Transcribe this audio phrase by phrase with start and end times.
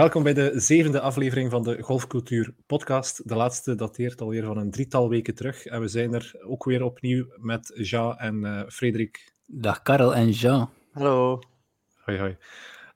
[0.00, 3.28] Welkom bij de zevende aflevering van de Golfcultuur Podcast.
[3.28, 5.66] De laatste dateert alweer van een drietal weken terug.
[5.66, 9.32] En we zijn er ook weer opnieuw met Jean en uh, Frederik.
[9.46, 10.70] Dag Karel en Jean.
[10.92, 11.38] Hallo.
[12.04, 12.36] Hoi, hoi.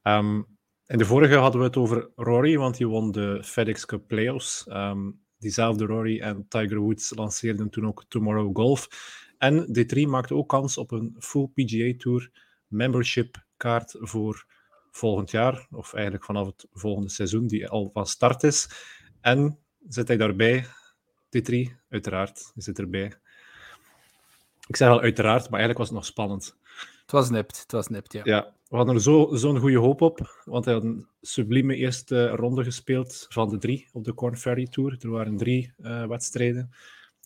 [0.02, 0.46] Um,
[0.86, 4.66] in de vorige hadden we het over Rory, want die won de FedEx Cup Playoffs.
[4.68, 8.88] Um, diezelfde Rory en Tiger Woods lanceerden toen ook Tomorrow Golf.
[9.38, 12.30] En D3 maakte ook kans op een full PGA Tour
[12.66, 14.53] membership kaart voor
[14.96, 18.68] volgend jaar, of eigenlijk vanaf het volgende seizoen, die al van start is.
[19.20, 19.58] En
[19.88, 20.66] zit hij daarbij?
[21.38, 21.54] D3,
[21.88, 23.12] uiteraard, zit erbij.
[24.66, 26.56] Ik zeg wel uiteraard, maar eigenlijk was het nog spannend.
[27.00, 28.20] Het was nipt, het was nipt, ja.
[28.24, 32.28] Ja, we hadden er zo'n zo goede hoop op, want hij had een sublieme eerste
[32.28, 34.96] ronde gespeeld van de drie op de Corn Ferry Tour.
[35.00, 36.70] Er waren drie uh, wedstrijden.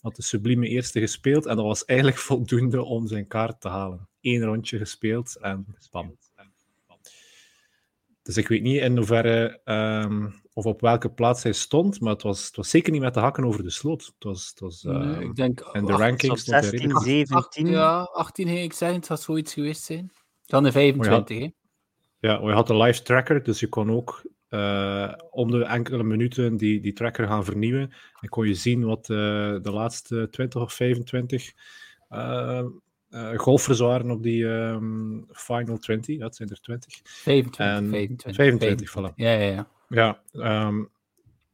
[0.01, 4.07] Had de sublieme eerste gespeeld en dat was eigenlijk voldoende om zijn kaart te halen.
[4.21, 6.17] Eén rondje gespeeld en spam.
[8.29, 12.21] Dus ik weet niet in hoeverre um, of op welke plaats hij stond, maar het
[12.21, 14.05] was, het was zeker niet met de hakken over de sloot.
[14.05, 17.67] Het was, het was, uh, nee, ik denk, en de rankings 16, 17.
[17.67, 20.11] Ja, 18 ging ik zeggen, het zou zoiets geweest zijn.
[20.45, 21.49] Dan de 25, oh, ja.
[22.19, 26.57] Ja, je had een live tracker, dus je kon ook uh, om de enkele minuten
[26.57, 27.93] die, die tracker gaan vernieuwen.
[28.19, 29.17] En kon je zien wat uh,
[29.61, 31.51] de laatste 20 of 25
[33.09, 36.19] uh, golfers waren op die um, Final 20.
[36.19, 36.99] Dat zijn er 20.
[37.03, 37.59] 25.
[37.59, 39.15] En 25, 25, 25 voilà.
[39.15, 40.21] Ja, ja, ja.
[40.33, 40.89] ja um,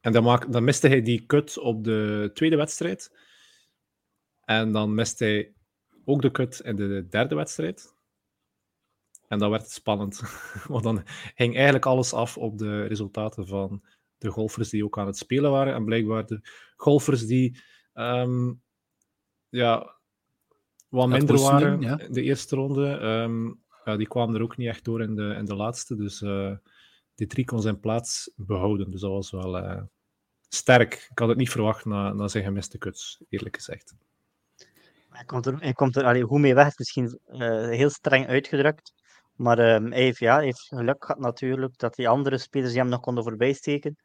[0.01, 3.11] en dan, maak, dan miste hij die cut op de tweede wedstrijd.
[4.45, 5.53] En dan miste hij
[6.05, 7.93] ook de cut in de derde wedstrijd.
[9.27, 10.21] En dan werd het spannend.
[10.67, 11.03] Want dan
[11.35, 13.83] hing eigenlijk alles af op de resultaten van
[14.17, 15.73] de golfers die ook aan het spelen waren.
[15.73, 16.39] En blijkbaar de
[16.75, 17.61] golfers die
[17.93, 18.61] um,
[19.49, 19.94] ja,
[20.95, 21.99] wat minder waren ja.
[21.99, 25.35] in de eerste ronde, um, ja, die kwamen er ook niet echt door in de,
[25.37, 25.95] in de laatste.
[25.95, 26.51] Dus uh,
[27.15, 28.91] die drie kon zijn plaats behouden.
[28.91, 29.81] Dus dat was wel uh,
[30.49, 31.07] sterk.
[31.11, 33.95] Ik had het niet verwacht na, na zijn gemiste kuts, eerlijk gezegd.
[35.09, 38.93] Hij komt er, hij komt er allee, goed mee weg, misschien uh, heel streng uitgedrukt.
[39.35, 42.89] Maar um, hij heeft, ja, heeft geluk gehad natuurlijk dat die andere spelers die hem
[42.89, 43.95] nog konden voorbijsteken,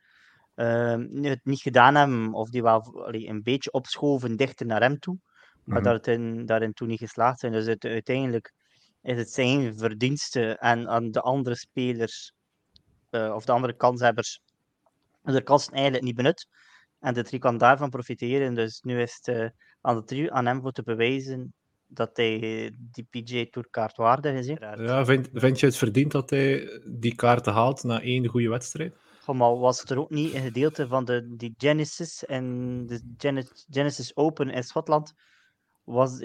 [0.54, 4.98] um, het niet gedaan hebben, of die wel allee, een beetje opschoven dichter naar hem
[4.98, 5.18] toe,
[5.64, 5.92] maar mm-hmm.
[5.92, 7.52] dat in, daarin toen niet geslaagd zijn.
[7.52, 8.52] Dus het, uiteindelijk
[9.02, 12.32] is het zijn verdienste en aan de andere spelers,
[13.10, 14.40] uh, of de andere kanshebbers,
[15.22, 16.46] de kansen eigenlijk niet benut.
[17.00, 18.54] En de drie kan daarvan profiteren.
[18.54, 19.48] Dus nu is het uh,
[19.80, 21.54] aan, de drie, aan hem voor te bewijzen
[21.86, 22.38] dat hij
[22.76, 24.46] die PGA Tour kaart waardig is.
[24.46, 28.96] Ja, vind, vind je het verdiend dat hij die kaarten haalt na één goede wedstrijd?
[29.20, 33.46] Goh, maar was het er ook niet een gedeelte van de die Genesis en de
[33.70, 35.14] Genesis Open in Schotland?
[35.90, 36.20] Was,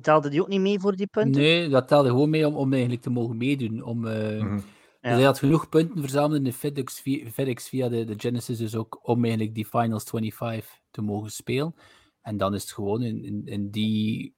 [0.00, 1.42] telde die ook niet mee voor die punten?
[1.42, 3.82] Nee, dat telde gewoon mee om, om eigenlijk te mogen meedoen.
[3.82, 4.62] Om, uh, mm-hmm.
[5.00, 5.10] ja.
[5.10, 8.76] Hij had genoeg punten verzameld in de FedEx via, FedEx via de, de Genesis, dus
[8.76, 11.74] ook om eigenlijk die Finals 25 te mogen spelen.
[12.22, 14.34] En dan is het gewoon in, in, in die,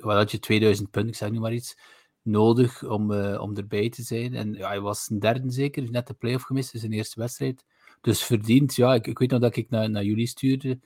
[0.00, 1.76] wat had je, 2000 punten, ik zeg nu maar iets,
[2.22, 4.34] nodig om, uh, om erbij te zijn.
[4.34, 7.64] En ja, hij was een derde zeker, net de playoff gemist in zijn eerste wedstrijd.
[8.00, 10.80] Dus verdiend, ja, ik, ik weet nog dat ik naar, naar jullie stuurde,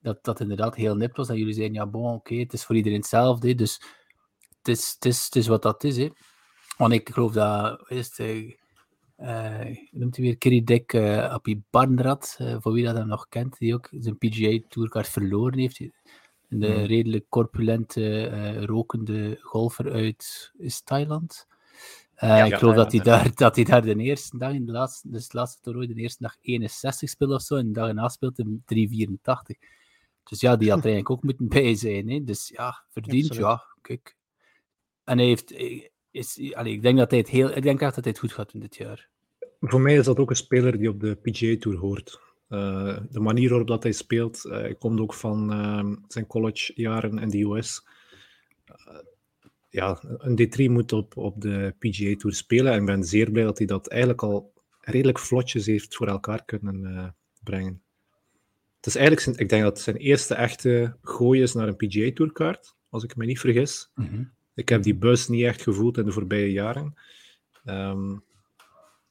[0.00, 1.28] dat dat inderdaad heel nipt was.
[1.28, 3.54] Dat jullie zeiden, ja, bon, oké, okay, het is voor iedereen hetzelfde.
[3.54, 3.80] Dus
[4.58, 5.96] het is, het, is, het is wat dat is.
[5.96, 6.08] Hè.
[6.76, 8.18] Want ik geloof dat, is het,
[9.18, 13.58] uh, noemt hij weer Dick, uh, Appie Barnrad, uh, voor wie dat hem nog kent,
[13.58, 15.80] die ook zijn PGA Tourkaart verloren heeft.
[15.80, 15.90] Een
[16.64, 16.84] hmm.
[16.84, 21.46] redelijk corpulente, rokende golfer uit is Thailand.
[22.16, 24.72] Ja, ik geloof ja, dat, hij daar, dat hij daar de eerste dag, in de
[24.72, 27.88] laatste, dus de laatste toernooi, de eerste dag 61 speelt of zo, en de dag
[27.88, 29.56] erna speelt hij 384.
[30.30, 32.10] Dus ja, die had er eigenlijk ook moeten bij zijn.
[32.10, 32.24] Hè.
[32.24, 34.16] Dus ja, verdient, ja, kijk.
[35.04, 35.54] En hij heeft,
[36.10, 38.32] is, allee, ik denk dat hij het heel, ik denk echt dat hij het goed
[38.32, 39.08] gaat doen dit jaar.
[39.60, 42.20] Voor mij is dat ook een speler die op de PGA Tour hoort.
[42.48, 47.28] Uh, de manier waarop dat hij speelt, uh, komt ook van uh, zijn collegejaren in
[47.28, 47.86] de US.
[49.68, 53.44] ja, een D3 moet op, op de PGA Tour spelen en ik ben zeer blij
[53.44, 57.82] dat hij dat eigenlijk al redelijk vlotjes heeft voor elkaar kunnen brengen.
[58.80, 61.76] Het is eigenlijk zijn, ik denk dat het zijn eerste echte gooi is naar een
[61.76, 63.90] PGA Tour kaart, als ik me niet vergis.
[63.94, 64.32] Mm -hmm.
[64.54, 66.94] Ik heb die bus niet echt gevoeld in de voorbije jaren.
[67.64, 68.24] Um,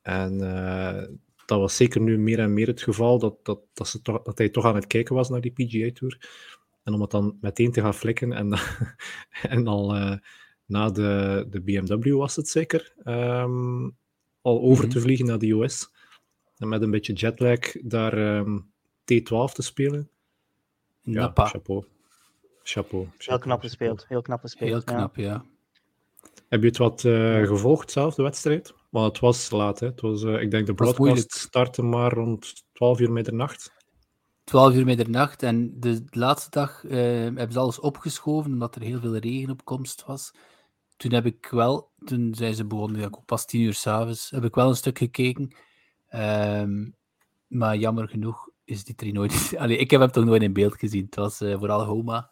[0.01, 1.04] en uh,
[1.45, 4.38] dat was zeker nu meer en meer het geval, dat, dat, dat, ze toch, dat
[4.38, 6.30] hij toch aan het kijken was naar die PGA Tour.
[6.83, 8.60] En om het dan meteen te gaan flikken en,
[9.54, 10.15] en al uh,
[10.65, 13.98] na de, de BMW was het zeker, um,
[14.42, 14.89] al over mm -hmm.
[14.89, 15.92] te vliegen naar de US.
[16.57, 18.72] En met een beetje jetlag daar um,
[19.14, 20.10] T12 te spelen.
[21.02, 21.46] Ja, Nappa.
[21.46, 21.86] chapeau.
[22.64, 23.08] Chapeau.
[23.18, 24.06] Heel knap gespeeld.
[24.08, 24.70] Heel knap gespeeld.
[24.70, 25.24] Heel knap, ja.
[25.24, 25.46] ja.
[26.50, 28.74] Heb je het wat uh, gevolgd zelf, de wedstrijd?
[28.90, 29.88] Maar het was laat, hè.
[29.88, 33.72] Het was, uh, ik denk de broadcast startte maar rond 12 uur middernacht.
[34.44, 35.44] 12 uur middernacht.
[35.44, 36.92] En de, de laatste dag uh,
[37.22, 40.32] hebben ze alles opgeschoven, omdat er heel veel regen op komst was.
[40.98, 44.56] Toen heb ik wel, toen zijn ze begonnen, ook pas 10 uur s'avonds, heb ik
[44.56, 45.56] wel een stuk gekeken.
[46.14, 46.96] Um,
[47.48, 49.54] maar jammer genoeg is die drie nooit.
[49.57, 51.06] Allee, ik heb hem toch nooit in beeld gezien.
[51.06, 52.30] Het was uh, vooral Homa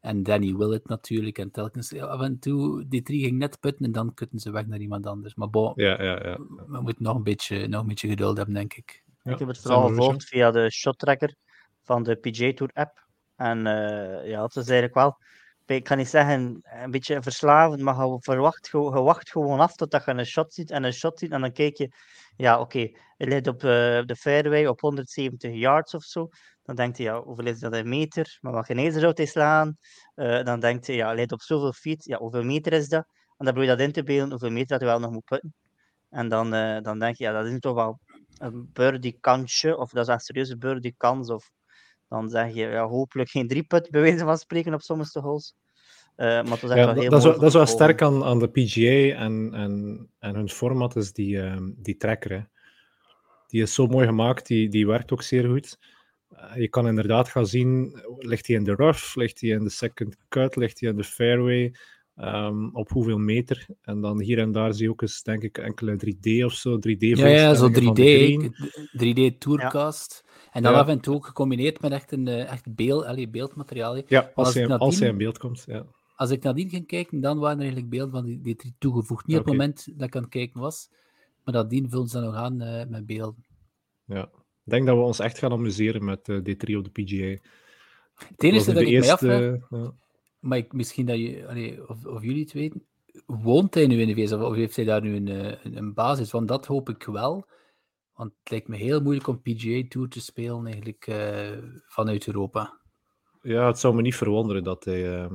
[0.00, 1.38] en Danny Willett natuurlijk.
[1.38, 4.66] En telkens af en toe, die drie ging net putten en dan kutten ze weg
[4.66, 5.34] naar iemand anders.
[5.34, 6.38] Maar bon, ja, ja, ja.
[6.66, 9.02] we moeten nog een beetje, nog een beetje geduld hebben, denk ik.
[9.22, 11.34] Ja, ik heb het vooral gevolgd via de shot tracker
[11.82, 13.06] van de PJ Tour app.
[13.36, 15.16] En uh, ja, het is eigenlijk wel,
[15.66, 19.74] ik kan niet zeggen een beetje verslavend, maar je, verwacht, je, je wacht gewoon af
[19.74, 21.30] totdat je een shot ziet en een shot ziet.
[21.30, 21.90] En dan kijk je,
[22.36, 26.28] ja, oké, okay, hij op uh, de fairway op 170 yards of zo.
[26.62, 28.38] Dan denkt hij, ja, hoeveel is dat in meter?
[28.40, 29.76] Maar wat geen zou hij slaan?
[30.14, 32.04] Uh, dan denkt hij, ja, hij ligt op zoveel feet.
[32.04, 33.04] Ja, hoeveel meter is dat?
[33.36, 35.24] En dan probeer je dat in te beelden, hoeveel meter dat hij wel nog moet
[35.24, 35.54] putten.
[36.10, 38.00] En dan, uh, dan denk je, ja, dat is toch wel
[38.38, 41.30] een birdie kansje, of dat is een serieuze birdie kans.
[41.30, 41.50] Of
[42.08, 45.54] dan zeg je, ja, hopelijk geen drie put, bij wijze van spreken, op sommige holes.
[46.16, 48.48] Uh, maar het ja, wel heel dat, is, dat is wel sterk aan, aan de
[48.48, 52.30] PGA en, en, en hun format is die, um, die tracker.
[52.30, 52.40] Hè.
[53.46, 55.78] Die is zo mooi gemaakt, die, die werkt ook zeer goed.
[56.32, 59.70] Uh, je kan inderdaad gaan zien, ligt hij in de rough, ligt hij in de
[59.70, 61.74] second cut, ligt hij in de fairway,
[62.16, 63.66] um, op hoeveel meter.
[63.82, 66.78] En dan hier en daar zie je ook eens, denk ik, enkele 3D of zo,
[66.78, 68.02] 3D Ja, ja zo 3D,
[69.04, 70.22] 3D tourcast.
[70.24, 70.30] Ja.
[70.52, 70.78] En dan ja.
[70.78, 73.96] af en toe ook gecombineerd met echt een uh, echt beeld, allee, beeldmateriaal.
[74.06, 75.86] Ja, als, als, hij, als hij in beeld komt, ja
[76.22, 79.26] als ik nadien ging kijken, dan waren er eigenlijk beelden van die, die toegevoegd.
[79.26, 79.52] Niet okay.
[79.52, 80.90] op het moment dat ik aan het kijken was,
[81.44, 83.44] maar nadien vullen ze dan nog aan uh, met beelden.
[84.04, 84.22] Ja,
[84.64, 87.48] ik denk dat we ons echt gaan amuseren met uh, D3 op de PGA.
[88.28, 89.94] Het enige dat ik eerste, mij afvraag, ja.
[90.38, 92.82] maar ik, misschien dat je, allee, of, of, jullie het weten,
[93.26, 95.94] woont hij nu in de VS of, heeft hij daar nu een, eh, een, een,
[95.94, 96.30] basis?
[96.30, 97.46] Want dat hoop ik wel.
[98.14, 102.80] Want het lijkt me heel moeilijk om PGA Tour te spelen eigenlijk uh, vanuit Europa.
[103.42, 105.22] Ja, het zou me niet verwonderen dat hij...
[105.22, 105.26] Uh,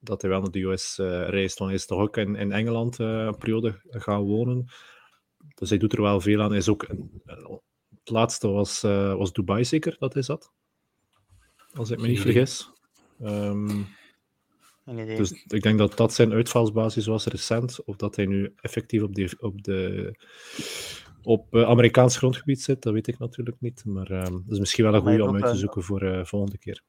[0.00, 1.58] dat hij wel naar de US uh, reist.
[1.58, 4.66] Dan is toch ook in, in Engeland uh, een periode gaan wonen.
[5.54, 6.48] Dus hij doet er wel veel aan.
[6.48, 6.86] Hij is ook,
[7.90, 10.52] het laatste was, uh, was Dubai zeker dat hij zat.
[11.74, 12.70] Als ik me niet vergis.
[13.22, 13.86] Um,
[14.94, 17.84] dus ik denk dat dat zijn uitvalsbasis was recent.
[17.84, 20.14] Of dat hij nu effectief op, die, op, de,
[21.22, 23.84] op Amerikaans grondgebied zit, dat weet ik natuurlijk niet.
[23.84, 26.58] Maar um, dat is misschien wel een goede om uit te zoeken voor de volgende
[26.58, 26.82] keer.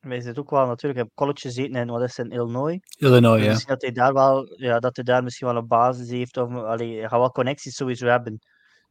[0.00, 2.80] Wij zitten ook wel natuurlijk op college gezeten in, wat is het, in Illinois.
[2.98, 3.66] Illinois, ja.
[3.66, 6.36] dat hij daar wel, ja, dat hij daar misschien wel een basis heeft.
[6.36, 8.38] Of, allee, hij gaat wel connecties sowieso hebben,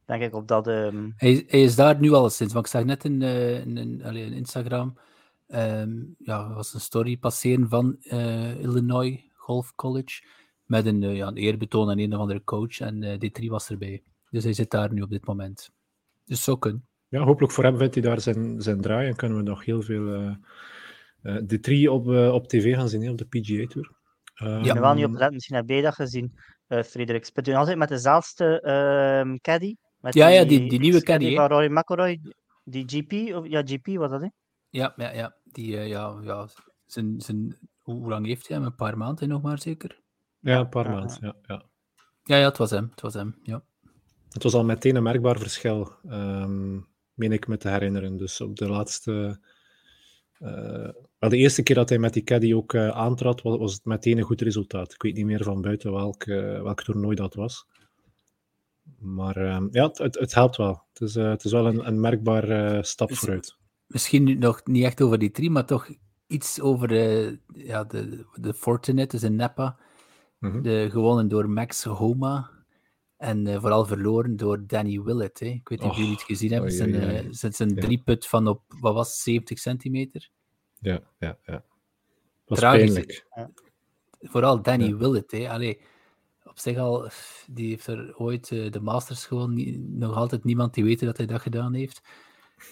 [0.04, 0.66] denk ik, op dat...
[0.66, 1.12] Um...
[1.16, 4.02] Hij, hij, is daar nu al sinds, want ik zag net in, uh, in, in,
[4.04, 4.98] allee, in Instagram,
[5.48, 10.22] um, ja, was een story passeren van uh, Illinois Golf College,
[10.64, 14.02] met een, uh, ja, een eerbetoon aan een of andere coach, en D3 was erbij.
[14.30, 15.70] Dus hij zit daar nu op dit moment.
[16.24, 16.88] Dus zo kunnen.
[17.08, 19.82] Ja, hopelijk voor hem vindt hij daar zijn, zijn draai en kunnen we nog heel
[19.82, 20.34] veel uh,
[21.22, 23.98] de drie op, uh, op tv gaan zien, op de PGA Tour.
[24.42, 26.38] Um, ja, wel niet op misschien heb je dat gezien,
[26.68, 27.24] uh, Frederik.
[27.24, 29.76] Speelt u altijd met dezelfde uh, caddy?
[30.00, 31.34] Met ja, die, ja, die, die nieuwe caddy.
[31.34, 32.20] Van Roy McIlroy,
[32.64, 34.28] die GP, of, ja, GP was dat, hè?
[34.70, 35.34] Ja, ja, ja.
[35.44, 36.48] Die, ja, ja,
[36.86, 38.66] zijn, zijn, hoe, lang heeft hij hem?
[38.66, 40.00] Een paar maanden nog maar, zeker?
[40.40, 41.62] Ja, een paar maanden, ja, ja.
[42.22, 43.62] Ja, ja, het was hem, het was hem, ja.
[44.28, 48.16] Het was al meteen een merkbaar verschil, um, meen ik me te herinneren.
[48.16, 49.40] Dus op de laatste
[50.38, 50.88] uh,
[51.28, 54.18] de eerste keer dat hij met die caddy ook uh, aantrad, was, was, het meteen
[54.18, 54.92] een goed resultaat.
[54.92, 57.66] Ik weet niet meer van buiten welk, uh, welk toernooi dat was.
[58.98, 60.82] Maar uh, ja, het, het, helpt wel.
[60.92, 63.56] Het is, het is wel een, een merkbare stap vooruit.
[63.86, 65.88] Misschien nog niet echt over die drie, maar toch
[66.26, 69.78] iets over de, ja, de, de Fortinet, dus in Napa.
[70.38, 70.62] Mm -hmm.
[70.62, 72.50] de, gewonnen door Max Homa.
[73.16, 75.40] En vooral verloren door Danny Willett.
[75.40, 75.46] Hè.
[75.46, 76.72] Ik weet niet of jullie het gezien hebben.
[76.72, 77.80] Zijn, zijn ja.
[77.80, 80.30] drieput van op, wat was 70 centimeter.
[80.80, 81.52] Ja, ja, ja.
[81.52, 81.62] Dat
[82.44, 83.26] was pijnlijk.
[84.20, 84.96] Vooral Danny ja.
[84.96, 85.50] Willett, hè.
[85.50, 85.80] Allee,
[86.44, 87.10] op zich al,
[87.46, 91.26] die heeft er ooit uh, de Masters gewoon, nog altijd niemand die weet dat hij
[91.26, 92.02] dat gedaan heeft.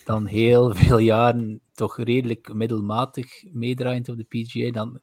[0.04, 4.70] Dan heel veel jaren toch redelijk middelmatig meedraaiend op de PGA.
[4.70, 5.00] Dan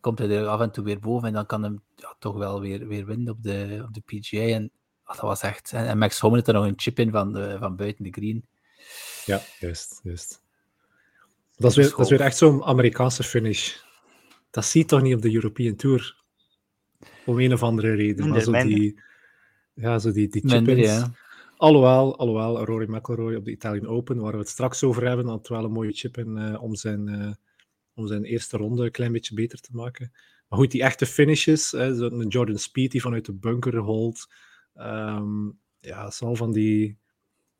[0.00, 2.60] komt hij er af en toe weer boven en dan kan hem ja, toch wel
[2.60, 4.46] weer, weer winnen op de, op de PGA.
[4.46, 4.70] En
[5.04, 5.72] oh, dat was echt.
[5.72, 8.10] En, en Max Homme had er nog een chip in van, de, van buiten de
[8.10, 8.46] green.
[9.24, 10.41] Ja, juist, juist.
[11.56, 13.76] Dat is weer, dat is weer echt zo'n Amerikaanse finish.
[14.50, 16.16] Dat zie je toch niet op de European Tour?
[17.26, 18.28] Om een of andere reden.
[18.28, 19.00] Maar zo die,
[19.74, 21.10] ja, zo die, die chip ja.
[21.56, 25.48] Alhoewel, alhoewel, Rory McIlroy op de Italian Open, waar we het straks over hebben, had
[25.48, 27.32] wel een mooie chip in uh, om, zijn, uh,
[27.94, 30.12] om zijn eerste ronde een klein beetje beter te maken.
[30.48, 34.26] Maar goed, die echte finishes, zo'n Jordan Speed die vanuit de bunker holt.
[34.74, 36.98] Um, ja, het zal van die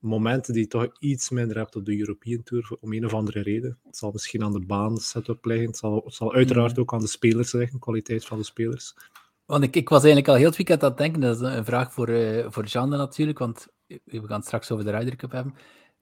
[0.02, 3.42] momenten die je toch iets minder hebt op de European Tour, om een of andere
[3.42, 3.78] reden.
[3.84, 7.00] Het zal misschien aan de baan setup liggen, het zal, het zal uiteraard ook aan
[7.00, 8.94] de spelers liggen, kwaliteit van de spelers.
[9.44, 11.64] Want ik, ik was eigenlijk al heel het weekend aan het denken, dat is een
[11.64, 15.32] vraag voor, uh, voor Jeanne natuurlijk, want we gaan het straks over de Ryder Cup
[15.32, 15.54] hebben.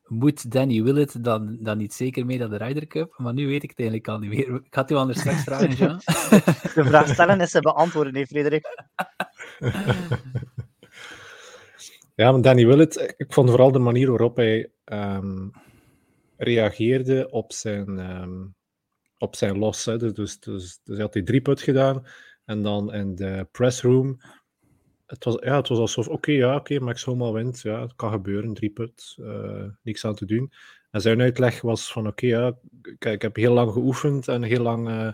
[0.07, 3.14] Moet Danny Willett dan, dan niet zeker mee naar de Ryder Cup?
[3.16, 4.54] Maar nu weet ik het eigenlijk al niet meer.
[4.64, 6.00] Ik had u anders straks vragen, Jean.
[6.75, 8.66] De vraag stellen is ze beantwoorden, nee, Frederik.
[12.21, 15.50] Ja, maar Danny Willett, ik vond vooral de manier waarop hij um,
[16.37, 18.55] reageerde op zijn, um,
[19.19, 19.85] op zijn los.
[19.85, 22.07] Dus, dus, dus, dus, hij had die gedaan
[22.45, 24.21] en dan in de pressroom.
[25.07, 27.61] Het was, ja, het was alsof, oké, ja, oké, Max Homa wint.
[27.61, 30.53] Ja, het kan gebeuren, drie put, uh, niks aan te doen.
[30.91, 32.59] En zijn uitleg was van, oké, ja,
[32.99, 35.12] ik, heb heel lang geoefend en heel lang uh,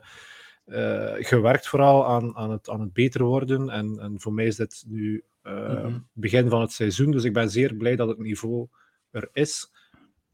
[0.66, 3.70] uh, gewerkt vooral aan, aan, het, aan het beter worden.
[3.70, 7.10] En, en voor mij is dit nu uh, begin van het seizoen.
[7.10, 8.68] Dus ik ben zeer blij dat het niveau
[9.10, 9.72] er is.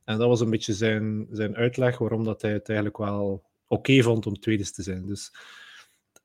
[0.04, 4.02] En dat was een beetje zijn, zijn uitleg waarom dat hij het eigenlijk wel oké
[4.02, 5.06] vond om tweede te zijn.
[5.06, 5.34] Dus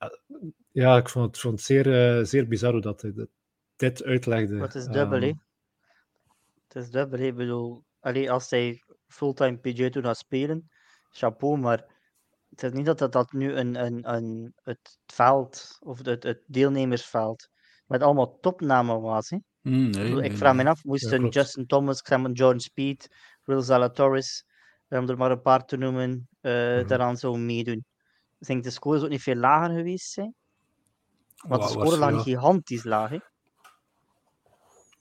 [0.04, 0.10] uh,
[0.72, 3.28] ja, ik vond het, vond het zeer, uh, zeer bizar hoe dat hij
[3.76, 4.54] dit uitlegde.
[4.54, 5.42] Maar het is dubbel, um,
[6.68, 10.70] Het is dubbel, Ik bedoel, allee, als hij fulltime PJ Tour gaat spelen,
[11.10, 11.86] chapeau, maar
[12.50, 16.42] het is niet dat dat, dat nu een, een, een, het veld, of het, het
[16.46, 17.50] deelnemersveld,
[17.88, 19.30] met allemaal topnamen was.
[19.30, 19.38] Hè?
[19.62, 22.02] Mm, nee, ik nee, vraag me af, moesten ja, Justin Thomas,
[22.34, 23.10] John Speed,
[23.44, 24.46] Will Zalatoris,
[24.90, 27.86] om er maar een paar te noemen, uh, daaraan zou meedoen.
[28.40, 30.36] Ik denk de score ook niet veel lager geweest zijn.
[31.48, 32.20] Want de score lag ja.
[32.20, 33.10] gigantisch laag.
[33.10, 33.20] Hè?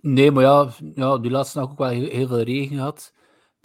[0.00, 3.12] Nee, maar ja, ja, die laatste nacht ook wel heel, heel veel regen gehad.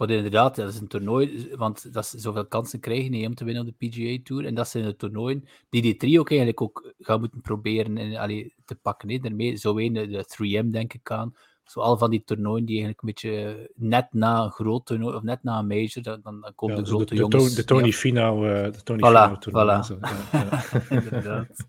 [0.01, 3.43] Maar inderdaad, dat is een toernooi, want dat is zoveel kansen krijgen niet, om te
[3.43, 4.45] winnen op de PGA Tour.
[4.45, 8.15] En dat zijn de toernooien die die trio ook eigenlijk ook gaan moeten proberen en,
[8.15, 9.09] allee, te pakken.
[9.09, 9.17] Hè.
[9.17, 11.35] Daarmee zo een de 3M denk ik aan.
[11.63, 15.23] Zo al van die toernooien die eigenlijk een beetje net na een groot toernooi, of
[15.23, 17.55] net na een major, dan, dan, komen ja, de grote de, de, jongens...
[17.55, 17.91] De Tony ja.
[17.91, 19.81] Finau, uh, de Tony voilà, toernooi.
[19.81, 19.85] Voilà.
[19.85, 19.97] Zo,
[20.31, 20.63] ja,
[21.03, 21.67] inderdaad.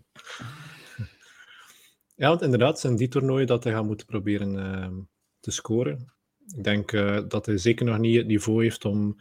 [2.15, 4.87] ja, want inderdaad zijn die toernooien dat hij gaat moeten proberen uh,
[5.39, 6.13] te scoren.
[6.47, 9.17] Ik denk uh, dat hij zeker nog niet het niveau heeft om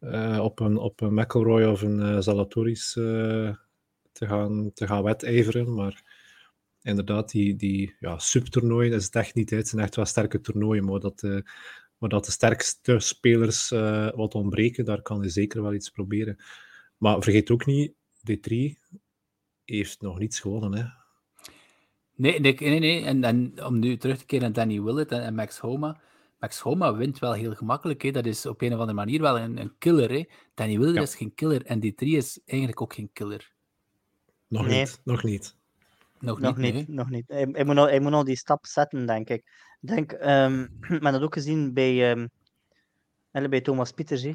[0.00, 5.74] uh, op, een, op een McElroy of een uh, Zalatoris te, gaan, te gaan wedijveren.
[5.74, 6.02] Maar
[6.82, 9.50] inderdaad, die, die ja, subtoernooien is het echt niet.
[9.50, 11.22] Het zijn echt wel sterke toernooien, maar dat,
[11.98, 13.68] maar dat de sterkste spelers
[14.14, 16.36] wat ontbreken, daar kan hij zeker wel iets proberen.
[16.96, 17.92] Maar vergeet ook niet,
[18.30, 18.78] D3
[19.64, 20.74] heeft nog niets gewonnen.
[20.74, 20.84] Hè?
[22.14, 23.04] Nee, nee, nee.
[23.04, 26.00] En, om nu terug te keren naar Danny Willett en Max Homa
[26.38, 28.02] Max Homa wint wel heel gemakkelijk.
[28.02, 28.10] Hè.
[28.10, 30.10] Dat is op een of andere manier wel een, een killer.
[30.10, 30.24] Hè.
[30.54, 31.02] Danny Wilder ja.
[31.02, 33.52] is geen killer en die 3 is eigenlijk ook geen killer.
[34.46, 34.78] Nog nee.
[34.78, 35.00] niet.
[35.04, 35.56] Nog niet.
[36.20, 36.74] Nog, nog niet.
[36.74, 37.28] niet nog niet.
[37.28, 39.44] Hij, hij, moet nog, hij moet nog die stap zetten, denk ik.
[39.80, 42.30] Ik denk, um, men dat ook gezien bij, um,
[43.30, 44.22] bij Thomas Pieters.
[44.22, 44.34] Hè.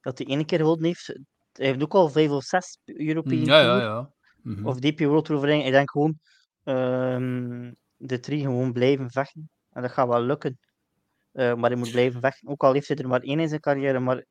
[0.00, 1.06] Dat hij één keer gewonnen heeft.
[1.52, 4.10] Hij heeft ook al vijf of zes European ja, ja, ja.
[4.42, 4.66] Mm -hmm.
[4.66, 6.18] Of DP World Tour Ik denk gewoon
[6.64, 9.50] um, de drie gewoon blijven vechten.
[9.72, 10.58] En dat gaat wel lukken.
[11.34, 12.48] Uh, maar hij moet blijven vechten.
[12.48, 14.00] Ook al heeft hij er maar één in zijn carrière.
[14.00, 14.24] Maar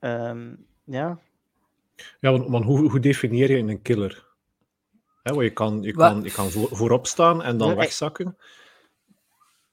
[0.00, 1.20] um, ja.
[2.20, 4.26] Ja, want, want hoe, hoe, definieer je een killer?
[5.22, 8.36] He, want je kan, je kan, je kan voor, voorop staan en dan ja, wegzakken.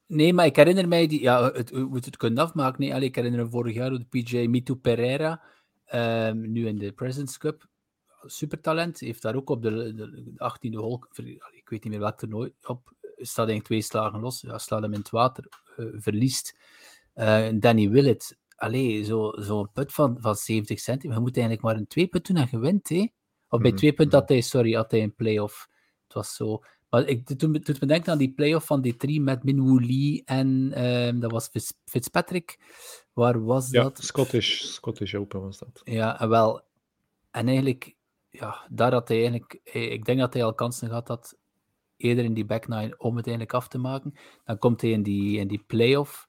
[0.05, 2.81] Nee, maar ik herinner mij, die, ja, het, hoe het, het kunnen afmaken.
[2.81, 5.41] Nee, allee, ik herinner me vorig jaar de PJ Mito Pereira,
[5.93, 7.67] um, nu in de President's Cup.
[8.25, 11.08] Supertalent, heeft daar ook op de, de, de 18e hole,
[11.51, 14.41] ik weet niet meer welk toernooi, op staat eigenlijk twee slagen los.
[14.41, 15.48] Ja, slaat hem in het water,
[15.98, 16.57] verliest.
[17.15, 21.19] Uh, Danny Willett, allee, zo'n zo put van, van 70 centimeter.
[21.19, 23.07] Je moet eigenlijk maar een twee punt doen en gewint, hè?
[23.50, 25.69] Of bij mm, twee punten had hij, sorry, had hij een play-off.
[26.03, 26.63] Het was zo.
[26.89, 30.21] Maar ik, toen, toen me denken aan die play-off van die drie met Minwoo Lee
[30.25, 31.50] en um, dat was
[31.86, 32.59] Fitzpatrick.
[33.13, 34.00] Waar was ja, dat?
[34.03, 35.81] Scottish, Scottish Open was dat.
[35.83, 36.62] Ja, en wel.
[37.31, 37.95] En eigenlijk,
[38.29, 41.38] ja, daar had hij eigenlijk, ik denk dat hij al kansen gehad had
[42.00, 44.13] eerder in die back nine om het eigenlijk af te maken.
[44.44, 46.27] Dan komt hij in die, in die play-off.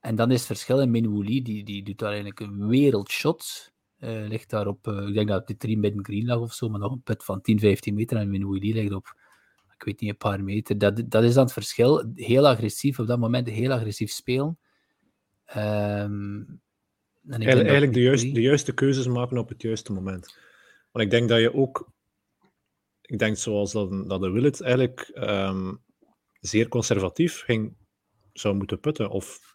[0.00, 0.80] En dan is het verschil.
[0.80, 3.72] in Minwoo Lee, die, die doet daar eigenlijk een wereldshot.
[3.98, 6.68] Uh, ligt daar op, uh, ik denk dat het 3 midden green lag of zo,
[6.68, 8.16] maar nog een put van 10, 15 meter.
[8.16, 9.14] En Minwoo Lee ligt op,
[9.74, 10.78] ik weet niet, een paar meter.
[10.78, 12.10] Dat, dat is dan het verschil.
[12.14, 14.58] Heel agressief, op dat moment heel agressief spelen.
[15.56, 16.60] Um,
[17.28, 20.36] eigenlijk, eigenlijk de, juiste, de juiste keuzes maken op het juiste moment.
[20.90, 21.92] Want ik denk dat je ook
[23.10, 25.82] ik denk zoals dat, dat de Willet eigenlijk um,
[26.40, 27.76] zeer conservatief ging,
[28.32, 29.10] zou moeten putten.
[29.10, 29.54] Of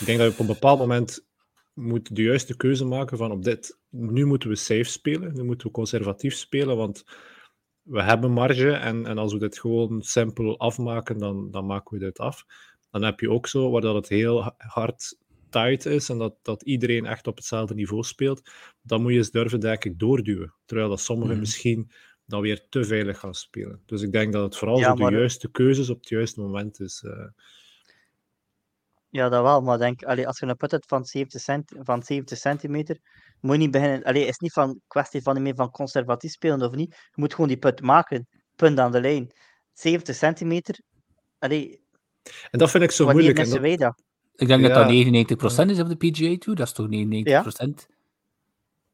[0.00, 1.26] ik denk dat je op een bepaald moment
[1.74, 5.66] moet de juiste keuze maken van op dit, nu moeten we safe spelen, nu moeten
[5.66, 7.04] we conservatief spelen, want
[7.82, 12.04] we hebben marge en, en als we dit gewoon simpel afmaken, dan, dan maken we
[12.04, 12.44] dit af.
[12.90, 15.18] Dan heb je ook zo, waar dat het heel hard
[15.50, 18.50] tight is en dat, dat iedereen echt op hetzelfde niveau speelt,
[18.82, 20.54] dan moet je eens durven, denk ik, doorduwen.
[20.64, 21.40] Terwijl dat sommigen mhm.
[21.40, 21.90] misschien
[22.26, 23.82] dan weer te veilig gaan spelen.
[23.86, 27.02] Dus ik denk dat het vooral zo de juiste keuzes op het juiste moment is.
[27.06, 27.26] Uh...
[29.08, 32.02] Ja, dat wel, maar denk, allee, als je een put hebt van 70, cent, van
[32.02, 32.98] 70 centimeter,
[33.40, 34.02] moet je niet beginnen.
[34.02, 36.90] Allee, het is niet van kwestie van, meer van conservatief spelen of niet.
[36.90, 39.32] Je moet gewoon die put maken, punt aan de lijn.
[39.72, 40.80] 70 centimeter,
[41.38, 41.80] allee,
[42.50, 43.78] en dat vind ik zo moeilijk.
[43.78, 44.02] dat?
[44.40, 46.90] Ik denk dat dat 99% is op de PGA Tour, dat is toch 99%?
[46.92, 47.44] Ja.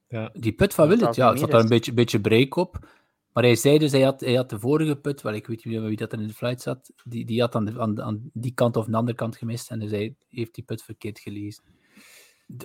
[0.08, 0.30] ja.
[0.32, 2.88] Die put van Willet, ja, het zat daar een beetje, beetje break op.
[3.32, 5.80] Maar hij zei dus, hij had, hij had de vorige put, wel, ik weet niet
[5.80, 8.54] wie dat er in de flight zat, die, die had aan, de, aan, aan die
[8.54, 9.70] kant of de andere kant gemist.
[9.70, 11.64] En dus hij heeft die put verkeerd gelezen.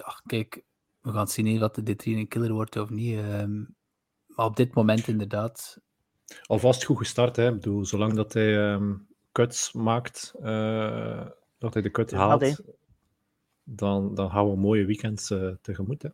[0.02, 0.64] Ach, kijk,
[1.02, 3.18] we gaan zien wat de D3 een killer wordt of niet.
[3.18, 3.76] Um,
[4.28, 5.80] maar op dit moment inderdaad.
[6.46, 7.48] Alvast goed gestart, hè.
[7.48, 11.26] Ik bedoel, zolang dat hij um, cuts maakt, uh,
[11.62, 12.62] dat hij de cut haalt,
[13.64, 16.02] dan, dan gaan we mooie weekends uh, tegemoet.
[16.02, 16.10] Hè.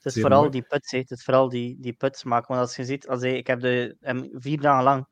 [0.00, 2.48] Het is vooral die puts, het is vooral die, die puts maken.
[2.48, 5.06] Want als je ziet, als hij, ik heb de, hem vier dagen lang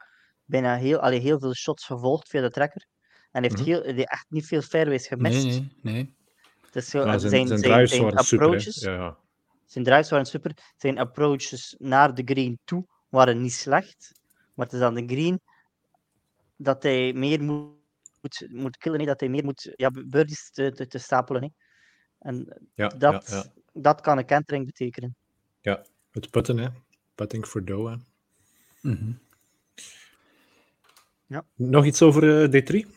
[0.45, 2.87] bijna heel, allee, heel veel shots gevolgd via de trekker.
[3.31, 3.85] En heeft mm -hmm.
[3.85, 5.45] heel, echt niet veel fairways gemist.
[5.45, 5.95] Nee, nee.
[5.95, 6.15] nee.
[6.71, 9.19] Dus zo, zijn, zijn, zijn, zijn, zijn approaches, super, ja, ja.
[9.65, 10.57] Zijn drives waren super.
[10.77, 14.13] Zijn approaches naar de green toe waren niet slecht.
[14.55, 15.41] Maar het is aan de green
[16.57, 17.78] dat hij meer moet,
[18.49, 19.07] moet killen.
[19.07, 21.43] Dat hij meer moet ja, birdies te, te, te stapelen.
[21.43, 21.49] Hè.
[22.19, 25.17] En ja, dat, ja, dat kan een kentering betekenen.
[25.61, 26.69] Ja, het putten, hè.
[27.15, 27.97] Putting for dough,
[28.81, 29.19] mm
[31.27, 31.45] Ja.
[31.55, 32.97] Nog iets over uh, D3?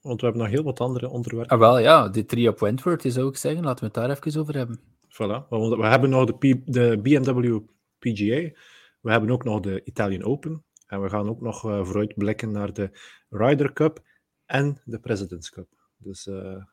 [0.00, 1.50] Want we hebben nog heel wat andere onderwerpen.
[1.50, 3.64] Ah, wel, ja, D3 op Wentworth, zou ik zeggen.
[3.64, 4.80] Laten we het daar even over hebben.
[5.08, 5.48] Voilà.
[5.48, 7.58] We hebben nog de, P de BMW
[7.98, 8.60] PGA.
[9.00, 10.64] We hebben ook nog de Italian Open.
[10.86, 12.90] En we gaan ook nog uh, vooruitblikken naar de
[13.28, 14.00] Ryder Cup
[14.52, 15.68] en de President's Cup.
[15.96, 16.64] Dus uh,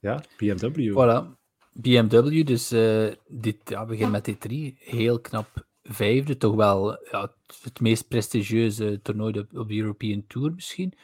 [0.00, 0.92] ja, BMW.
[0.92, 1.36] Voilà.
[1.72, 4.52] BMW, dus uh, dit, ja, begin met D3.
[4.78, 6.36] Heel knap vijfde.
[6.36, 10.94] Toch wel ja, het meest prestigieuze toernooi op, op de European Tour misschien.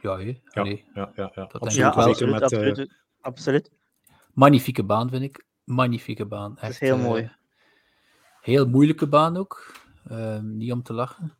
[0.00, 0.40] Ja, he?
[0.50, 1.30] ja, ja, ja, ja.
[1.34, 2.04] Dat absoluut, wel.
[2.04, 2.86] Absoluut, met, absoluut, uh...
[3.20, 3.70] absoluut.
[4.32, 5.44] Magnifieke baan, vind ik.
[5.64, 6.58] Magnifieke baan.
[6.58, 7.30] Echt, heel mooi.
[8.40, 9.72] heel moeilijke baan ook.
[10.08, 11.32] Ehm, niet om te lachen.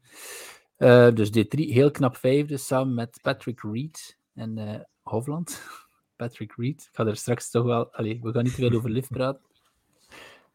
[0.79, 5.63] Uh, dus D3, heel knap vijfde, samen met Patrick Reed en uh, Hofland.
[6.17, 6.89] Patrick Reed.
[6.91, 7.93] Ik ga er straks toch wel...
[7.95, 9.43] Allee, we gaan niet te veel over lift praten.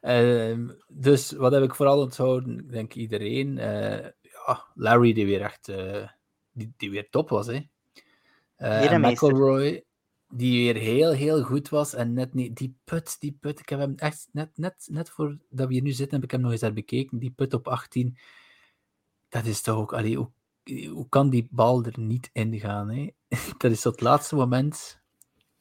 [0.02, 2.68] Uh, dus wat heb ik vooral onthouden?
[2.68, 3.58] Denk iedereen.
[3.58, 5.72] Uh, ja, Larry, die weer echt...
[6.52, 7.60] die, die weer top was, hè.
[8.56, 9.84] en McElroy,
[10.30, 11.94] die weer heel, heel goed was.
[11.94, 12.56] En net niet...
[12.56, 13.60] Die put, die put...
[13.60, 14.30] Ik heb hem echt...
[14.32, 17.20] Net, net, net voordat we hier nu zitten, heb ik hem nog eens herbekeken.
[17.20, 18.18] Die put op 18
[19.32, 20.32] dat is toch ook, allee, hoe,
[20.90, 22.90] hoe kan die bal er niet in gaan?
[22.90, 23.10] Hè?
[23.58, 25.02] Dat is tot het laatste moment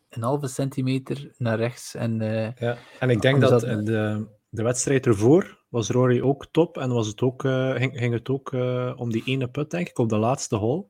[0.09, 1.95] een halve centimeter naar rechts.
[1.95, 6.47] En, uh, ja, en ik denk dat, dat de, de wedstrijd ervoor was Rory ook
[6.51, 9.71] top en was het ook, uh, ging, ging, het ook uh, om die ene put,
[9.71, 10.87] denk ik, op de laatste hole.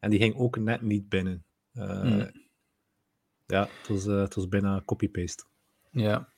[0.00, 1.44] En die ging ook net niet binnen.
[1.72, 2.30] Hmm.
[3.46, 5.44] Ja, het was, het was bijna copy-paste.
[5.90, 6.32] Ja,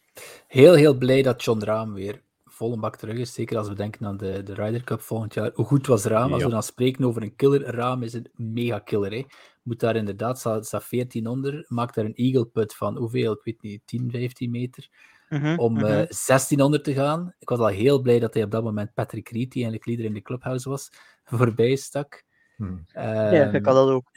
[0.46, 2.22] heel, heel blij dat John Raam weer
[2.56, 3.34] volle bak terug is.
[3.34, 5.50] Zeker als we denken aan de, de Ryder Cup volgend jaar.
[5.54, 6.32] Hoe goed was Raam?
[6.32, 9.12] Als we dan spreken over een killer, Raam is een mega killer.
[9.12, 9.24] Hè?
[9.62, 13.32] Moet daar inderdaad, staat, staat 14 onder, maakt daar een eagle put van hoeveel?
[13.32, 14.88] Ik weet niet, 10, 15 meter.
[15.28, 17.34] Mm om uh, 1600 te gaan.
[17.38, 20.04] Ik was al heel blij dat hij op dat moment Patrick Reed, die eigenlijk leader
[20.04, 20.90] in de clubhouse was,
[21.24, 22.24] voorbij stak.
[22.56, 22.68] Hmm.
[22.68, 24.08] Um, ja, ik had dat ook.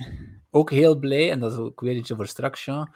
[0.51, 2.93] Ook heel blij, en dat is ook weer iets voor straks, Jean.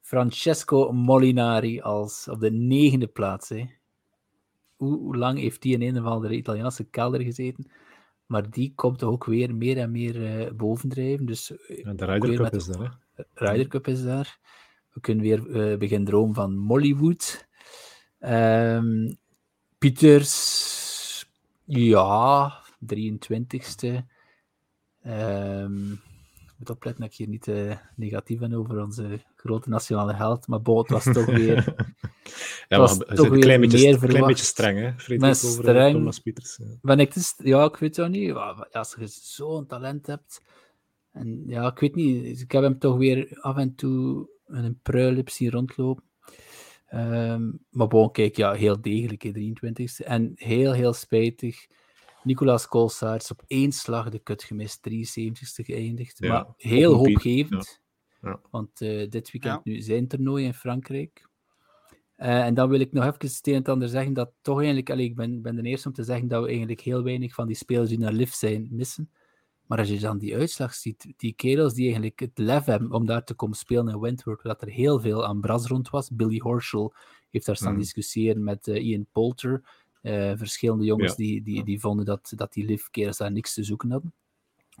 [0.00, 3.48] Francesco Molinari als op de negende plaats.
[3.48, 3.64] Hè
[4.76, 7.70] hoe, lang heeft die in een of andere Italiaanse kelder gezeten?
[8.26, 11.26] Maar die komt ook weer meer en meer uh, bovendrijven.
[11.26, 13.22] Dus, eh, ja, de Ryder Cup is daar, hè?
[13.34, 14.38] Ryder Cup is daar.
[14.92, 17.48] We kunnen weer uh, beginnen dromen van Mollywood.
[18.20, 19.16] Um,
[19.78, 21.26] Pieters,
[21.64, 22.62] ja,
[22.94, 24.04] 23ste.
[25.06, 26.00] Um,
[26.58, 30.62] moet opletten dat ik hier niet uh, negatief ben over onze grote nationale held, maar
[30.62, 31.74] Boot was toch weer.
[32.68, 34.92] Ja, was maar toch een klein beetje, meer klein beetje streng, hè?
[34.96, 36.56] Frederik, over eh, streng, Thomas Pieters.
[36.56, 36.64] Ja.
[36.82, 38.34] Ben ik dus, ja, ik weet het niet.
[38.72, 40.42] Als je zo'n talent hebt.
[41.12, 42.40] En ja, ik weet niet.
[42.40, 46.04] Ik heb hem toch weer af en toe in een pruilip zien rondlopen.
[46.94, 50.04] Um, maar bon, kijk, ja, heel degelijk, 23e.
[50.04, 51.66] En heel, heel spijtig
[52.22, 56.20] Nicolas Kolsaerts op één slag de kut gemist, 73ste geëindigd.
[56.20, 57.80] maar heel hoopgevend.
[58.20, 58.28] Ja.
[58.30, 58.40] Ja.
[58.50, 61.28] Want uh, dit weekend nu zijn toernooi in Frankrijk.
[62.16, 65.04] En dan wil ik nog even het een en ander zeggen dat toch eigenlijk, allee,
[65.04, 67.56] ik ben, ben de eerste om te zeggen dat we eigenlijk heel weinig van die
[67.56, 69.10] spelers die naar lift zijn missen.
[69.66, 73.06] Maar als je dan die uitslag ziet, die kerels die eigenlijk het lef hebben om
[73.06, 76.10] daar te komen spelen in Wentworth, dat er heel veel aan bras rond was.
[76.10, 76.94] Billy Horschel
[77.30, 77.78] heeft daar staan mm.
[77.78, 79.62] discussiëren met uh, Ian Poulter.
[80.02, 83.90] Uh, verschillende jongens die, die, die vonden dat, dat die live-kerels daar niks te zoeken
[83.90, 84.14] hadden.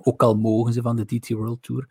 [0.02, 1.88] Ook al mogen ze van de DT World Tour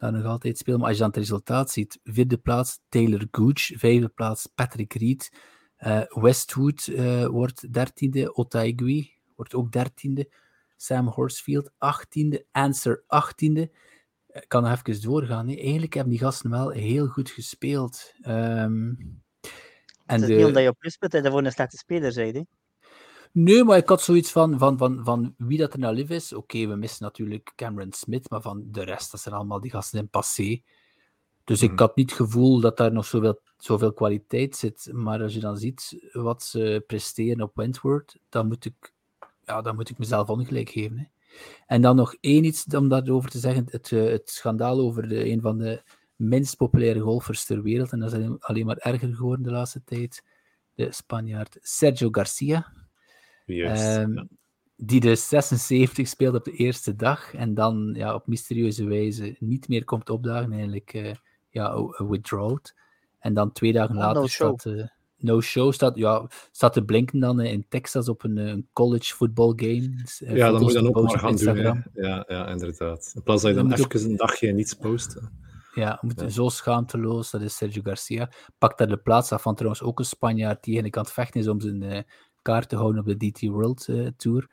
[0.00, 0.78] daar nog altijd spelen.
[0.78, 5.32] Maar als je dan het resultaat ziet, vierde plaats Taylor Gooch, vijfde plaats Patrick Reed,
[5.78, 6.90] uh, Westwood
[7.30, 10.28] wordt dertiende, Otaigui wordt ook dertiende.
[10.76, 13.70] Sam Horsfield 18e, Answer 18e.
[14.26, 15.46] Ik kan nog even doorgaan.
[15.46, 18.14] Nee, eigenlijk hebben die gasten wel heel goed gespeeld.
[18.22, 19.22] Um,
[20.06, 20.34] en het is de...
[20.34, 22.46] niet omdat je op plus bent en voor een slechte speler zei,
[23.32, 26.32] Nee, maar ik had zoiets van, van, van, van wie dat er nou lief is.
[26.32, 29.98] Oké, we missen natuurlijk Cameron Smith, maar van de rest, dat zijn allemaal die gasten
[29.98, 30.62] in passé.
[31.44, 31.80] Dus ik mhm.
[31.80, 34.88] had niet het gevoel dat daar nog zoveel, zoveel kwaliteit zit.
[34.92, 38.94] Maar als je dan ziet wat ze presteren op Wentworth, dan moet ik
[39.44, 40.98] ja, dan moet ik mezelf ongelijk geven.
[40.98, 41.04] Hè.
[41.66, 45.30] En dan nog één iets om daarover te zeggen: het, eh, het schandaal over de,
[45.30, 45.82] een van de
[46.16, 47.92] minst populaire golfers ter wereld.
[47.92, 50.24] En dat is alleen maar erger geworden de laatste tijd.
[50.74, 52.72] De Spanjaard Sergio Garcia.
[53.50, 54.28] Um,
[54.76, 57.34] Die de 76 speelde op de eerste dag.
[57.34, 60.52] En dan ja, op mysterieuze wijze niet meer komt opdagen.
[60.52, 61.14] Eigenlijk uh,
[61.48, 62.74] ja, withdrawed.
[63.18, 64.64] En dan twee dagen oh, later staat.
[64.64, 64.84] Uh,
[65.20, 69.52] No Show staat, ja, staat te blinken dan in Texas op een, een college football
[69.56, 69.94] game.
[70.02, 71.84] Dus, uh, ja, dat moet je dan ook maar gaan doen.
[71.94, 73.12] Ja, ja, inderdaad.
[73.14, 73.94] In plaats dat je dan, even ook...
[73.94, 75.20] een dagje niets post.
[75.74, 76.28] Ja, moet ja.
[76.28, 77.30] zo schaamteloos.
[77.30, 78.30] Dat is Sergio Garcia.
[78.58, 81.48] Pakt daar de plaats af van trouwens ook een Spanjaard die aan het vechten is
[81.48, 81.98] om zijn uh,
[82.42, 84.50] kaart te houden op de DT World uh, Tour.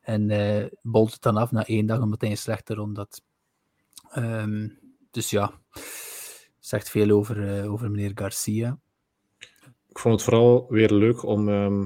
[0.00, 3.22] En uh, bolt het dan af na één dag omdat hij een slechte had.
[4.16, 4.78] Um,
[5.10, 5.60] dus ja,
[6.58, 8.78] zegt veel over, over meneer Garcia
[9.90, 11.84] ik vond het vooral weer leuk om ehm,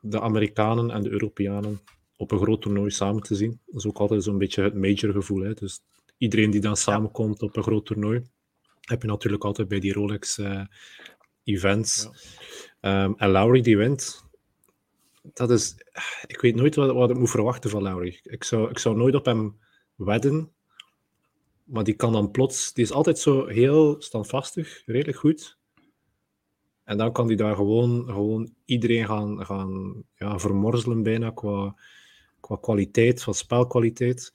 [0.00, 1.80] de Amerikanen en de Europeanen
[2.16, 3.60] op een groot toernooi samen te zien.
[3.66, 5.42] Dat is ook altijd zo'n beetje het major gevoel.
[5.42, 5.52] Hè?
[5.52, 5.80] Dus
[6.18, 8.22] iedereen die dan samenkomt op een groot toernooi,
[8.80, 10.64] heb je natuurlijk altijd bij die Rolex uh,
[11.44, 12.08] events.
[12.80, 14.24] Ehm, en Lowry die wint.
[15.32, 15.74] Dat is,
[16.26, 18.20] ik weet nooit wat, wat ik moet verwachten van Lowry.
[18.22, 19.58] Ik zou, ik zou nooit op hem
[19.94, 20.52] wedden,
[21.64, 25.58] maar die kan dan plots, die is altijd zo heel standvastig, redelijk goed.
[26.84, 31.74] En dan kan hij daar gewoon, gewoon iedereen gaan, gaan ja, vermorzelen bijna qua,
[32.40, 34.34] qua kwaliteit, van spelkwaliteit.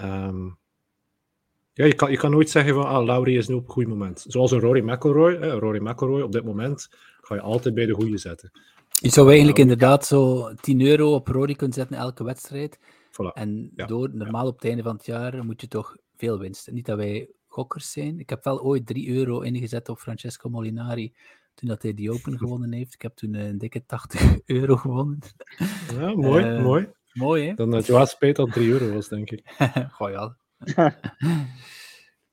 [0.00, 0.58] Um,
[1.72, 3.86] ja, je kan, je kan nooit zeggen van, ah, Laurie is nu op een goed
[3.86, 4.24] moment.
[4.28, 5.34] Zoals een Rory McIlroy.
[5.34, 6.88] Rory McIlroy, op dit moment
[7.20, 8.50] ga je altijd bij de goede zetten.
[9.00, 12.78] Je zou eigenlijk inderdaad zo 10 euro op Rory kunnen zetten elke wedstrijd.
[13.12, 13.32] Voilà.
[13.34, 16.74] En door, normaal op het einde van het jaar moet je toch veel winsten.
[16.74, 18.18] Niet dat wij gokkers zijn.
[18.18, 21.14] Ik heb wel ooit 3 euro ingezet op Francesco Molinari
[21.54, 22.94] toen dat hij die Open gewonnen heeft.
[22.94, 25.18] Ik heb toen een dikke 80 euro gewonnen.
[25.92, 26.88] Ja, mooi, uh, mooi.
[27.12, 27.54] Mooi, hè?
[27.54, 29.54] Dan dat je was spijt dat 3 euro was, denk ik.
[29.96, 30.36] Goh, ja.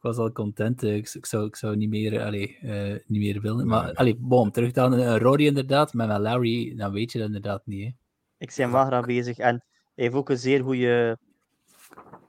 [0.05, 0.83] Ik was al content.
[0.83, 3.67] Ik, ik, zou, ik zou niet meer, allee, uh, niet meer willen.
[3.67, 3.97] Maar, nee.
[3.97, 5.93] allee, boom, terug dan uh, Rory inderdaad.
[5.93, 7.91] Maar met Larry, dan weet je dat inderdaad niet, hè?
[8.37, 9.37] Ik ben wel graag bezig.
[9.37, 9.63] En
[9.95, 11.17] hij heeft ook een zeer goede...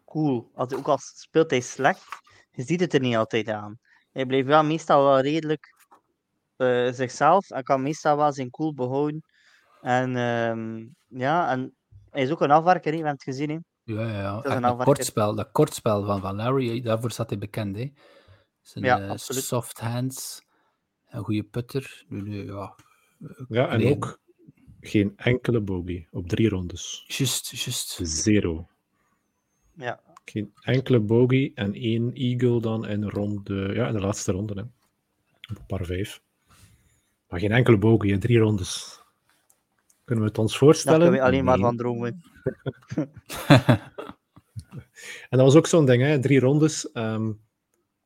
[0.05, 0.51] Cool.
[0.55, 2.05] Als, ook al speelt hij slecht,
[2.51, 3.79] je ziet het er niet altijd aan.
[4.12, 5.75] Hij blijft wel meestal wel redelijk
[6.57, 9.25] uh, zichzelf en kan meestal wel zijn cool behouden.
[9.81, 11.75] En um, ja, en
[12.11, 13.51] hij is ook een afwerker, he, we hebben het gezien.
[13.51, 13.76] He.
[13.87, 14.40] Ja, ja, ja.
[14.40, 17.77] Dat, dat kortspel, dat kortspel van, van Larry, daarvoor zat hij bekend.
[17.77, 17.92] Hè.
[18.61, 20.42] Zijn ja, uh, soft hands,
[21.09, 22.05] een goede putter.
[22.09, 22.77] Ja,
[23.49, 24.20] ja en ook
[24.81, 27.05] geen enkele bogey op drie rondes.
[27.07, 27.99] Just, just.
[28.03, 28.68] Zero.
[29.75, 30.01] Ja.
[30.25, 34.55] Geen enkele bogey en één eagle dan in, ronde, ja, in de laatste ronde.
[34.55, 34.62] Hè.
[35.55, 36.20] Op par vijf.
[37.29, 39.01] Maar geen enkele bogey in drie rondes.
[40.05, 41.01] Kunnen we het ons voorstellen?
[41.01, 42.22] Daar kunnen we alleen maar van dromen.
[45.31, 46.21] En dat was ook zo'n ding, hè?
[46.21, 46.89] drie rondes.
[46.95, 47.41] Um,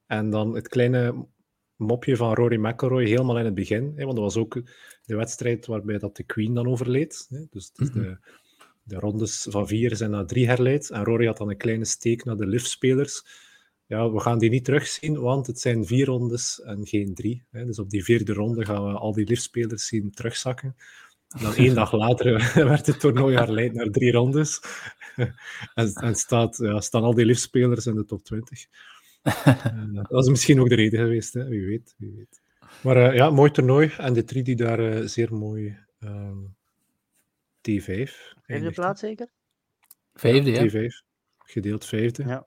[0.07, 1.27] en dan het kleine
[1.77, 3.93] mopje van Rory McIlroy helemaal in het begin.
[3.97, 4.05] Hè?
[4.05, 4.63] Want dat was ook
[5.05, 7.27] de wedstrijd waarbij dat de Queen dan overleed.
[7.29, 7.45] Hè?
[7.51, 8.19] Dus, de,
[8.83, 10.91] de rondes van vier zijn naar drie herleid.
[10.91, 13.23] En Rory had dan een kleine steek naar de liftspelers
[13.91, 17.45] ja, we gaan die niet terugzien, want het zijn vier rondes en geen drie.
[17.51, 17.65] Hè.
[17.65, 20.77] Dus op die vierde ronde gaan we al die liftspelers zien terugzakken.
[21.31, 24.61] En dan één dag later werd het toernooi herleid naar drie rondes.
[25.75, 28.67] en, en staat, ja, staan al die liftspelers in de top 20.
[30.09, 31.49] dat is misschien ook de reden geweest, hè.
[31.49, 32.41] Wie, weet, wie weet.
[32.83, 33.93] Maar uh, ja, mooi toernooi.
[33.99, 36.57] En de drie die daar uh, zeer mooi um,
[37.59, 38.11] T5.
[38.43, 39.29] Vijfde plaats zeker?
[40.15, 40.69] Vijfde, ja.
[40.69, 41.07] T5.
[41.39, 42.25] Gedeeld vijfde.
[42.27, 42.47] Ja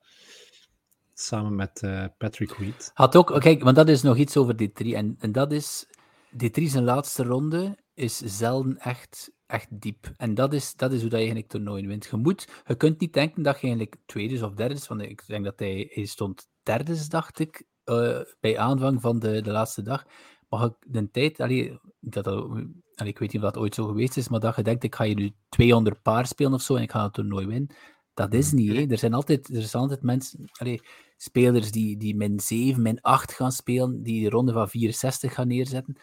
[1.14, 2.90] samen met uh, Patrick Reed.
[2.94, 4.96] Had ook, kijk, want dat is nog iets over die drie.
[4.96, 5.86] En, en dat is,
[6.30, 10.12] die drie zijn laatste ronde is zelden echt, echt diep.
[10.16, 12.08] En dat is, dat is hoe dat je eigenlijk toernooi wint.
[12.10, 14.88] Je, moet, je kunt niet denken dat je eigenlijk tweede is of derde is.
[14.88, 19.42] Want ik denk dat hij, hij stond derde, dacht ik, uh, bij aanvang van de,
[19.42, 20.04] de laatste dag.
[20.48, 24.28] Maar de tijd, allee, dat, allee, ik weet niet of dat ooit zo geweest is,
[24.28, 26.90] maar dat je denkt, ik ga je nu 200 paar spelen of zo en ik
[26.90, 27.74] ga het toernooi winnen.
[28.14, 28.72] Dat is niet.
[28.72, 28.86] Hè.
[28.86, 30.80] Er zijn altijd, er zijn altijd mensen, allee,
[31.16, 35.48] spelers die, die min 7, min 8 gaan spelen, die de ronde van 64 gaan
[35.48, 35.96] neerzetten.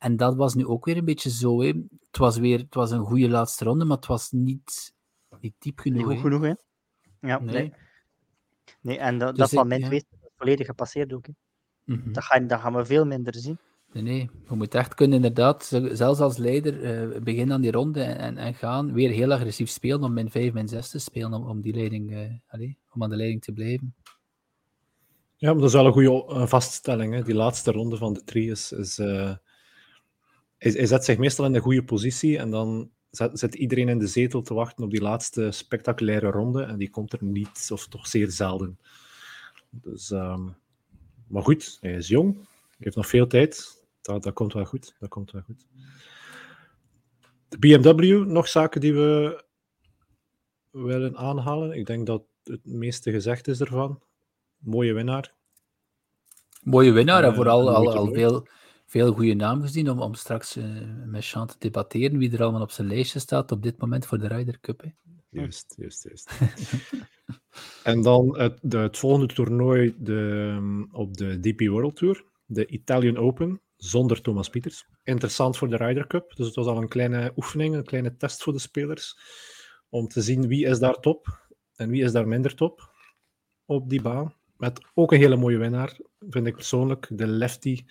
[0.00, 1.60] En dat was nu ook weer een beetje zo.
[1.60, 1.66] Hè.
[2.06, 4.94] Het was weer het was een goede laatste ronde, maar het was niet,
[5.40, 5.98] niet diep genoeg.
[5.98, 6.54] Niet goed genoeg, hè?
[7.28, 7.72] Ja, nee.
[8.80, 8.98] nee.
[8.98, 10.00] en dat, dus dat van mijn ja.
[10.36, 11.26] volledig gepasseerd ook.
[11.26, 11.32] Hè.
[11.84, 12.12] Mm -hmm.
[12.12, 13.58] dat, gaan, dat gaan we veel minder zien.
[13.92, 18.02] Nee, nee, je moet echt kunnen inderdaad, zelfs als leider, uh, beginnen aan die ronde
[18.02, 21.46] en, en, gaan weer heel agressief spelen om min 5, min 6 te spelen, om,
[21.46, 23.94] om die leiding, uh, allez, om aan de leiding te blijven.
[25.36, 27.14] Ja, maar dat is wel een goede uh, vaststelling.
[27.14, 27.22] Hè.
[27.22, 28.98] Die laatste ronde van de drie is, is
[30.60, 33.98] hij, hij, zet zich meestal in een goede positie en dan zet, zet, iedereen in
[33.98, 37.88] de zetel te wachten op die laatste spectaculaire ronde en die komt er niet, of
[37.88, 38.78] toch zeer zelden.
[39.70, 40.56] Dus, um,
[41.26, 43.78] maar goed, hij is jong, hij heeft nog veel tijd.
[44.02, 44.94] Dat, dat komt wel goed.
[44.98, 45.66] Dat komt wel goed.
[47.48, 49.44] De BMW, nog zaken die we
[50.70, 51.72] willen aanhalen.
[51.72, 54.02] Ik denk dat het meeste gezegd is ervan.
[54.56, 55.34] Mooie winnaar.
[56.62, 58.46] Mooie winnaar en vooral al, al veel,
[58.90, 60.64] veel goede namen gezien om, om straks uh,
[61.06, 64.18] met Jean te debatteren wie er allemaal op zijn lijstje staat op dit moment voor
[64.18, 64.80] de Ryder Cup.
[64.80, 64.88] Hè.
[65.28, 66.30] Juist, juist, juist.
[67.90, 73.60] en dan het, de, volgende toernooi de, op de DP World Tour, de Italian Open,
[73.76, 74.86] zonder Thomas Pieters.
[75.02, 78.42] Interessant voor de Ryder Cup, dus het was al een kleine oefening, een kleine test
[78.42, 79.18] voor de spelers,
[79.88, 82.90] om te zien wie is daar top en wie is daar minder top
[83.64, 84.34] op die baan.
[84.56, 87.84] Met ook een hele mooie winnaar, vind ik persoonlijk, de lefty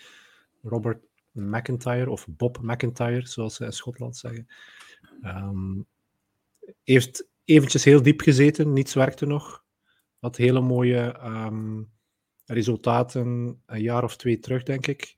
[0.62, 4.48] Robert McIntyre, of Bob McIntyre, zoals ze in Schotland zeggen.
[5.24, 5.86] Um,
[6.84, 9.63] heeft eventjes heel diep gezeten, niets werkte nog.
[10.19, 11.89] Had hele mooie um,
[12.45, 15.15] resultaten een jaar of twee terug, denk ik.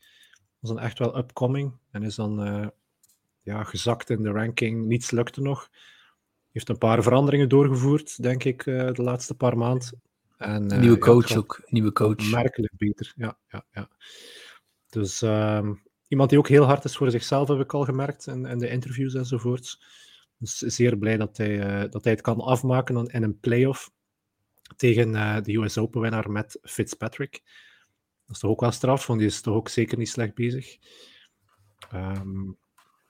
[0.59, 2.67] Was dan echt wel upcoming en is dan uh,
[3.41, 4.85] ja, gezakt in de ranking.
[4.85, 5.69] Niets lukte nog.
[6.51, 10.01] Heeft een paar veranderingen doorgevoerd, denk ik, uh, de laatste paar maanden.
[10.37, 11.61] En, uh, nieuwe coach ja, ook.
[11.65, 12.31] Nieuwe coach.
[12.31, 13.37] Merkelijk beter, ja.
[13.47, 13.89] ja, ja.
[14.91, 15.69] Dus uh,
[16.07, 19.13] iemand die ook heel hard is voor zichzelf, heb ik al gemerkt, in, de interviews
[19.13, 19.81] enzovoorts.
[20.37, 23.91] Dus zeer blij dat hij, uh, dat hij het kan afmaken in een playoff
[24.75, 27.41] tegen uh, de US Open-winnaar met Fitzpatrick.
[28.25, 30.77] Dat is toch ook wel straf, want die is toch ook zeker niet slecht bezig.
[31.93, 32.57] Um,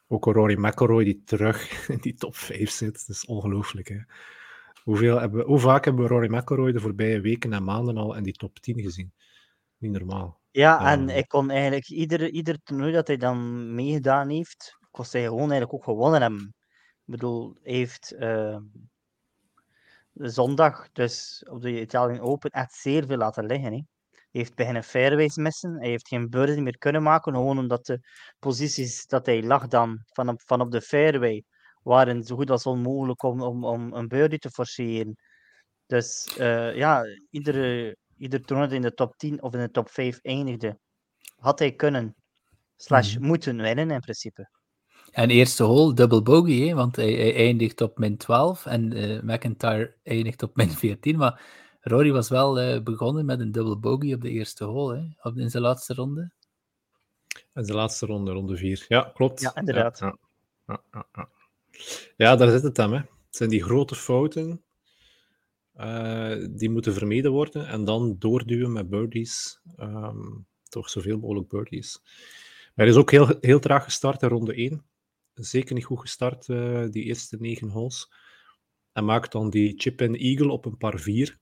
[0.07, 3.07] ook Rory McIlroy die terug in die top 5 zit.
[3.07, 4.05] Dat is ongelooflijk.
[4.83, 8.23] Hoeveel hebben, hoe vaak hebben we Rory McIlroy de voorbije weken en maanden al in
[8.23, 9.13] die top 10 gezien?
[9.77, 10.40] Niet normaal.
[10.51, 15.23] Ja, en ik kon eigenlijk ieder, ieder toernooi dat hij dan meegedaan heeft, kost hij
[15.23, 16.55] gewoon eigenlijk ook gewonnen hebben.
[17.05, 18.57] Ik bedoel, hij heeft uh,
[20.13, 23.71] zondag dus op de Italian Open echt zeer veel laten liggen.
[23.71, 23.81] Hè.
[24.09, 25.77] Hij heeft beginnen fairways missen.
[25.79, 27.99] Hij heeft geen birdie meer kunnen maken, gewoon omdat de
[28.39, 31.43] posities dat hij lag dan van op, van op de fairway
[31.83, 35.15] waren zo goed als onmogelijk om, om, om een birdie te forceren.
[35.85, 40.19] Dus uh, ja, iedere ieder toernooi in de top 10 of in de top 5
[40.21, 40.79] eindigde,
[41.35, 42.15] had hij kunnen,
[42.77, 43.25] slash mm.
[43.25, 44.49] moeten winnen in principe.
[45.11, 46.73] En eerste hole, double bogey, hè?
[46.73, 51.17] want hij, hij, eindigt op min 12 en uh, McIntyre eindigt op min 14.
[51.17, 51.41] Maar
[51.81, 55.29] Rory was wel uh, begonnen met een double bogey op de eerste hole, hè?
[55.29, 56.31] Op, in zijn laatste ronde.
[57.53, 58.85] In zijn laatste ronde, ronde 4.
[58.87, 59.41] Ja, klopt.
[59.41, 59.99] Ja, inderdaad.
[59.99, 60.17] Ja,
[60.67, 61.29] ja, ja, ja.
[62.17, 62.91] ja daar zit het hem.
[62.91, 62.97] Hè.
[62.97, 64.63] Het zijn die grote fouten
[65.75, 69.59] uh, die moeten vermeden worden en dan doorduwen met birdies.
[69.77, 71.99] Um, toch zoveel mogelijk birdies.
[72.75, 74.85] hij is ook heel, heel traag gestart in ronde 1.
[75.33, 78.11] Zeker niet goed gestart, uh, die eerste negen holes.
[78.91, 81.39] En maakt dan die chip en eagle op een par 4.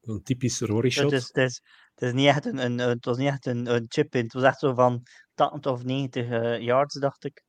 [0.00, 1.10] Een typisch Rory shot.
[1.10, 1.62] Het is, het is,
[1.94, 4.22] het is niet echt een, een, het was niet echt een, een chip in.
[4.22, 5.02] Het was echt zo van
[5.34, 7.42] 80 of 90 uh, yards, dacht ik.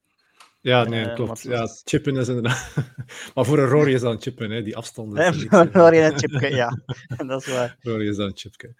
[0.61, 1.41] Ja, nee, uh, klopt.
[1.41, 2.75] Ja, chippen is inderdaad...
[3.35, 5.33] maar voor een Rory is dan chippen, hè, die afstanden.
[5.71, 6.81] Rory is een chipke, ja.
[7.27, 7.77] dat is waar.
[7.81, 8.75] Rory is dan chipke.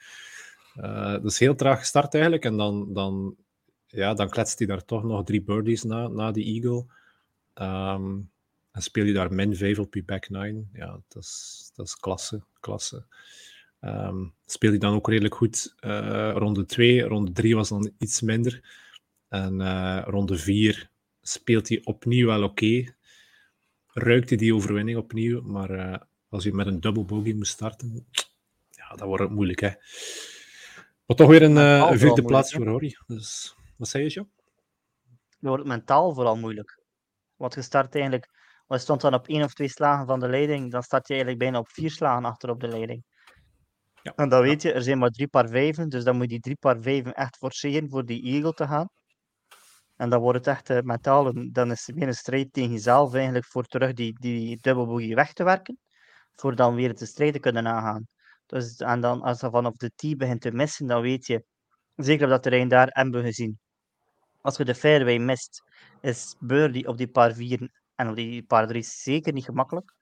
[0.78, 2.46] Uh, dus heel traag gestart eigenlijk.
[2.46, 3.36] En dan, dan,
[3.88, 6.86] ja, dan kletst hij daar toch nog drie birdies na, na die eagle.
[7.54, 8.32] Um,
[8.72, 10.70] en speel je daar min 5 op je back 9.
[10.74, 12.42] Ja, dat is, dat is klasse.
[12.60, 13.06] klasse.
[13.82, 15.76] Um, speel je dan ook redelijk goed.
[15.82, 18.64] Uh, ronde 2, ronde 3 was dan iets minder.
[19.28, 20.90] En uh, ronde 4
[21.30, 22.66] speelt hij opnieuw wel oké.
[22.66, 22.94] Okay.
[23.88, 25.98] Ruikt hij die overwinning opnieuw, maar uh,
[26.30, 28.08] als je met een double bogey moet starten,
[28.70, 29.60] ja, dan wordt het moeilijk.
[29.60, 29.70] Hè.
[31.06, 32.98] Maar toch weer een uh, vierde plaats voor Rory.
[33.08, 34.28] Dus, wat zei je, Jo?
[35.40, 36.82] wordt het mentaal vooral moeilijk.
[37.36, 38.30] Want je start eigenlijk,
[38.68, 41.44] je stond dan op één of twee slagen van de leiding, dan start je eigenlijk
[41.44, 43.04] bijna op vier slagen achter op de leiding.
[44.04, 44.14] Ja.
[44.16, 46.40] En dan weet je, er zijn maar drie paar vijven, dus dan moet je die
[46.40, 48.90] drie paar vijven echt forceren voor die eagle te gaan.
[50.00, 53.14] En dan wordt het echt uh, mentaal, dan is het weer een strijd tegen jezelf
[53.14, 55.80] eigenlijk voor terug die, die dubbelbogie weg te werken,
[56.36, 58.08] voor dan weer te kunnen aangaan.
[58.46, 61.44] Dus, en dan als je vanaf de T begint te missen, dan weet je,
[61.96, 63.60] zeker op dat terrein daar, hebben we gezien.
[64.42, 65.64] Als je de fairway mist,
[66.02, 69.94] is birdie op die paar vier en op die paar drie zeker niet gemakkelijk.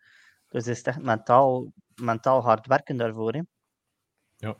[0.49, 3.33] Dus het is echt mentaal, mentaal hard werken daarvoor.
[3.33, 3.41] Hè.
[4.35, 4.55] Ja,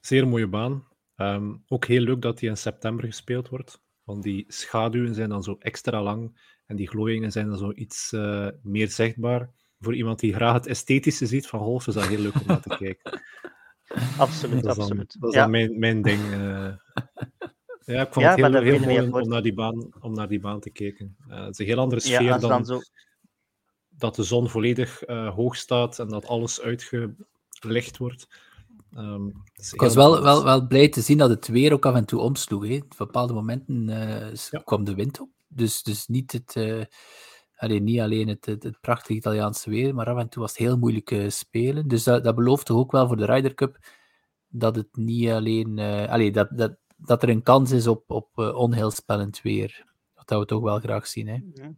[0.00, 0.88] zeer mooie baan.
[1.16, 3.80] Ehm, ook heel leuk dat die in september gespeeld wordt.
[4.10, 8.12] Want die schaduwen zijn dan zo extra lang en die glooiingen zijn dan zo iets
[8.12, 9.50] uh, meer zichtbaar.
[9.80, 12.60] Voor iemand die graag het esthetische ziet van golf is dat heel leuk om naar
[12.60, 13.20] te kijken.
[14.18, 15.16] Absoluut, dat absoluut.
[15.20, 16.20] dat is dan mijn, mijn ding.
[16.20, 16.72] Uh,
[17.84, 20.60] ja, ik vond het heel, heel mooi om, naar die baan, om naar die baan
[20.60, 21.16] te kijken.
[21.28, 22.80] Uh, het is een heel andere sfeer ja, dan, dan zo...
[23.88, 28.28] dat de zon volledig hoog staat en dat alles uitgelicht wordt.
[28.96, 32.04] Um, ik was wel, wel, wel blij te zien dat het weer ook af en
[32.04, 32.66] toe omsloeg.
[32.66, 32.76] Hè.
[32.76, 34.60] Op bepaalde momenten uh, ja.
[34.64, 35.28] kwam de wind op.
[35.48, 36.84] Dus, dus niet, het, uh,
[37.56, 40.60] allee, niet alleen het, het, het, prachtige Italiaanse weer, maar af en toe was het
[40.60, 41.88] heel moeilijk uh, spelen.
[41.88, 43.78] Dus dat, dat belooft toch ook wel voor de Ryder Cup
[44.48, 45.78] dat het niet alleen.
[46.08, 49.84] allee, dat, dat, dat er een kans is op, op onheilspellend weer.
[50.24, 51.28] Dat we toch wel graag zien.
[51.28, 51.38] Hè.
[51.54, 51.74] Ja.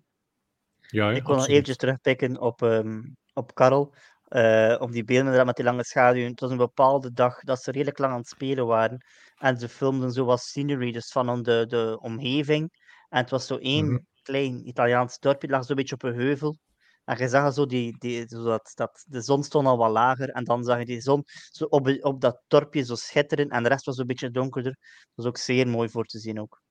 [0.93, 3.95] Ja, ik kon nog eventjes terugpikken op, um, op Karel.
[4.35, 6.31] Uh, op die beelden met die lange schaduwen.
[6.31, 9.05] Het was een bepaalde dag dat ze redelijk lang aan het spelen waren.
[9.37, 12.71] En ze filmden zo wat scenery, dus van de, de omgeving.
[13.09, 14.07] En het was zo één -hmm.
[14.23, 16.59] klein Italiaans dorpje, lag zo'n beetje op een heuvel.
[17.05, 20.29] En je zag zo, die, die, zo dat, dat, de zon stond al wat lager.
[20.29, 23.49] En dan zag je die zon zo op, op dat dorpje zo schitteren.
[23.49, 24.77] En de rest was een beetje donkerder.
[24.81, 26.63] Dat was ook zeer mooi voor te zien ook.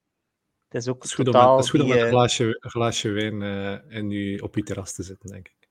[0.68, 2.58] Het is ook het is goed totaal om, het is goed die, om een glaasje,
[2.60, 5.70] een glaasje wijn uh, en nu op je terras te zitten, denk ik.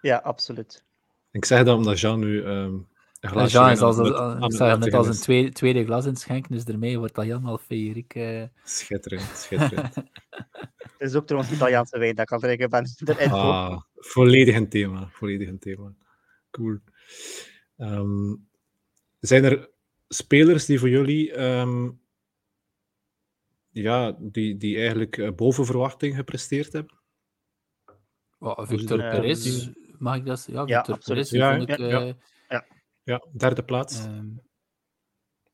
[0.00, 0.84] Ja, absoluut.
[1.30, 2.88] Ik zeg dat omdat Jean nu um,
[3.20, 6.06] een glaasje Jean is als, aan, aan, ik zag net als een tweede, tweede glas
[6.06, 8.14] in schenken, dus daarmee wordt dat helemaal feeriek.
[8.14, 8.44] Uh...
[8.64, 9.94] Schitterend, schitterend.
[10.98, 15.08] Het is ook trouwens Italiaanse wijn, dat kan ik ben erin ah, Volledig een thema,
[15.12, 15.94] volledig een thema.
[16.50, 16.78] Cool.
[17.76, 18.48] Um,
[19.20, 19.70] zijn er
[20.08, 22.00] spelers die voor jullie um,
[23.70, 26.98] ja, die, die eigenlijk uh, boven verwachting gepresteerd hebben?
[28.38, 29.68] Oh, Victor Perez,
[30.00, 30.46] mag ik dat?
[30.50, 31.28] Ja, ja absoluut.
[31.28, 32.12] Ja, ik, ja, uh,
[32.48, 32.66] ja.
[33.02, 34.04] ja, derde plaats.
[34.04, 34.40] Um,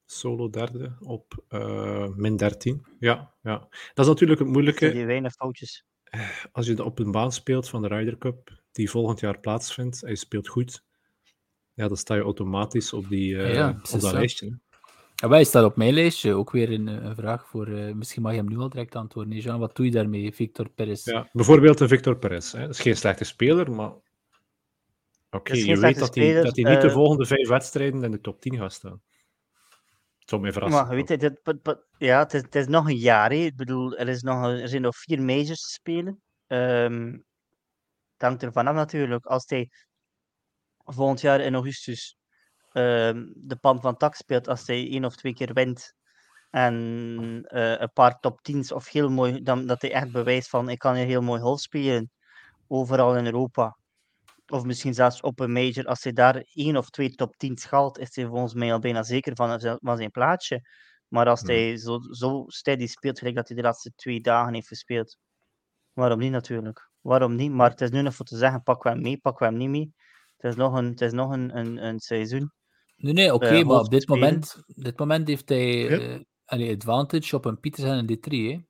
[0.05, 2.87] Solo derde op uh, min 13.
[2.99, 3.59] Ja, ja,
[3.95, 4.93] dat is natuurlijk het moeilijke.
[4.93, 5.85] Die weinig foutjes.
[6.53, 10.11] Als je op een baan speelt van de Ryder Cup, die volgend jaar plaatsvindt, en
[10.11, 10.85] je speelt goed,
[11.73, 14.13] ja, dan sta je automatisch op, die, uh, ja, op dat zo.
[14.13, 14.59] lijstje.
[15.15, 17.69] Ja, wij staat op mijn lijstje ook weer een, een vraag voor.
[17.69, 19.39] Uh, misschien mag je hem nu al direct antwoorden.
[19.39, 21.05] Jean, wat doe je daarmee, Victor Perez?
[21.05, 22.53] Ja, bijvoorbeeld een Victor Perez.
[22.53, 22.61] Hè.
[22.61, 23.93] Dat is geen slechte speler, maar.
[25.31, 28.21] Oké, okay, je weet dat hij, dat hij niet de volgende vijf wedstrijden in de
[28.21, 29.03] top 10 gaat staan.
[30.19, 30.87] Het zou mij verrassen.
[30.87, 31.41] Maar weet je, dit,
[31.99, 33.31] ja, het is, het is, nog een jaar.
[33.31, 33.37] Hè.
[33.37, 36.23] Ik bedoel, er, is nog, er zijn nog vier majors te spelen.
[36.47, 37.25] Um,
[38.13, 39.27] het hangt ervan af natuurlijk.
[39.27, 39.71] Als hij
[40.85, 42.17] volgend jaar in augustus
[42.73, 45.95] um, de pan van tak speelt, als hij één of twee keer wint
[46.51, 46.75] en
[47.49, 50.79] uh, een paar top 10's of heel mooi, dan, dat hij echt bewijst van ik
[50.79, 52.11] kan hier heel mooi golf spelen
[52.67, 53.77] overal in Europa.
[54.47, 57.99] Of misschien zelfs op een major, als hij daar één of twee top 10 schaalt,
[57.99, 60.61] is hij volgens mij al bijna zeker van, van zijn plaatsje.
[61.09, 64.69] Maar als hij zo, zo steady speelt, gelijk dat hij de laatste twee dagen heeft
[64.69, 65.19] gespeeld,
[65.93, 66.91] waarom niet natuurlijk?
[67.01, 67.51] Waarom niet?
[67.51, 69.57] Maar het is nu nog voor te zeggen, pak we hem mee, pak we hem
[69.57, 69.93] niet mee.
[70.37, 72.53] Het is nog een, het is nog een, een, een seizoen.
[72.97, 76.75] Nee, nee, oké, okay, uh, maar op dit moment, dit moment heeft hij uh, een
[76.75, 78.53] advantage op een Petersen en een D3.
[78.53, 78.61] Hè?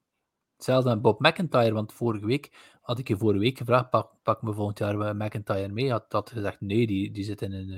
[0.57, 4.43] Hetzelfde met Bob McIntyre, want vorige week had ik je vorige week gevraagd, pak, pak
[4.43, 5.91] me volgend jaar McIntyre mee.
[5.91, 7.71] Had dat gezegd, nee, die, die zit in een,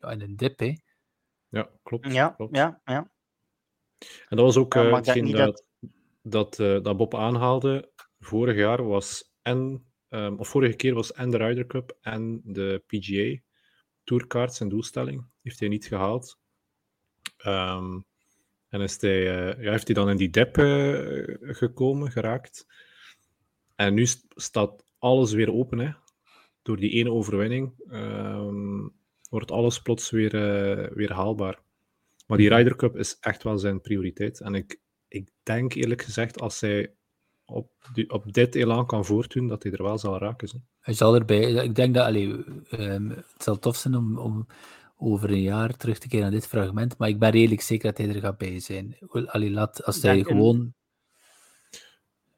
[0.00, 0.58] uh, in een dip.
[0.58, 0.76] Hè?
[1.48, 2.12] Ja, klopt.
[2.12, 2.56] Ja, klopt.
[2.56, 3.10] ja, ja.
[3.98, 5.66] En dat was ook uh, hetgeen dat,
[6.22, 7.90] dat, uh, dat Bob aanhaalde.
[8.20, 12.82] Vorig jaar was en, um, of vorige keer was en de Ryder Cup en de
[12.86, 13.40] PGA
[14.04, 15.26] Tourkaart en doelstelling.
[15.42, 16.38] Heeft hij niet gehaald.
[17.46, 18.06] Um,
[18.68, 22.66] en is hij, uh, ja, heeft hij dan in die dep uh, gekomen, geraakt.
[23.78, 25.78] En nu staat alles weer open.
[25.78, 25.90] Hè.
[26.62, 28.92] Door die ene overwinning um,
[29.30, 31.62] wordt alles plots weer, uh, weer haalbaar.
[32.26, 34.40] Maar die Ryder Cup is echt wel zijn prioriteit.
[34.40, 36.94] En ik, ik denk eerlijk gezegd, als hij
[37.44, 40.48] op, die, op dit elan kan voortdoen, dat hij er wel zal raken.
[40.48, 40.56] Zo.
[40.80, 41.50] Hij zal erbij.
[41.50, 42.26] Ik denk dat allee,
[42.70, 44.46] um, het zal tof zijn om, om
[44.96, 47.98] over een jaar terug te keren naar dit fragment, maar ik ben redelijk zeker dat
[47.98, 48.96] hij er gaat bij zijn.
[49.26, 50.74] Allee, laat, als hij gewoon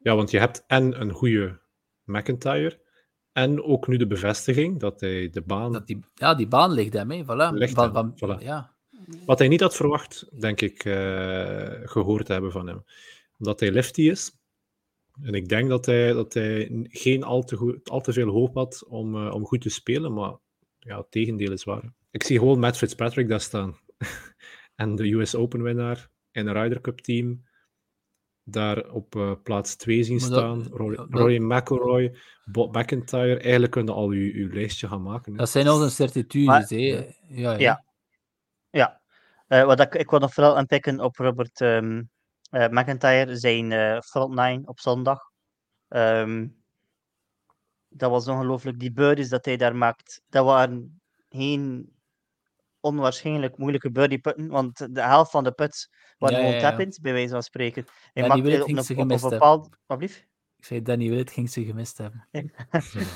[0.01, 1.59] Ja, want je hebt en een goede
[2.03, 2.79] McIntyre,
[3.31, 5.71] en ook nu de bevestiging dat hij de baan...
[5.71, 7.23] Dat die, ja, die baan ligt hem, hè.
[7.23, 7.53] Voilà.
[7.53, 8.43] Ligt van, hem, van, voilà.
[8.43, 8.75] Ja.
[9.25, 12.83] Wat hij niet had verwacht, denk ik, uh, gehoord te hebben van hem.
[13.37, 14.39] Omdat hij lefty is.
[15.21, 18.55] En ik denk dat hij, dat hij geen al te, goed, al te veel hoop
[18.55, 20.35] had om, uh, om goed te spelen, maar
[20.79, 21.93] ja, het tegendeel is waar.
[22.11, 23.77] Ik zie gewoon Matt Fitzpatrick daar staan.
[24.75, 27.43] en de US Open winnaar in een Ryder Cup team
[28.51, 30.63] daar op uh, plaats 2 zien staan.
[30.63, 33.39] Dat, Roy, Roy McIlroy, Bob McIntyre.
[33.39, 35.31] Eigenlijk kunnen al uw, uw lijstje gaan maken.
[35.31, 35.37] Hè.
[35.37, 36.77] Dat zijn al een certitudes, hè?
[36.77, 37.57] Ja, ja.
[37.57, 37.83] ja.
[38.69, 39.01] ja.
[39.47, 42.09] Uh, wat ik, ik wil nog vooral aanpikken op Robert um,
[42.51, 45.19] uh, McIntyre, zijn front nine op zondag.
[45.89, 46.61] Um,
[47.93, 48.79] dat was ongelooflijk.
[48.79, 51.93] Die birdies dat hij daar maakt, dat waren geen
[52.81, 55.53] onwaarschijnlijk moeilijke birdie putten, want de helft van de
[56.17, 56.89] waren Ja, gewoon ja, ja.
[57.01, 57.85] bij wijze van spreken.
[58.13, 59.39] Hij Willett op een, ze op een gemist hebben.
[59.39, 59.69] bepaald...
[59.85, 60.29] Wat blieft?
[60.57, 62.27] Ik zei, Danny Willett ging ze gemist hebben.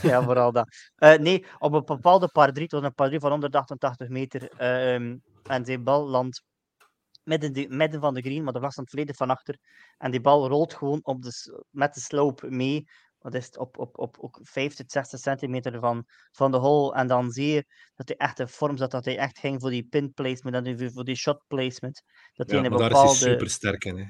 [0.02, 0.68] ja, vooral dat.
[0.96, 4.50] Eh, nee, op een bepaalde par 3, het was een par 3 van 188 meter,
[4.58, 6.44] ehm, en zijn bal landt
[7.26, 9.58] midden, de, midden van de green, maar de vlag staat volledig van achter.
[9.98, 12.88] En die bal rolt gewoon op de, met de slope mee.
[13.26, 16.94] Wat is het, op, op, op, op 50, 60 centimeter van, van de hole.
[16.94, 17.66] En dan zie je
[17.96, 20.92] dat hij echt in vorm zat, dat hij echt ging voor die pin placement en
[20.94, 22.04] voor die shot placement.
[22.34, 23.24] Dat hij Ja, in maar een daar is bepaalde...
[23.24, 23.98] hij super sterk in.
[23.98, 24.06] Hè.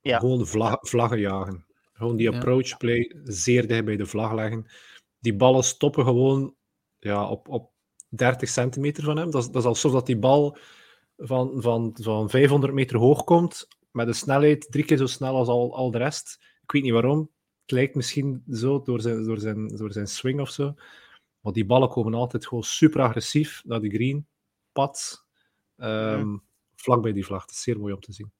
[0.00, 0.18] Ja.
[0.18, 1.66] Gewoon vlag, vlaggen jagen.
[1.92, 4.70] Gewoon die approach play zeer dicht bij de vlag leggen.
[5.18, 6.54] Die ballen stoppen gewoon
[6.98, 7.72] ja, op, op
[8.08, 9.30] 30 centimeter van hem.
[9.30, 10.58] Dat is, dat is alsof dat die bal
[11.16, 15.48] van, van, van 500 meter hoog komt, met een snelheid drie keer zo snel als
[15.48, 16.36] al, al de rest.
[16.62, 17.34] Ik weet niet waarom.
[17.66, 20.74] Het lijkt misschien zo door zijn, door zijn, door zijn swing of zo.
[21.40, 24.26] Maar die ballen komen altijd gewoon super agressief naar de green.
[24.72, 25.24] Pad.
[25.76, 26.36] ehm,
[26.74, 27.42] Vlak bij die vlag.
[27.42, 28.32] Het is zeer mooi om te zien.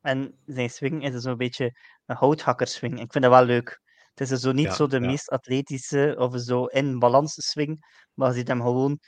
[0.00, 1.76] En zijn swing is zo'n beetje
[2.06, 3.00] een houthakkerswing.
[3.00, 3.80] Ik vind dat wel leuk.
[4.10, 5.06] Het is dus zo niet Ja, zo de ja.
[5.06, 8.98] meest atletische of zo in balans swing, maar je ziet hem gewoon.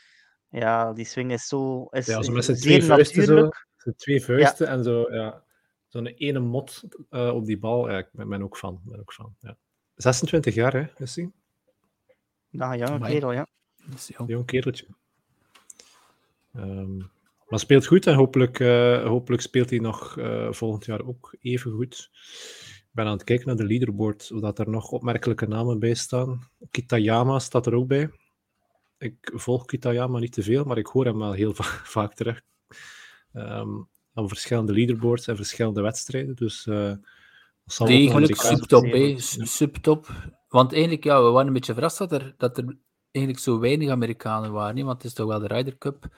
[0.49, 1.85] Ja, die swing is zo.
[1.85, 3.29] Is, Ja, zo met zijn zeer twee vuisten zo.
[3.31, 3.67] natuurlijk.
[3.77, 5.43] Zijn twee vuisten en zo, ja.
[5.91, 7.91] Zo'n ene mot eh, op die bal.
[7.91, 8.81] Ja, ik ben, ben ook van.
[8.85, 9.57] Ben ook van ja.
[9.95, 11.31] 26 jaar, hè, is hij?
[12.51, 13.47] Nou, ja, een kerel, ja.
[13.87, 14.47] Dat jong.
[14.47, 14.87] Kereltje.
[16.55, 16.97] Ehm,
[17.49, 21.73] maar speelt goed en hopelijk, eh, hopelijk speelt hij nog eh, volgend jaar ook even
[21.73, 22.11] goed.
[22.77, 26.51] Ik ben aan het kijken naar de leaderboard, zodat er nog opmerkelijke namen bij staan.
[26.71, 28.11] Kitayama staat er ook bij.
[28.99, 32.43] Ik volg Kitayama niet te veel, maar ik hoor hem wel heel va- vaak terug.
[33.33, 33.79] Ehm
[34.15, 36.35] aan verschillende leaderboards en verschillende wedstrijden.
[36.35, 39.15] Dus dat Degelijk Amerikaans- subtop, hè.
[39.47, 40.09] Subtop.
[40.49, 42.77] Want eigenlijk, ja, we waren een beetje verrast dat er, dat er
[43.11, 44.77] eigenlijk zo weinig Amerikanen waren.
[44.77, 46.09] hè, Want het is toch wel de Ryder Cup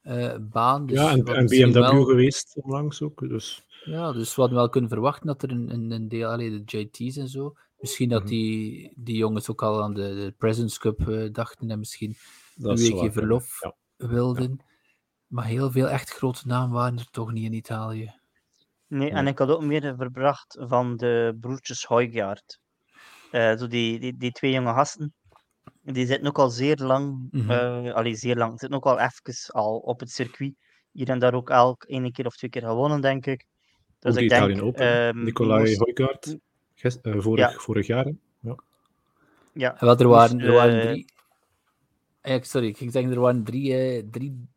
[0.00, 0.86] eh, baan.
[0.86, 3.28] Dus Ja, en, BMW wel- geweest onlangs ook.
[3.28, 6.64] Dus Ja, dus we hadden wel kunnen verwachten dat er een, een, een deel, allee,
[6.64, 8.30] de JT's en zo, misschien dat Mhm.
[8.30, 12.14] die, die jongens ook al aan de, de Presidents Cup eh, dachten en misschien
[12.54, 13.74] dat een weekje verlof Ja.
[14.08, 14.58] wilden.
[15.30, 18.12] Maar heel veel echt grote namen waren er toch niet in Italië.
[18.86, 22.58] Nee, en ik had ook meer verbracht van de broertjes Hoijgaard.
[23.30, 25.14] Eh zo die, die, die twee jonge gasten.
[25.82, 27.50] Die zitten ook al zeer lang, Mhm.
[27.50, 30.54] eh, allee, zeer lang, zitten ook al even al op het circuit.
[30.92, 33.46] Hier en daar ook elk één keer of twee keer gewonnen, denk ik.
[33.98, 36.36] Dus ook ik denk, ehm, Nicolai moest- Hoijgaard,
[37.02, 37.58] eh, vorig, Ja.
[37.58, 38.04] vorig jaar.
[38.04, 38.12] hè.
[39.52, 42.44] ja, En wat er moest, waren, er waren drie.
[42.44, 44.48] Sorry, ik ging zeggen, er waren drie, eh, drie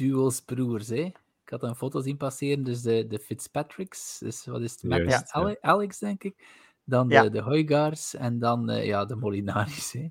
[0.00, 0.88] duels broers.
[0.88, 1.12] Hè?
[1.44, 5.32] Ik had een foto zien passeren, dus de, de Fitzpatricks, dus wat is het, Juist,
[5.32, 6.58] Ale- Alex, denk ik.
[6.84, 7.28] Dan de, Ja.
[7.28, 9.92] de en dan eh, ja, de Molinaris.
[9.92, 10.08] Hè?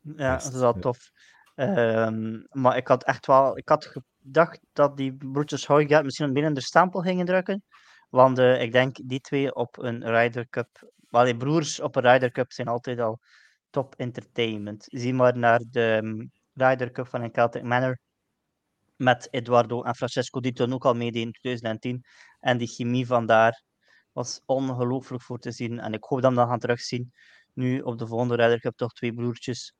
[0.00, 0.80] Ja, Juist, dat is wel ja.
[0.80, 1.10] tof.
[1.54, 3.86] Ehm, maar ik had echt wel, ik had
[4.20, 7.62] gedacht dat die broertjes Hoijgaard misschien een beetje de stempel gingen drukken.
[8.08, 12.02] Want eh, ik denk die twee op een Ryder Cup, wel die broers op een
[12.02, 13.20] Ryder Cup zijn altijd al
[13.70, 14.84] top entertainment.
[14.88, 17.98] Zie maar naar de um, Ryder Cup van een Celtic Manor
[18.96, 22.04] met Eduardo en Francesco, die toen ook al meededen in 2010.
[22.40, 23.62] En die chemie van daar
[24.12, 25.78] was ongelooflijk voor te zien.
[25.78, 27.12] En ik hoop dat we dat gaan terugzien.
[27.52, 29.74] Nu op de volgende Ryder Cup toch twee broertjes.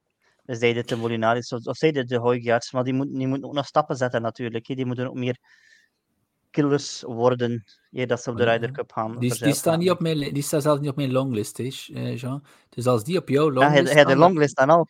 [0.44, 2.72] Dus zij dit de Molinaris of, of zij dit de Hoijgaards.
[2.72, 4.66] Maar die, moet, die moeten ook nog stappen zetten natuurlijk.
[4.66, 5.38] Die moeten ook meer
[6.50, 7.64] killers worden.
[7.92, 9.18] eer dat ze op de Ja, Ryder Cup gaan.
[9.18, 12.16] Die, die, staan niet op mijn, die staan zelfs niet op mijn longlist, hè, eh,
[12.16, 12.44] Jean.
[12.68, 14.88] Dus als die op jouw Ja, hij longlist hij had de longlist dan al.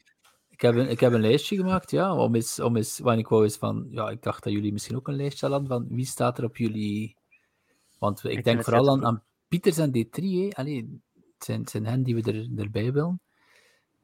[0.57, 3.29] Ik heb, een, ik heb een lijstje gemaakt, ja, om eens, om eens, want ik
[3.29, 6.07] wou eens van, ja, ik dacht dat jullie misschien ook een lijstje hadden van wie
[6.07, 7.17] staat er op jullie,
[7.99, 10.49] want ik, denk vooral aan, aan Pieters en D3, hè.
[10.51, 13.21] Allee, het, zijn, het zijn hen die we er, erbij willen.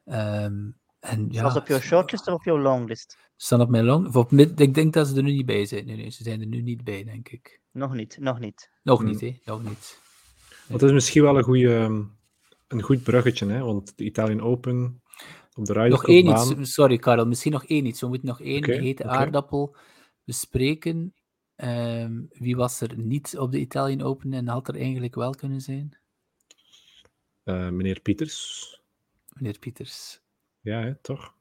[0.05, 3.11] Ehm, en ja, op jouw shortlist of op jouw longlist?
[3.11, 5.87] ze staan op mijn long, op ik denk dat ze er nu niet bij zijn,
[5.87, 7.61] nee, nee, ze zijn er nu niet bij, denk ik.
[7.71, 8.71] Nog niet, nog niet.
[8.83, 9.09] Nog Hmm.
[9.09, 10.01] niet, hè, nog niet.
[10.69, 12.07] Want het is misschien wel een goede,
[12.69, 13.61] een goed bruggetje, hè?
[13.61, 15.02] want de Italian Open
[15.55, 18.01] op de Ryder Nog één iets, sorry Karel, misschien nog één iets.
[18.01, 19.77] We moeten nog één hete aardappel
[20.25, 21.15] bespreken.
[21.57, 25.61] Um, wie was er niet op de Italian Open en had er eigenlijk wel kunnen
[25.61, 25.99] zijn?
[27.45, 28.81] Uh, meneer Pieters.
[29.33, 30.21] Meneer Pieters.
[30.61, 31.35] Ja, hè, toch?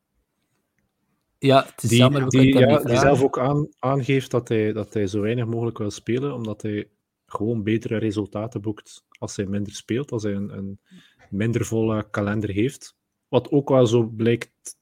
[1.38, 2.30] Ja, het is die, jammer.
[2.30, 5.92] Die, ja, die zelf ook aan, aangeeft dat hij, dat hij zo weinig mogelijk wil
[5.92, 6.90] spelen, omdat hij
[7.26, 10.80] gewoon betere resultaten boekt als hij minder speelt, als hij een, een
[11.30, 12.96] minder volle kalender heeft.
[13.32, 14.78] Wat ook wel zo blijkt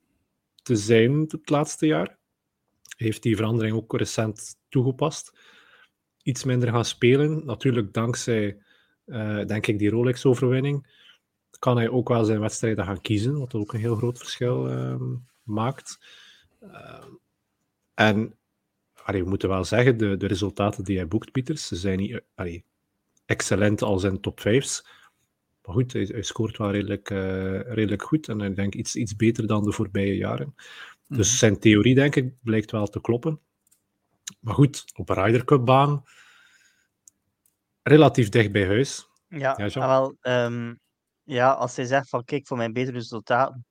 [0.64, 2.18] te zijn het laatste jaar.
[2.98, 5.38] Heeft die verandering ook recent toegepast.
[6.24, 7.46] Iets minder gaan spelen.
[7.46, 8.58] Natuurlijk dankzij,
[9.06, 10.88] uh, denk ik, die Rolex-overwinning
[11.60, 15.02] kan hij ook wel zijn wedstrijden gaan kiezen, wat ook een heel groot verschil uh,
[15.44, 16.00] maakt.
[16.64, 17.06] Uh,
[17.94, 18.36] en
[19.04, 22.22] allee, we moeten wel zeggen, de, de resultaten die hij boekt, Pieters, ze zijn niet
[22.36, 22.64] allee,
[23.26, 24.86] excellent als in top 5's.
[25.70, 29.16] Maar goed, hij, hij scoort wel redelijk, uh, redelijk goed en ik denk iets, iets
[29.16, 30.56] beter dan de voorbije jaren.
[31.08, 31.38] Dus mhm.
[31.38, 33.40] zijn theorie, denk ik, blijkt wel te kloppen.
[34.40, 36.04] Maar goed, op een Ryder Cup baan,
[37.84, 39.10] relatief dicht bij huis.
[39.28, 40.80] Ja, ja, wel, um,
[41.24, 43.66] ja als hij zegt van kijk, voor mijn betere resultaten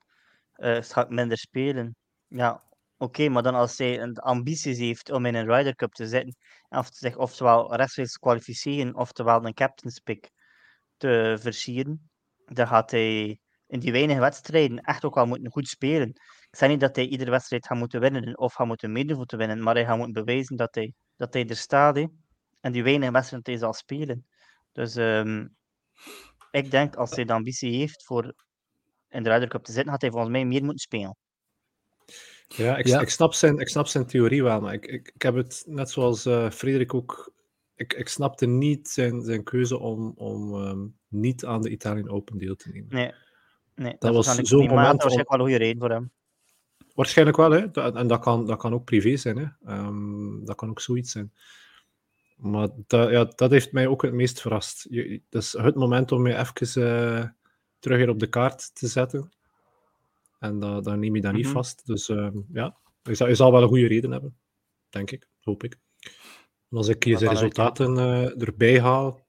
[0.56, 1.96] uh, ga ik minder spelen.
[2.26, 2.64] Ja,
[2.96, 6.36] oké, maar dan als hij een ambities heeft om in een Ryder Cup te zitten,
[6.68, 10.30] of zich oftewel rechtstreeks kwalificeren, oftewel een captain's pick
[10.98, 12.10] te versieren,
[12.44, 16.08] dan gaat hij in die weinige wedstrijden echt ook wel moeten goed spelen.
[16.50, 19.26] Ik zeg niet dat hij iedere wedstrijd gaat moeten winnen of gaat moeten meedoen voor
[19.26, 21.96] te winnen, maar hij gaat moeten bewijzen dat hij, dat hij er staat.
[22.60, 24.26] En die weinige wedstrijden hij zal spelen.
[24.72, 25.56] Dus um,
[26.50, 28.34] ik denk als hij de ambitie heeft voor
[29.08, 31.16] in de Ryder Cup te zitten, gaat hij volgens mij meer moeten spelen.
[32.48, 33.00] Ja, ik, ja.
[33.00, 35.90] ik, snap, zijn, ik snap zijn theorie wel, maar ik, ik, ik heb het net
[35.90, 37.32] zoals uh, Frederik ook.
[37.78, 42.38] Ik, ik snapte niet zijn, zijn keuze om, om um, niet aan de Italian Open
[42.38, 42.94] deel te nemen.
[42.94, 43.12] Nee,
[43.74, 44.84] nee dat, dat was zo'n moment.
[44.84, 46.10] Dat was waarschijnlijk wel een goede reden voor hem.
[46.94, 47.90] Waarschijnlijk wel, hè?
[47.90, 49.36] en dat kan, dat kan ook privé zijn.
[49.36, 49.74] Hè?
[49.78, 51.32] Um, dat kan ook zoiets zijn.
[52.36, 54.86] Maar dat, ja, dat heeft mij ook het meest verrast.
[54.90, 57.24] Je, dat is het moment om je even uh,
[57.78, 59.32] terug hier op de kaart te zetten.
[60.38, 61.62] En uh, dan neem je dat niet mm -hmm.
[61.62, 61.86] vast.
[61.86, 64.38] Dus uh, ja, je zal, je zal wel een goede reden hebben.
[64.88, 65.78] Denk ik, hoop ik.
[66.70, 69.26] En als ik hier zijn resultaten uh, erbij haal,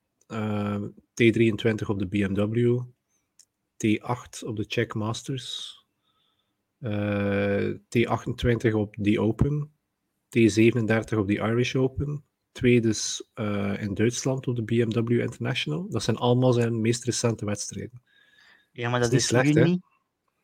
[1.21, 2.81] T23 op de BMW,
[3.73, 5.77] T8 op de Czech Masters,
[7.97, 9.71] T28 op de Open,
[10.25, 13.31] T37 op de Irish Open, tweede dus,
[13.79, 15.89] in Duitsland op de BMW International.
[15.89, 18.01] Dat zijn allemaal zijn meest recente wedstrijden.
[18.71, 19.81] Ja, maar dat, dat is, slecht, juni,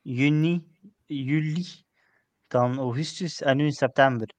[0.01, 0.63] juni,
[1.05, 1.65] juli,
[2.47, 4.29] dan augustus en nu in september.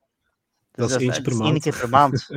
[0.76, 1.54] Dus dat, is eentje per maand.
[1.54, 2.28] Eén keer per maand.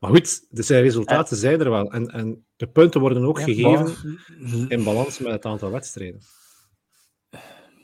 [0.00, 1.92] maar goed, de zijn resultaten zijn er wel.
[1.92, 4.18] En, en de punten worden ook ja, gegeven
[4.68, 6.20] in balans met het aantal wedstrijden.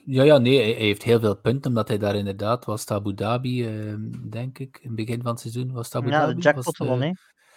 [0.04, 3.68] Ja, ja, nee, hij, heeft heel veel punten, omdat hij daar inderdaad was Abu Dhabi,
[3.68, 3.94] uh,
[4.30, 6.34] denk ik, in het begin van het seizoen was Abu ja, Dhabi.
[6.34, 7.10] de jackpot uh,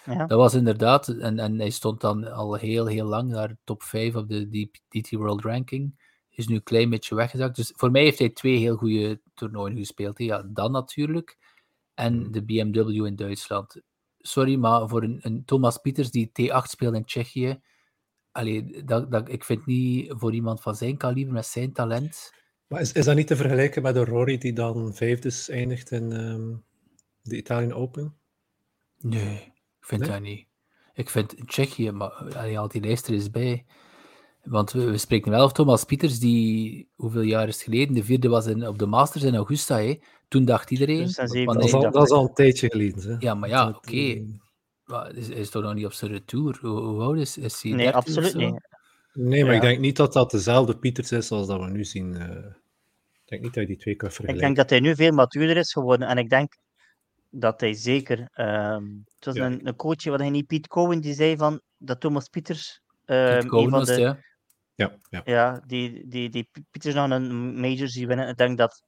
[0.06, 0.26] ja.
[0.26, 4.16] Dat was inderdaad, en, en hij stond dan al heel, heel lang naar top 5
[4.16, 6.04] op de DT World Ranking.
[6.30, 7.56] Is nu een klein beetje weggezakt.
[7.56, 10.18] Dus voor mij heeft hij twee heel goede toernooien gespeeld.
[10.18, 11.38] Ja, dan natuurlijk.
[11.96, 13.82] En de BMW in Duitsland.
[14.18, 17.60] Sorry, maar voor een, een Thomas Pieters die T8 speelt in Tsjechië,
[18.36, 22.34] Allee, dat, dat, ik vind niet voor iemand van zijn kaliber, met zijn talent.
[22.68, 26.12] Maar is, is dat niet te vergelijken met de Rory die dan vijfde eindigt in
[26.12, 26.64] um,
[27.22, 28.18] de Italian Open?
[28.98, 29.36] Nee,
[29.80, 30.10] ik vind nee?
[30.10, 30.48] dat niet.
[30.94, 33.66] Ik vind Tsjechië, maar allee, al die lijst er is bij.
[34.46, 37.96] Want we, we, spreken wel over Thomas Pieters, die hoeveel jaar is geleden?
[37.96, 39.80] De vierde was in, op de Masters in Augusta.
[39.80, 40.00] Hè?
[40.28, 41.04] Toen dacht iedereen.
[41.04, 43.10] Dus dat, is al, dat, is al, een tijdje geleden.
[43.10, 43.16] Hè?
[43.20, 43.78] Ja, maar ja, oké.
[43.78, 44.40] Okay.
[44.86, 46.58] Maar is, is toch nog niet op zijn retour?
[46.62, 47.72] Hoe, hoe oud is, is hij?
[47.72, 48.68] Nee, absoluut niet.
[49.14, 49.56] Nee, maar ja.
[49.56, 52.14] ik denk niet dat dat dezelfde Pieters is als dat we nu zien.
[52.14, 54.36] Uh, ik denk niet dat je die twee kan vergelijken.
[54.36, 56.08] Ik denk dat hij nu veel matuurder is geworden.
[56.08, 56.58] En ik denk
[57.30, 58.20] dat hij zeker...
[58.20, 59.46] Um, het was ja.
[59.46, 62.82] een, een coach, wat hij niet, Piet Cohen, die zei van dat Thomas Pieters...
[63.06, 64.20] Um, Piet Cohen was, de, ja.
[64.76, 65.22] Ja, ja.
[65.26, 68.28] ja die, die, die Pieters nog een major zien winnen.
[68.28, 68.84] Ik denk dat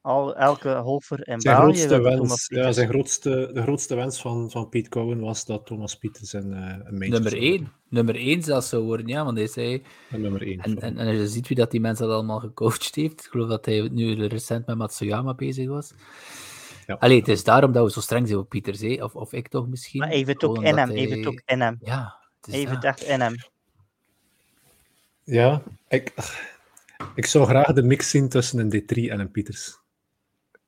[0.00, 4.50] al, elke holfer in zijn België grootste wens, ja, zijn grootste, de grootste wens van,
[4.50, 7.72] van Piet Cohen was dat Thomas Pieters een, uh, een Nummer 1.
[7.88, 9.82] Nummer 1 zelfs zou worden, ja, want hij zei...
[10.10, 10.60] En nummer 1.
[10.60, 13.20] En, en, en, je ziet wie dat die mensen dat allemaal gecoacht heeft.
[13.24, 15.92] Ik geloof dat hij nu recent met Matsuyama bezig was.
[16.86, 16.94] Ja.
[16.94, 19.04] Allee, het is daarom dat we zo streng zijn op Pieters, hè?
[19.04, 20.00] Of, of ik toch misschien.
[20.00, 20.96] Maar even het ook in hem, hij...
[20.96, 21.78] even het ook in hem.
[21.80, 23.34] Ja, het even het echt in hem.
[25.24, 26.14] Ja, ik,
[27.14, 29.82] ik zou graag de mix zien tussen een D3 en een Pieters.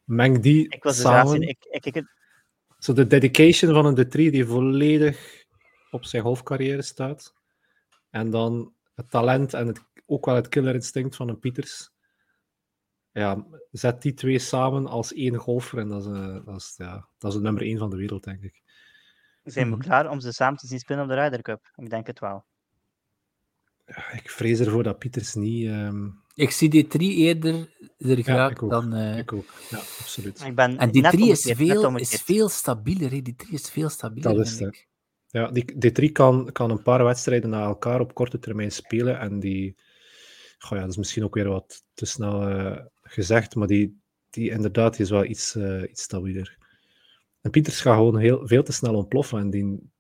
[0.04, 1.42] Meng die ik was samen.
[1.42, 2.07] Ik, ik, ik,
[2.78, 5.44] Zo de dedication van een D3 die volledig
[5.90, 7.34] op zijn golfcarrière staat.
[8.11, 11.90] En dan het talent en het, ook wel het killerinstinct van een Pieters.
[13.12, 17.09] Ja, zet die twee samen als één golfer en dat is, uh, dat is, ja,
[17.18, 18.62] dat is het nummer één van de wereld, denk ik.
[19.44, 19.84] Zijn we mhm.
[19.84, 21.72] klaar om ze samen te zien spinnen op de Ryder Cup?
[21.74, 22.44] Ik denk het wel.
[23.87, 25.66] Ja, ik vrees ervoor dat Pieters niet...
[25.66, 26.24] Um...
[26.34, 27.68] Ik zie die drie eerder
[27.99, 28.95] er graag ja, dan...
[28.95, 29.18] Uh...
[29.18, 30.45] Ik ook, ja, absoluut.
[30.45, 34.34] Ik ben en die drie is veel, is veel stabieler, die drie is veel stabieler,
[34.34, 34.87] Dat is het.
[35.26, 39.18] Ja, die, die drie kan, kan een paar wedstrijden na elkaar op korte termijn spelen
[39.18, 39.76] en die...
[40.59, 44.51] Goh, ja, dat is misschien ook weer wat te snel uh, gezegd, maar die, die
[44.51, 46.57] inderdaad die is wel iets, uh, iets stabieler.
[47.41, 49.39] En Pieters gaat gewoon heel, veel te snel ontploffen.
[49.39, 49.91] En die,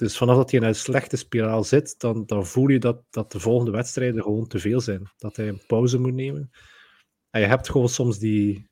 [0.00, 3.32] dus vanaf dat hij in een slechte spiraal zit, dan, dan voel je dat, dat
[3.32, 5.10] de volgende wedstrijden gewoon te veel zijn.
[5.16, 6.50] Dat hij een pauze moet nemen.
[7.30, 8.68] En je hebt gewoon soms die,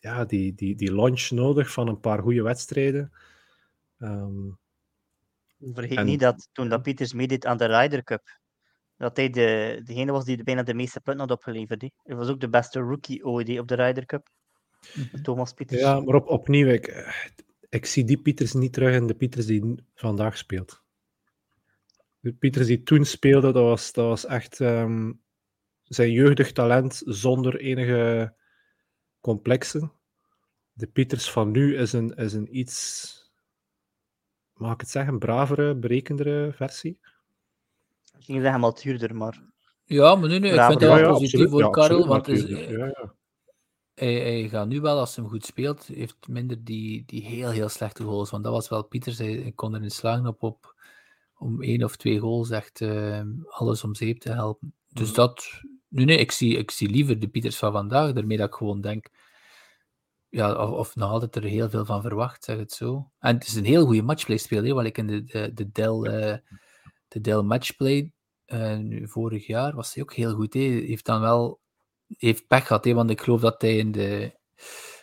[0.00, 3.12] ja, die, die, die launch nodig van een paar goede wedstrijden.
[3.98, 4.58] Um,
[5.72, 8.38] Vergeet niet dat toen dat Pieters meedeed aan de Ryder Cup,
[8.96, 11.90] dat hij de, degene was die bijna de meeste punten had opgeleverd.
[12.02, 14.28] Hij was ook de beste rookie ooit op de Ryder Cup.
[14.94, 15.22] Mhm.
[15.22, 15.80] Thomas Pieters.
[15.80, 16.86] Ja, maar op, opnieuw, ik,
[17.74, 20.82] ik zie die Pieters niet terug in de Pieters die vandaag speelt.
[22.20, 25.20] De Pieters die toen speelde, dat was, dat was echt um,
[25.82, 28.34] zijn jeugdig talent zonder enige
[29.20, 29.92] complexen.
[30.72, 33.32] De Pieters van nu is een, is een iets,
[34.52, 36.98] mag ik het zeggen, bravere, berekendere versie.
[38.18, 39.52] Ik ging zeggen matuurder, maar...
[39.84, 42.42] Ja, maar nu, nu ik vind het wel ja, positief voor ja, Karel, want is,
[42.42, 43.14] ja, ja
[43.94, 47.50] hij, hij gaat nu wel, als hij hem goed speelt, heeft minder die, die heel,
[47.50, 48.30] heel slechte goals.
[48.30, 50.74] Want dat was wel Pieters, hij, kon erin slagen op, op
[51.38, 54.74] om één of twee goals echt uh, alles om zeep te helpen.
[54.88, 55.16] Dus mhm.
[55.16, 58.54] dat, nu nee, ik zie, ik zie liever de Pieters van vandaag, daarmee dat ik
[58.54, 59.08] gewoon denk,
[60.28, 63.10] ja, of, of nog altijd er heel veel van verwacht, zeg het zo.
[63.18, 65.96] En het is een heel goede matchplay speel, wat ik in de, de, de Dell,
[65.96, 66.36] uh,
[67.08, 68.12] de Dell matchplay
[68.46, 70.54] uh, nu, vorig jaar was hij ook heel goed.
[70.54, 71.60] Hij heeft dan wel
[72.08, 74.38] heeft pech gehad, hè, want ik geloof dat hij in de,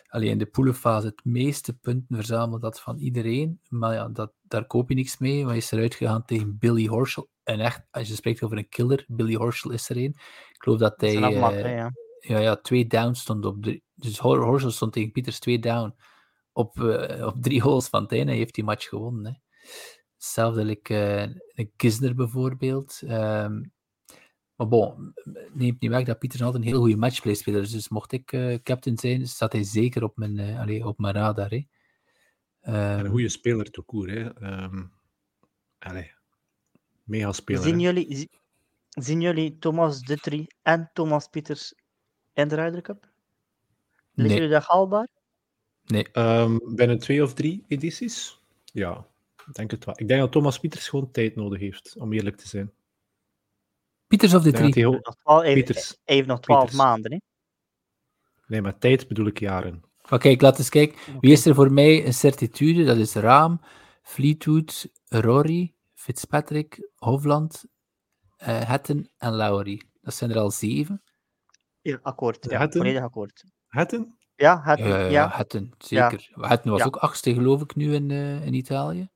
[0.06, 3.60] alleen in de poelenfase het meeste punten verzameld had van iedereen.
[3.68, 5.40] Maar ja, dat, daar koop je niks mee.
[5.40, 7.30] Maar hij is eruit gegaan tegen Billy Horschel.
[7.42, 10.14] En echt, als je spreekt over een killer, Billy Horschel is er een.
[10.52, 11.50] Ik geloof dat hij uh, ja.
[11.68, 11.90] ja.
[12.38, 13.82] Ja, twee down stond op de.
[13.94, 15.94] Dus Horschel stond tegen Pieters twee down
[16.52, 18.32] op, uh, op drie holes van het einde.
[18.32, 19.24] heeft die match gewonnen.
[19.24, 19.32] Hè.
[20.14, 23.00] Hetzelfde like, uh, een Kisner bijvoorbeeld.
[23.04, 23.72] Um,
[24.62, 25.14] maar bon,
[25.52, 27.70] neemt niet weg dat Pieter altijd een heel goede matchplay-speler is.
[27.70, 31.14] Dus mocht ik uh, captain zijn, staat hij zeker op mijn, uh, allee, op mijn
[31.14, 31.48] radar.
[31.48, 31.56] Hè.
[31.56, 31.64] Um,
[32.74, 34.10] een ehm, goede speler te koer.
[34.10, 34.24] Hè.
[34.70, 34.92] Um.
[37.04, 37.62] Mega speler.
[37.62, 38.30] Zien jullie,
[38.88, 41.74] zien jullie Thomas Dutry en Thomas Pieters
[42.32, 43.10] in de Ryder Cup?
[44.14, 44.34] Liggen nee.
[44.34, 45.08] jullie dat haalbaar?
[45.84, 46.08] Nee.
[46.12, 48.40] Um, binnen twee of drie edities?
[48.64, 49.06] Ja,
[49.46, 49.94] ik denk het wel.
[49.98, 52.72] Ik denk dat Thomas Pieters gewoon tijd nodig heeft, om eerlijk te zijn.
[54.12, 54.72] Pieters of de drie?
[54.72, 57.12] Hij, nog even, even nog twaalf maanden.
[57.12, 57.18] Hè?
[58.46, 59.82] Nee, maar tijd bedoel ik jaren.
[60.02, 60.98] Oké, okay, ik laat eens kijken.
[61.20, 62.84] Wie is er voor mij een certitude?
[62.84, 63.60] Dat is Raam,
[64.02, 67.64] Fleetwood, Rory, Fitzpatrick, Hovland,
[68.38, 69.82] uh, Hatton en Lowry.
[70.00, 71.02] Dat zijn er al zeven.
[71.80, 72.46] Ja, akkoord.
[72.50, 72.80] Ja, Hatton?
[72.80, 73.44] volledig akkoord.
[73.68, 74.16] Hatton?
[74.34, 74.88] Ja, Hatton.
[74.88, 75.28] Ja, ja, ja.
[75.28, 76.30] Hatton, zeker.
[76.34, 76.46] Ja.
[76.46, 79.08] Hatton was ook achtste, geloof ik, nu in, uh, in Italië.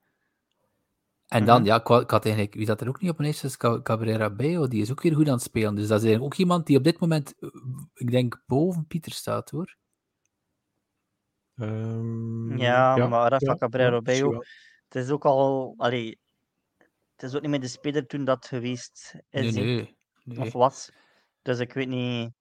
[1.29, 1.67] En dan, mhm.
[1.67, 4.69] ja, ik, had eigenlijk, wie dat er ook niet op een lijst is, Cabrera Bayo,
[4.69, 5.75] die is ook weer goed aan het spelen.
[5.75, 7.49] Dus dat is eigenlijk ook iemand die op dit moment, eh,
[7.95, 9.77] ik denk, boven Pieter staat, hoor.
[11.55, 14.43] Um, ja, ja, maar Rafa ja, Cabrera Bayo,
[14.89, 16.19] het is ook al, allee,
[17.17, 19.55] het is ook niet meer de speler toen dat geweest is.
[19.55, 20.41] Nee, nee, nee.
[20.41, 20.93] Of was.
[21.43, 22.33] Dus ik weet niet...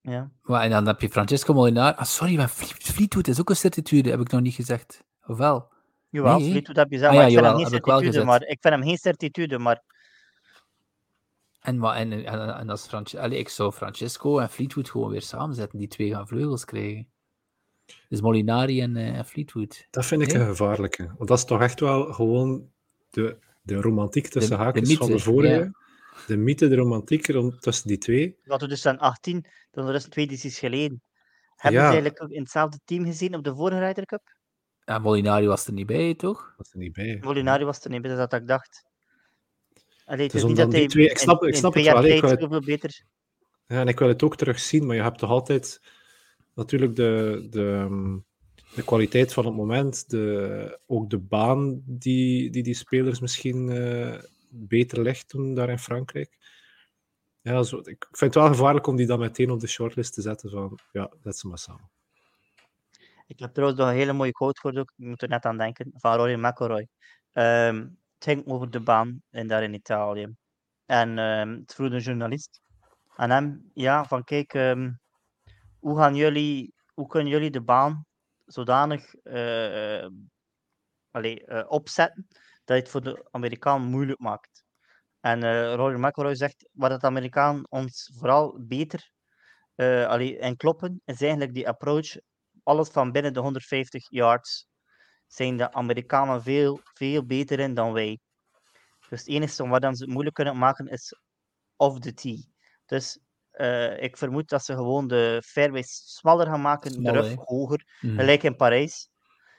[0.00, 0.30] Ja.
[0.42, 1.96] Maar, en dan heb je Francesco Molinari.
[1.96, 5.04] Ah, sorry, maar Fleetwood is ook een certitude, heb ik nog niet gezegd.
[5.26, 5.71] Of wel?
[6.12, 6.50] Jawel, nee.
[6.50, 8.74] Fleetwood heb je gezegd, ah, maar ja, ik, vind hem geen certitude, maar ik vind
[8.74, 9.82] hem geen certitude, maar...
[11.60, 15.22] En, maar, en, en, en als Franci Allee, ik zou Francesco en Fleetwood gewoon weer
[15.22, 15.78] samenzetten.
[15.78, 17.08] Die twee gaan vleugels krijgen.
[18.08, 19.86] Dus Molinari en uh, Fleetwood.
[19.90, 20.36] Dat vind ik nee?
[20.36, 21.06] een gevaarlijke.
[21.16, 22.70] Want dat is toch echt wel gewoon
[23.10, 25.54] de, de romantiek tussen de, haakjes de mythe, van de vorige.
[25.54, 25.70] Ja.
[26.26, 28.36] De mythe, de romantiek rond, tussen die twee.
[28.44, 31.02] Wat we dus zijn 18, dan de rest twee edities geleden.
[31.56, 31.86] Hebben ja.
[31.86, 34.40] ze eigenlijk in hetzelfde team gezien op de vorige Ryder Cup?
[34.84, 36.54] Ja, Molinari was er niet bij, toch?
[36.56, 37.18] Was er niet bij.
[37.20, 38.84] Molinari was er niet bij, dat is dat ik dacht.
[40.04, 42.04] Allee, het is niet dat hij twee, ik snap, in, ik snap het wel.
[42.04, 43.02] Ik wil het, beter.
[43.66, 45.80] Ja, en ik wil het ook terugzien, maar je hebt toch altijd
[46.54, 47.88] natuurlijk de, de,
[48.74, 54.18] de kwaliteit van het moment, de, ook de baan die die, die spelers misschien uh,
[54.48, 56.38] beter legt toen daar in Frankrijk.
[57.40, 60.22] Ja, zo, ik vind het wel gevaarlijk om die dan meteen op de shortlist te
[60.22, 61.90] zetten van, ja, zet ze maar samen.
[63.32, 65.92] Ik heb trouwens nog een hele mooie quote gehoord, ik moet er net aan denken,
[65.94, 66.88] van Rory McIlroy.
[67.32, 70.34] Um, het ging over de baan en daar in Italië.
[70.86, 72.60] En ehm, het vroeg een journalist
[73.16, 74.92] aan hem, ja, van kijk, ehm,
[75.78, 78.06] hoe gaan jullie, hoe kunnen jullie de baan
[78.44, 80.06] zodanig uh,
[81.10, 82.26] allee, uh, opzetten
[82.64, 84.64] dat het voor de Amerikaan moeilijk maakt.
[85.20, 89.12] En uh, Roger McIlroy zegt, wat het Amerikaan ons vooral beter
[89.76, 92.16] uh, allee, en kloppen, is eigenlijk die approach,
[92.62, 94.66] alles van binnen de 150 yards,
[95.26, 98.18] zijn de Amerikanen veel, veel beter in dan wij.
[99.08, 101.14] Dus het enige wat ze het moeilijk kunnen maken is
[101.76, 102.48] off the tee.
[102.86, 103.18] Dus
[103.52, 108.18] uh, ik vermoed dat ze gewoon de fairways smaller gaan maken, de rug hoger, mm.
[108.18, 109.10] gelijk in Parijs.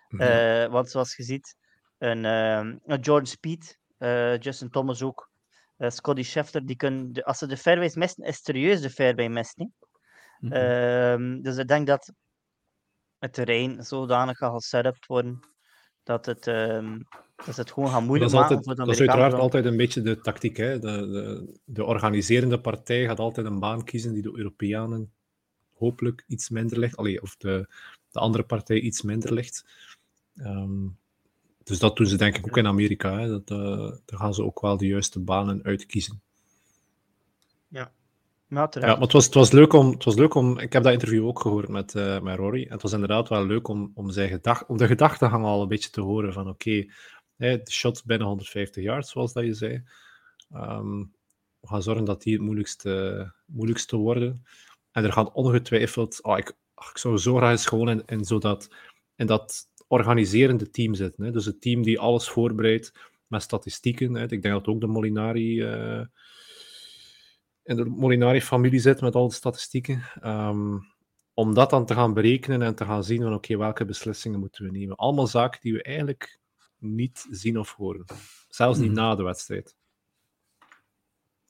[0.08, 0.72] Mm -hmm.
[0.72, 1.56] want zoals je ziet,
[1.97, 5.32] een, uh, een Jordan Speed, uh, Justin Thomas ook,
[5.78, 9.74] Scotty Scheffler, die kunnen, de, als ze de fairways missen, is serieus de fairway missen.
[10.39, 11.41] Mm -hmm.
[11.41, 12.14] dus ik denk dat
[13.24, 15.39] het terrein zodanig gaat gesetupt worden
[16.03, 17.07] dat het, um,
[17.45, 20.19] dat het gewoon gaan moeilijk dat maken altijd, Dat is uiteraard altijd een beetje de
[20.19, 20.57] tactiek.
[20.57, 20.80] Hè?
[20.80, 25.11] De, de, de, organiserende partij gaat altijd een baan kiezen die de Europeanen
[25.74, 26.97] hopelijk iets minder ligt.
[26.97, 27.67] Allee, of de,
[28.11, 29.65] de andere partij iets minder ligt.
[30.36, 30.97] Um,
[31.63, 33.19] dus dat doen ze denk ik ook in Amerika.
[33.19, 33.28] Hè.
[33.28, 36.21] Dat, uh, daar gaan ze ook wel de juiste banen uitkiezen.
[38.54, 38.70] Ja.
[38.72, 40.60] Ja, het was, het, was leuk om, het was leuk om...
[40.60, 42.66] Ik heb dat interview ook gehoord met, uh, met Rory.
[42.70, 45.89] Het was inderdaad wel leuk om, om, zijn gedacht, om de gedachtegang al een beetje
[45.89, 46.34] te horen.
[46.34, 46.86] Van oké,
[47.36, 49.84] de shot binnen 150 yards, zoals dat je zei.
[50.56, 51.14] Um,
[51.60, 54.45] we gaan zorgen dat die het moeilijkste, moeilijkste worden.
[54.91, 56.24] En er gaan ongetwijfeld...
[56.24, 56.49] Oh, ik,
[56.91, 58.04] ik zou zo graag eens gewoon
[59.16, 61.24] in, dat, organiserende team zitten.
[61.24, 61.32] Hè.
[61.32, 62.93] Dus het team die alles voorbereidt
[63.28, 64.14] met statistieken.
[64.14, 64.22] Hè.
[64.22, 65.62] Ik denk dat ook de Molinari...
[65.62, 66.06] Uh,
[67.64, 70.03] in de Molinari-familie zit met al de statistieken.
[70.24, 70.91] Um,
[71.34, 74.39] om dat dan te gaan berekenen en te gaan zien van oké, okay, welke beslissingen
[74.39, 74.95] moeten we nemen.
[74.95, 76.39] Allemaal zaken die we eigenlijk
[76.78, 78.05] niet zien of horen.
[78.47, 78.95] Zelfs niet mm.
[78.95, 79.76] na de wedstrijd.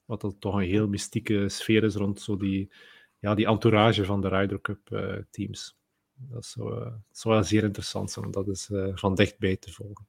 [0.06, 2.72] Wat dan toch een heel mystieke sfeer is rond zo die,
[3.20, 5.78] ja, die entourage van de Ryder Cup uh, teams.
[6.14, 9.72] Dat zou, uh, zou wel zeer interessant zijn om dat eens uh, van dichtbij te
[9.72, 10.08] volgen.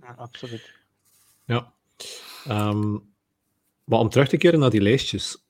[0.00, 0.74] Ja, absoluut.
[1.44, 1.72] Ja.
[2.48, 3.14] Um,
[3.86, 5.46] maar om terug te keren naar die lijstjes.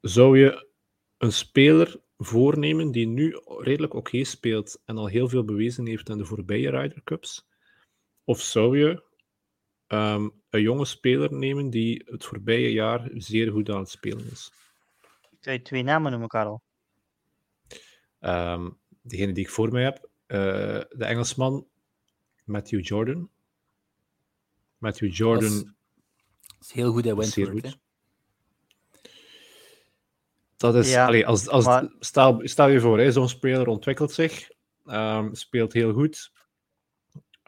[0.00, 0.68] Zou je
[1.18, 6.08] een speler voornemen die nu redelijk oké okay speelt en al heel veel bewezen heeft
[6.08, 7.46] in de voorbije Ryder Cups?
[8.24, 9.02] Of zou je
[9.88, 14.52] um, een jonge speler nemen die het voorbije jaar zeer goed aan het spelen is?
[15.30, 16.62] Ik zou je twee namen noemen, Karel.
[18.20, 20.38] Um, degene die ik voor mij heb, uh,
[20.88, 21.66] de Engelsman
[22.44, 23.30] Matthew Jordan.
[24.78, 25.74] Matthew Jordan
[26.64, 27.78] is heel goed, hij Wentworth.
[30.56, 31.92] Dat is, ja, allee, als, als, maar...
[31.98, 34.50] stel, stel je voor, zo'n speler ontwikkelt zich,
[34.86, 36.32] um, speelt heel goed,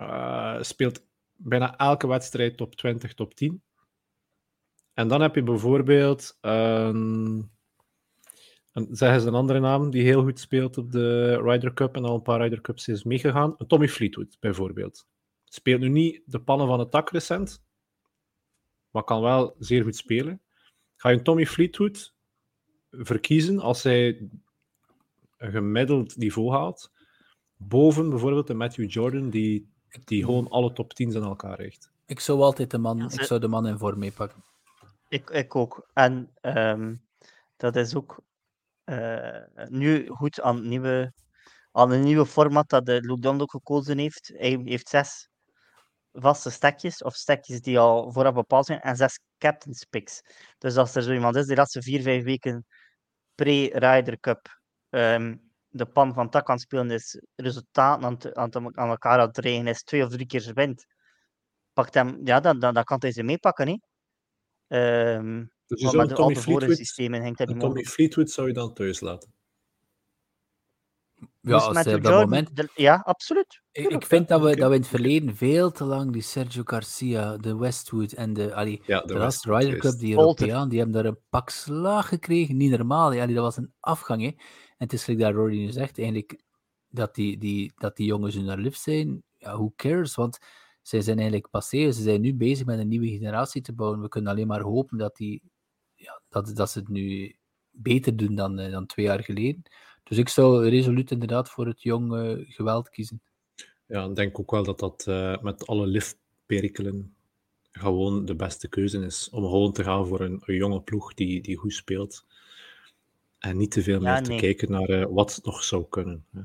[0.01, 1.05] uh, speelt
[1.37, 3.63] bijna elke wedstrijd top 20, top 10.
[4.95, 7.53] En dan heb je bijvoorbeeld, um,
[8.73, 12.05] een, zeg eens een andere naam die heel goed speelt op de Ryder Cup en
[12.05, 13.57] al een paar Ryder Cups is meegegaan.
[13.57, 15.07] Tommy Fleetwood bijvoorbeeld.
[15.45, 17.64] Speelt nu niet de pannen van het tak recent,
[18.95, 20.41] maar kan wel zeer goed spelen.
[20.97, 22.15] Ga je Tommy Fleetwood
[22.91, 24.29] verkiezen als hij
[25.37, 26.93] een gemiddeld niveau haalt,
[27.57, 29.69] boven bijvoorbeeld de Matthew Jordan, die,
[30.05, 31.91] die gewoon alle top 10's aan elkaar richt?
[32.07, 34.45] Ik zou altijd de man, ik zou de man in vorm meepakken.
[35.09, 35.89] Ik, ik ook.
[35.93, 37.03] En um,
[37.57, 38.23] dat is ook
[38.85, 41.13] uh, nu goed aan, nieuwe,
[41.73, 44.33] aan een nieuwe format dat de Luke ook gekozen heeft.
[44.35, 45.29] Hij heeft zes
[46.15, 50.21] vaste stekjes, of stekjes die al vooraf bepaald zijn, en zes captain's picks.
[50.59, 52.67] Dus als er zo iemand is die laatste vier, vijf weken
[53.35, 54.61] pre-Ryder Cup
[54.91, 59.19] um, de pan van tak kan spelen is, resultaten aan, te, aan, te, aan elkaar
[59.19, 60.87] aan het regen is, twee of drie keer wint,
[61.73, 63.69] pakt hem, ja, dan, dan, dan kan hij ze meepakken.
[63.69, 65.15] Hè.
[65.17, 68.75] Um, dus je met Tommy Fleetwood, systemen hangt dat niet Tommy Fleetwood zou je dan
[68.75, 69.33] thuis laten?
[71.45, 72.51] Ja, dus als op dat moment...
[72.75, 73.63] Ja, absoluut.
[73.73, 76.63] Ik, ik vind dat we, dat we in het verleden veel te lang die Sergio
[76.65, 80.79] Garcia, de Westwood en de, allee, ja, de, de West Ryder Cup, die Europeaan, die
[80.79, 82.57] hebben daar een pak slaag gekregen.
[82.57, 84.23] Niet normaal, ja, dat was een afgang.
[84.23, 84.27] Hè.
[84.29, 84.37] En
[84.77, 86.43] het is gelijk dat Rory nu zegt, eigenlijk,
[86.89, 89.23] dat die, die, dat die jongens hun naar lift zijn.
[89.39, 90.15] Ja, who cares?
[90.15, 90.39] Want
[90.83, 91.93] zij zijn eigenlijk passé.
[91.93, 94.01] Ze zijn nu bezig met een nieuwe generatie te bouwen.
[94.01, 95.43] We kunnen alleen maar hopen dat, die,
[95.95, 97.37] ja, dat, dat ze het nu
[97.71, 99.63] beter doen dan, eh, dan twee jaar geleden.
[100.05, 103.21] Dus ik zou resoluut inderdaad voor het jonge geweld kiezen.
[103.87, 107.15] Ja, ik denk ook wel dat dat uh, met alle liftperikelen
[107.73, 109.31] gewoon de beste keuze is.
[109.31, 112.27] Om gewoon te gaan voor een, een jonge ploeg die, die goed speelt.
[113.39, 116.27] En niet te veel meer te kijken naar uh, wat nog zou kunnen.
[116.33, 116.41] Hè.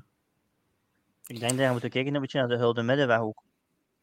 [1.26, 3.43] Ik denk dat we moeten kijken een beetje naar de hulde middenweg ook.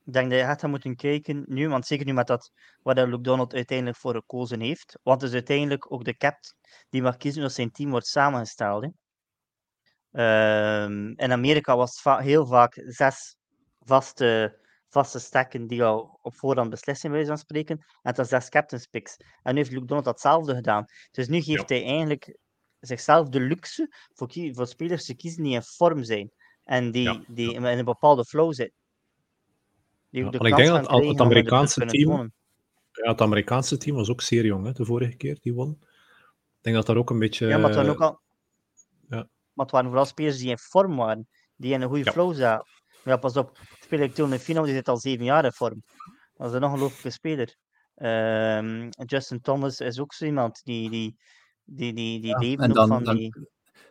[0.04, 2.52] Ik denk dat je echt gaat moeten kijken nu, want zeker nu met dat
[2.82, 4.98] waar Luke Donald uiteindelijk voor gekozen heeft.
[5.02, 6.36] Want het is uiteindelijk ook de cap
[6.90, 8.82] die mag kiezen als zijn team wordt samengesteld.
[8.82, 8.88] Hè.
[10.16, 13.36] Um, in Amerika was het va heel vaak zes
[13.80, 14.58] vaste,
[14.88, 17.84] vaste stekken die al op voorhand beslissen, bij van spreken.
[18.02, 19.16] En dat zes captain's picks.
[19.42, 20.84] En nu heeft Luke Donald datzelfde gedaan.
[21.10, 22.36] Dus nu geeft hij eigenlijk
[22.80, 26.30] zichzelf de luxe voor, voor spelers te kiezen die in vorm zijn.
[26.64, 28.76] En die, die in een bepaalde flow zitten.
[30.10, 32.32] Die ja, ik denk dat het, Amerikaanse team.
[32.92, 35.78] Ja, het Amerikaanse team was ook zeer jong, hè, de vorige keer die won.
[35.80, 37.46] Ik denk dat daar ook een beetje.
[37.46, 38.24] Ja, maar het waren ook al.
[39.56, 42.66] Maar het waren vooral spelers die in vorm waren, die in een goede flow zaten.
[43.04, 45.52] Ja, pas op, speel ik toen in de finale, die zit al zeven jaar in
[45.52, 45.82] vorm.
[46.34, 47.56] Dat is een ongelooflijke speler.
[47.96, 51.16] Um, Justin Thomas is ook zo iemand die, die,
[51.64, 53.48] die, die, die ja, leven dan, van dan, die...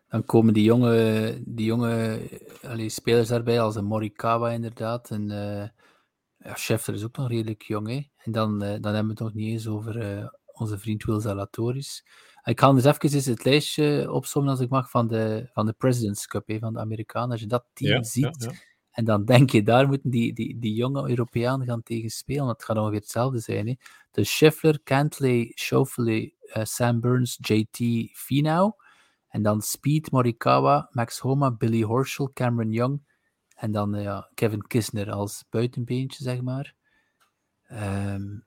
[0.08, 2.20] Dan komen die jonge, die jonge
[2.62, 5.10] allee, spelers daarbij, als een Morikawa inderdaad.
[5.10, 5.68] En uh,
[6.38, 7.88] ja, Scheffler is ook nog redelijk jong.
[7.88, 8.08] Hè?
[8.18, 11.20] En dan, uh, dan hebben we het nog niet eens over uh, onze vriend Will
[11.20, 12.06] Zalatoris.
[12.46, 16.28] Ik ga dus even het lijstje opzommen, als ik mag, van de, van de President's
[16.28, 17.32] Cup, hè, van de Amerikanen.
[17.32, 18.58] Als je dat team ja, ziet, ja, ja.
[18.92, 22.48] en dan denk je, daar moeten die, die, die jonge Europeanen gaan tegen spelen.
[22.48, 23.68] Het gaat ongeveer hetzelfde zijn.
[23.68, 23.76] Hè?
[24.12, 28.74] Dus Scheffler, Cantley, Schauffele, uh, Sam Burns, JT Finau.
[29.28, 33.02] En dan Speed, Morikawa, Max Homa, Billy Horschel, Cameron Young.
[33.56, 36.76] En dan uh, ja, Kevin Kisner als buitenbeentje, zeg maar.
[37.72, 38.46] Um,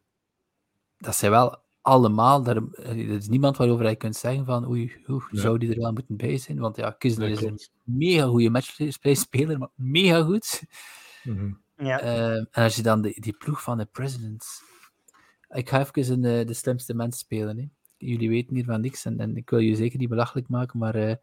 [0.98, 5.18] dat zijn wel allemaal, daar, er is niemand waarover je kunt zeggen van oei, ja.
[5.30, 6.58] zou die er wel moeten bij zijn?
[6.58, 10.62] Want ja, Kisner is een mega goede matchplay-speler, maar mega goed.
[11.24, 11.60] Mm -hmm.
[11.76, 12.02] ja.
[12.02, 14.62] uh, en als je dan die, die ploeg van de Presidents...
[15.48, 17.58] Ik ga even een, uh, de slimste mens spelen.
[17.58, 17.68] Hè.
[17.96, 21.18] Jullie weten hiervan niks en, en, ik wil je zeker niet belachelijk maken, maar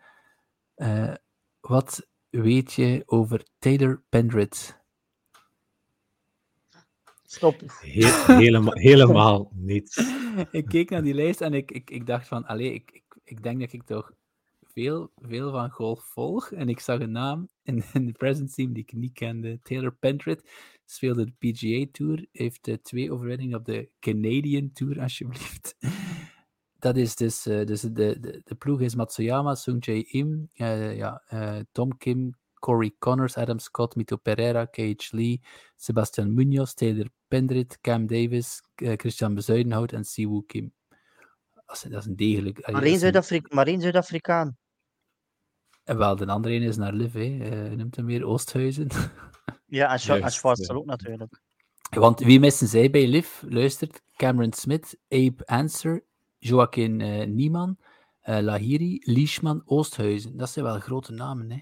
[0.75, 1.13] uh,
[1.59, 4.83] wat weet je over Taylor Pendrit?
[7.35, 7.61] Stop.
[7.81, 10.15] He helemaal, helemaal niet.
[10.51, 13.43] ik keek naar die lijst en ik, ik, ik dacht van, allee, ik, ik, ik
[13.43, 14.11] denk dat ik toch
[14.61, 16.51] veel, veel van golf volg.
[16.51, 19.59] En ik zag een naam in, in de present team die ik niet kende.
[19.63, 20.49] Taylor Pendrit
[20.85, 22.25] speelde de PGA Tour.
[22.31, 25.75] Heeft uh, twee overwinningen op de Canadian Tour, alsjeblieft.
[26.79, 30.97] Dat is dus, uh, dus de, de, de ploeg is Matsuyama, Sung Jae Im, uh,
[30.97, 31.21] ja,
[31.71, 32.35] Tom Kim,
[32.65, 35.41] Corey Connors, Adam Scott, Mito Pereira, Cage Lee,
[35.75, 40.73] Sebastian Munoz, Taylor Pendrit, Cam Davis, uh, Christian Bezuidenhout en Siwoo Kim.
[41.53, 42.71] Dat is, dat is een degelijk...
[42.71, 42.83] Maar
[43.67, 44.45] één Zuid-Afrikaan.
[44.45, 44.55] Zuid
[45.83, 47.69] en wel, de andere is naar Liv, hè.
[47.69, 48.87] Uh, noemt hem weer Oosthuizen.
[49.65, 51.41] ja, en, Sch yes, Schwarz ook natuurlijk.
[51.89, 53.41] Want wie missen zij bij Liv?
[53.41, 56.03] Luistert, Cameron Smith, Abe Anser,
[56.37, 57.77] Joaquin uh, Nieman,
[58.23, 60.37] uh, Lahiri, Leishman, Oosthuizen.
[60.37, 61.59] Dat zijn wel grote namen, hè.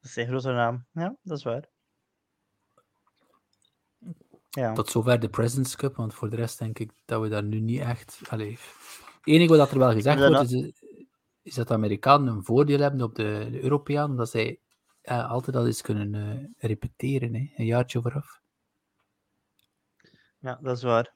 [0.00, 0.86] Dat is een grote naam.
[0.92, 1.68] Ja, dat is waar.
[4.50, 4.72] Ja.
[4.72, 7.60] Tot zover de Presidents Cup, want voor de rest denk ik dat we daar nu
[7.60, 8.20] niet echt...
[8.28, 8.60] Allee, het
[9.24, 10.72] enige wat er wel gezegd wordt, is,
[11.42, 14.60] is dat de Amerikanen een voordeel hebben op de, de Europeanen, omdat zij
[15.02, 18.40] altijd al eens kunnen uh, repeteren, hè, een jaartje vooraf.
[20.38, 21.14] Ja, dat is waar.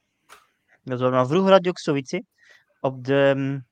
[0.83, 1.11] Dat is waar.
[1.11, 2.19] Maar vroeger had je ook zoiets, hè.
[2.79, 3.33] Op de...
[3.37, 3.67] Um,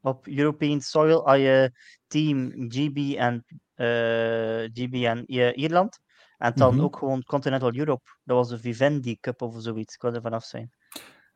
[0.00, 1.72] op European soil had je
[2.06, 3.44] team GB en
[3.76, 5.98] uh, GB en Ierland.
[6.38, 6.84] En dan mm-hmm.
[6.84, 8.16] ook gewoon Continental Europe.
[8.24, 9.94] Dat was de Vivendi Cup of zoiets.
[9.94, 10.70] Ik kan er vanaf zijn.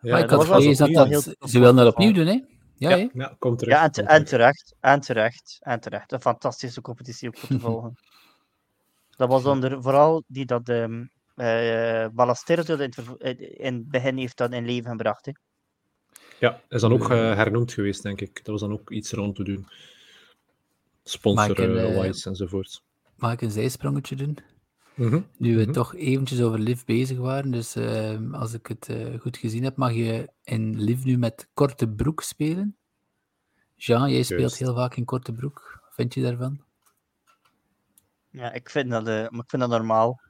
[0.00, 2.42] Ja, maar ik had gelezen dat, dat ze willen dat opnieuw doen, hè?
[2.74, 3.78] Ja, ja, ja komt terecht.
[3.78, 4.74] Ja, en, te, en, terecht.
[4.80, 5.58] En terecht.
[5.60, 6.12] En terecht.
[6.12, 7.94] Een fantastische competitie ook te volgen.
[9.16, 12.92] dat was onder vooral die dat um, uh, Ballesteros in,
[13.58, 15.26] in het begin heeft dat in leven gebracht.
[15.26, 15.32] Hè.
[16.38, 18.34] Ja, is dan ook uh, hernoemd geweest, denk ik.
[18.34, 19.68] Dat was dan ook iets rond te doen.
[21.08, 22.82] Sponsor-wise uh, enzovoort.
[23.16, 24.38] Mag ik een zijsprongetje doen?
[24.94, 25.26] Mm -hmm.
[25.36, 25.72] Nu we mm -hmm.
[25.72, 29.76] toch eventjes over Liv bezig waren, dus uh, als ik het uh, goed gezien heb,
[29.76, 32.76] mag je in Liv nu met korte broek spelen.
[33.74, 34.58] Jean, jij speelt Juist.
[34.58, 35.80] heel vaak in korte broek.
[35.82, 36.64] Wat vind je daarvan?
[38.30, 40.20] Ja, ik vind dat, uh, maar ik vind dat normaal.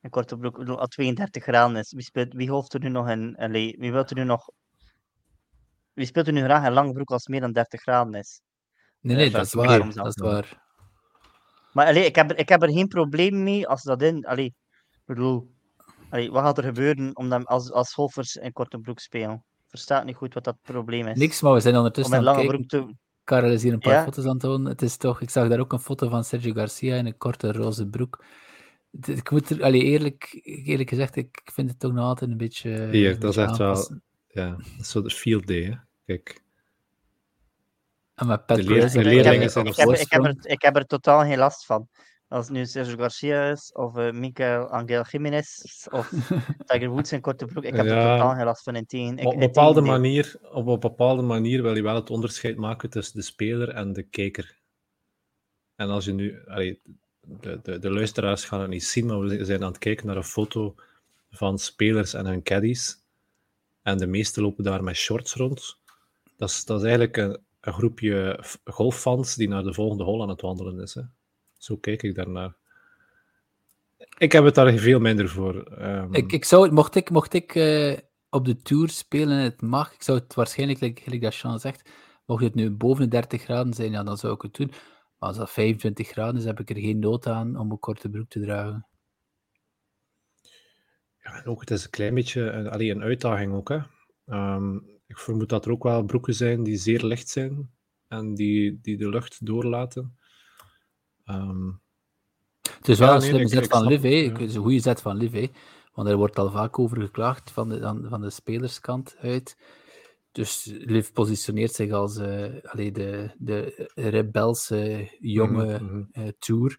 [0.00, 1.92] Een korte broek, als 32 graden is.
[1.92, 3.36] Wie, speelt, wie hoeft er nu nog in?
[3.36, 4.48] Allee, wie wil er nu nog
[5.94, 8.40] wie speelt er nu graag een lange broek als het meer dan 30 graden is?
[9.02, 9.94] Nee, nee, dat is waar.
[9.94, 10.60] Dat is waar.
[11.72, 14.24] Maar allee, ik, heb er, ik heb er geen probleem mee als dat in.
[14.24, 14.54] Allee,
[14.90, 15.50] ik bedoel,
[16.10, 19.44] allee, wat gaat er gebeuren om dan als, als golfers in korte broek spelen?
[19.66, 21.18] Verstaat niet goed wat dat probleem is.
[21.18, 22.66] Niks, maar we zijn ondertussen aan het kijken.
[22.66, 22.94] Te...
[23.24, 24.04] Karel is hier een paar ja?
[24.04, 24.66] foto's aan het tonen.
[24.66, 27.52] Het is toch, ik zag daar ook een foto van Sergio Garcia in een korte
[27.52, 28.24] roze broek.
[29.06, 32.88] Ik moet er, allee, eerlijk, eerlijk gezegd, ik vind het toch nog altijd een beetje.
[32.90, 33.90] Hier, dat is echt wel.
[34.28, 35.74] Ja, dat is zo de field day, hè?
[36.04, 36.41] Kijk.
[38.22, 40.76] En met Pat de, leer, de leerlingen zijn ik, heb, ik, heb er, ik heb
[40.76, 41.88] er totaal geen last van.
[42.28, 45.58] als het nu Sergio Garcia is, of uh, Miguel Angel Jiménez,
[45.90, 46.12] of
[46.66, 47.64] Tiger Woods in korte broek.
[47.64, 49.26] Ik heb er totaal geen last van in tegen.
[49.26, 53.16] op, een bepaalde manier, op een bepaalde manier wil je wel het onderscheid maken tussen
[53.16, 54.58] de speler en de kijker.
[55.76, 56.42] En als je nu...
[56.46, 56.80] Allee,
[57.20, 60.16] de, de, de luisteraars gaan het niet zien, maar we zijn aan het kijken naar
[60.16, 60.74] een foto
[61.30, 62.96] van spelers en hun caddies.
[63.82, 65.78] En de meesten lopen daar met shorts rond.
[66.36, 70.28] Dat is, dat is eigenlijk een, een groepje golffans die naar de volgende hole aan
[70.28, 70.94] het wandelen is.
[70.94, 71.02] Hè.
[71.58, 72.54] Zo kijk ik daarnaar.
[74.18, 75.62] Ik heb het daar veel minder voor.
[75.62, 76.14] Ehm.
[76.14, 77.96] Ik, ik zou, mocht ik, mocht ik uh,
[78.30, 81.90] op de Tour spelen en het mag, ik zou het waarschijnlijk, gelijk dat Sean zegt,
[82.26, 84.70] mocht het nu boven de 30 graden zijn, ja, dan zou ik het doen.
[85.18, 88.08] Maar als dat 25 graden is, heb ik er geen nood aan om een korte
[88.08, 88.86] broek te dragen.
[91.22, 93.68] Ja, en ook, het is een klein beetje een, allee, een uitdaging ook.
[93.68, 93.78] Hè.
[94.26, 97.70] Um, ik vermoed dat er ook wel broeken zijn die zeer licht zijn
[98.08, 100.16] en die, die de lucht doorlaten.
[101.26, 101.80] Um,
[102.76, 104.40] het is wel ja, een slimme zet van Liv, ja.
[104.40, 105.48] een goede zet van Liv,
[105.92, 109.56] want er wordt al vaak over geklaagd van de, van de spelerskant uit.
[110.32, 116.08] Dus Liv positioneert zich als uh, allee, de, de rebelse jonge mm -hmm.
[116.12, 116.78] uh, tour.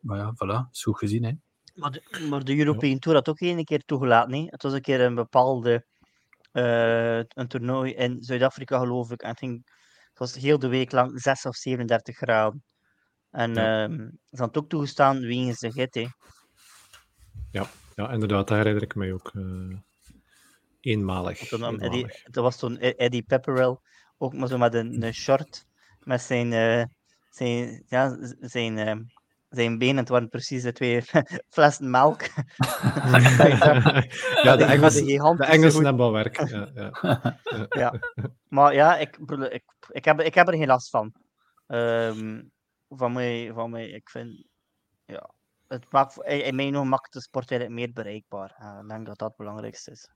[0.00, 1.24] Maar ja, voilà, is goed gezien.
[1.24, 1.32] Hè.
[1.74, 4.32] Maar de, maar de European Tour had ook één keer toegelaten.
[4.32, 4.44] Hè?
[4.46, 5.86] Het was een keer een bepaalde
[6.56, 9.22] uh, een toernooi in Zuid-Afrika, geloof ik.
[9.22, 9.62] En het, ging,
[10.08, 12.64] het was heel de week lang 6 of 37 graden.
[13.30, 13.82] En ja.
[13.82, 16.08] um, ze had ook toegestaan wegens de gitte.
[17.50, 19.32] Ja, ja, inderdaad, daar herinner ik mij ook.
[19.34, 19.78] Uh,
[20.80, 21.38] eenmalig.
[21.38, 21.82] Toen, eenmalig.
[21.82, 23.78] Eddie, dat was toen e-, Eddie Pepperell,
[24.18, 25.66] ook maar zo met een, een short,
[25.98, 26.84] met zijn, uh,
[27.30, 28.94] zijn, ja, zijn uh,
[29.56, 31.02] zijn benen, het waren precies de twee
[31.54, 32.22] flessen melk.
[34.42, 36.48] ja, de Engelsen, de Engelsen hebben wel werk.
[36.48, 37.38] Ja, ja.
[37.68, 37.94] ja.
[38.48, 39.16] Maar ja, ik,
[39.50, 41.14] ik, ik, heb, ik heb er geen last van.
[41.66, 42.52] Um,
[42.88, 44.44] van, mij, van mij, ik vind,
[45.04, 45.30] ja,
[45.68, 48.56] het maakt, in mijn ogen maakt de sport eigenlijk meer bereikbaar.
[48.60, 50.10] Uh, ik denk dat dat het belangrijkste is.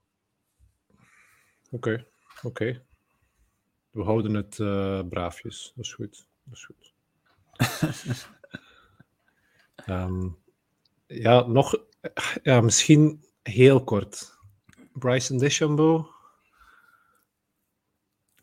[1.70, 2.06] Oké, okay,
[2.42, 2.46] oké.
[2.46, 2.84] Okay.
[3.90, 5.72] We houden het uh, braafjes.
[5.74, 6.26] Dat is goed.
[6.44, 8.38] Dat is goed.
[9.86, 10.36] Um,
[11.06, 11.76] ja, nog,
[12.42, 14.38] ja, misschien heel kort.
[14.92, 16.06] Bryson DeChambeau.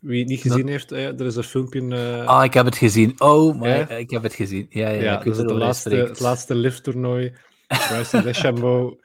[0.00, 0.68] Wie het niet gezien dat...
[0.68, 1.80] heeft, er is een filmpje.
[1.80, 2.26] Uh...
[2.26, 3.20] Ah, ik heb het gezien.
[3.20, 3.88] Oh, maar ja?
[3.88, 4.66] ik heb het gezien.
[4.70, 7.36] Ja, ja, ja dus het, laatste, het laatste lifttoernooi.
[7.66, 9.00] Bryson DeChambeau.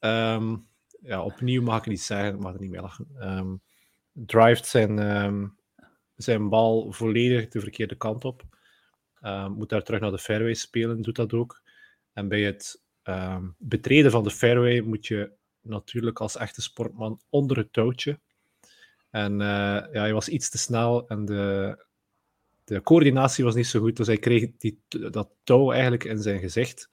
[0.00, 0.66] Um,
[1.00, 3.06] ja, opnieuw mag ik niet zeggen, ik mag er niet mee lachen.
[3.20, 3.60] Um,
[4.62, 5.56] zijn, um,
[6.16, 8.42] zijn bal volledig de verkeerde kant op.
[9.48, 11.61] Moet daar terug naar de fairway spelen, doet dat ook.
[12.12, 17.56] En bij het uh, betreden van de fairway moet je natuurlijk als echte sportman onder
[17.56, 18.20] het touwtje.
[19.10, 19.38] En uh,
[19.92, 21.76] ja, hij was iets te snel en de,
[22.64, 26.40] de coördinatie was niet zo goed, dus hij kreeg die, dat touw eigenlijk in zijn
[26.40, 26.88] gezicht.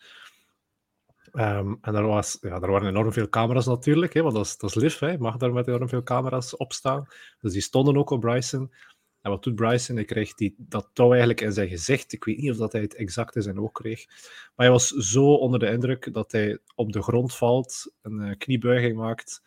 [1.33, 4.57] Um, en daar, was, ja, daar waren enorm veel camera's natuurlijk, hè, want dat is,
[4.57, 7.07] dat is lief, hè, mag daar met enorm veel camera's op staan.
[7.39, 8.73] Dus die stonden ook op Bryson.
[9.21, 9.95] En wat doet Bryson?
[9.95, 12.13] Hij krijgt die, dat touw eigenlijk in zijn gezicht.
[12.13, 14.05] Ik weet niet of dat hij het exact in zijn oog kreeg.
[14.07, 18.37] Maar hij was zo onder de indruk dat hij op de grond valt, een uh,
[18.37, 19.43] kniebuiging maakt,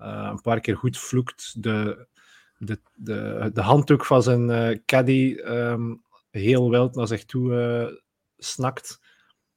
[0.00, 2.06] uh, een paar keer goed vloekt, de,
[2.58, 8.02] de, de, de handdoek van zijn uh, caddy um, heel wild naar zich toe
[8.38, 9.00] snakt.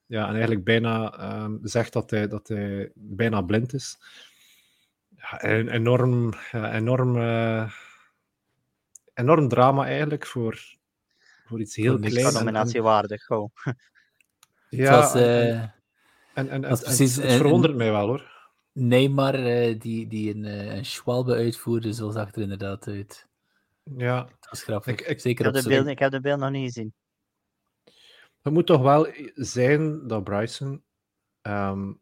[0.05, 3.97] Ja, en eigenlijk bijna um, zegt dat hij, dat hij bijna blind is.
[5.15, 7.17] Ja, enorm, enorm
[9.17, 10.59] enorm drama eigenlijk voor,
[11.45, 12.33] voor iets heel kleins.
[12.33, 13.51] nominatiewaardig, gewoon.
[14.69, 15.73] Ja, was, uh, en,
[16.33, 18.35] en, en, en, precies, het verwondert mij wel hoor.
[18.71, 20.43] Neymar, uh, die, die een,
[20.77, 23.27] een schwalbe uitvoerde, zo zag er inderdaad uit.
[23.83, 24.23] Ja.
[24.23, 24.93] Dat was grappig.
[24.93, 26.93] Ik, ik, Zeker ik, heb de beeld, ik heb de beeld nog niet gezien.
[28.41, 30.83] Het moet toch wel zijn dat Bryson
[31.41, 31.99] um,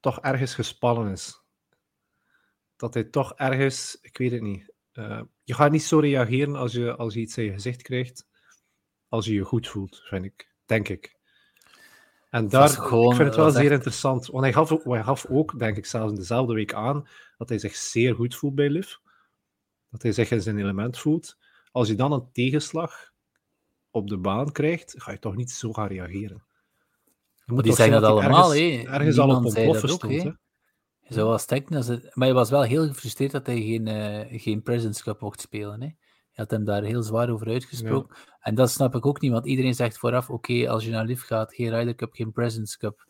[0.00, 1.42] toch ergens gespannen is.
[2.76, 6.72] Dat hij toch ergens, ik weet het niet, uh, je gaat niet zo reageren als
[6.72, 8.26] je, als je iets in je gezicht krijgt,
[9.08, 10.54] als je je goed voelt, vind ik.
[10.66, 11.20] Denk ik.
[12.30, 13.70] En daar, gewoon, ik vind het wel zeer echt...
[13.70, 14.26] interessant.
[14.26, 17.58] Want hij gaf, hij gaf ook, denk ik, zelfs in dezelfde week aan, dat hij
[17.58, 18.94] zich zeer goed voelt bij Liv.
[19.90, 21.38] Dat hij zich in zijn element voelt.
[21.72, 23.12] Als je dan een tegenslag
[23.90, 26.44] op de baan krijgt, ga je toch niet zo gaan reageren.
[27.46, 30.36] Die zeggen dat allemaal, ergens, ergens al op ontploffen stond.
[31.10, 35.02] Zo was het, maar hij was wel heel gefrustreerd dat hij geen, uh, geen Presidents
[35.02, 35.80] Cup mocht spelen.
[35.80, 35.86] Hè.
[35.86, 38.16] Hij had hem daar heel zwaar over uitgesproken.
[38.18, 38.36] Ja.
[38.40, 41.22] En dat snap ik ook niet, want iedereen zegt vooraf: oké, als je naar Liv
[41.22, 43.06] gaat, geen Ryder Cup, geen Presidents Cup.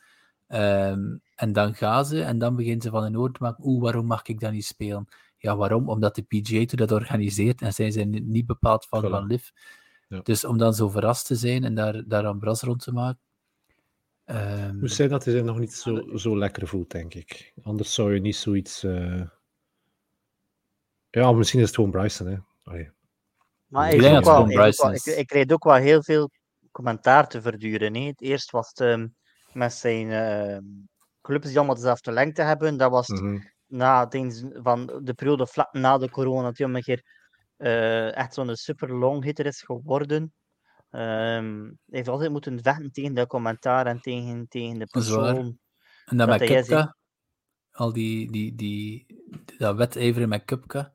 [0.49, 3.83] Um, en dan gaan ze en dan beginnen ze van een oor te maken: oeh,
[3.83, 5.09] waarom mag ik dat niet spelen?
[5.39, 5.89] Ja, waarom?
[5.89, 9.49] Omdat de PGA Tour dat organiseert en zij zijn niet bepaald van, van Liv.
[10.09, 10.21] Ja.
[10.23, 13.21] Dus om dan zo verrast te zijn en daar, daar een bras rond te maken,
[14.33, 17.53] Um, Moet zijn dat hij zich nog niet zo, zo lekker voelt, denk ik.
[17.63, 18.85] Anders zou je niet zoiets.
[18.85, 19.23] Uh...
[21.11, 22.37] Ja, misschien is het gewoon Bryson, hè.
[23.67, 26.31] Maar ik, denk wel, ik, ik, kreeg ook wel heel veel
[26.71, 27.95] commentaar te verduren.
[27.95, 28.01] Hè.
[28.01, 29.15] Het eerst was het um,
[29.53, 30.59] met zijn uh,
[31.23, 32.77] clubs die allemaal dezelfde lengte hebben.
[32.77, 33.51] Dat was mm -hmm.
[33.67, 34.09] na
[34.63, 37.03] van de periode vlak na de corona, dat hij een keer
[37.59, 40.33] uh, echt zo'n super long hitter is geworden.
[40.95, 45.59] Um, hij heeft altijd moeten vechten tegen de commentaar en tegen, tegen de persoon.
[46.05, 46.97] En dan met Kupka,
[47.71, 49.07] al die, die, die,
[49.59, 50.93] dat wedijveren met Kupka,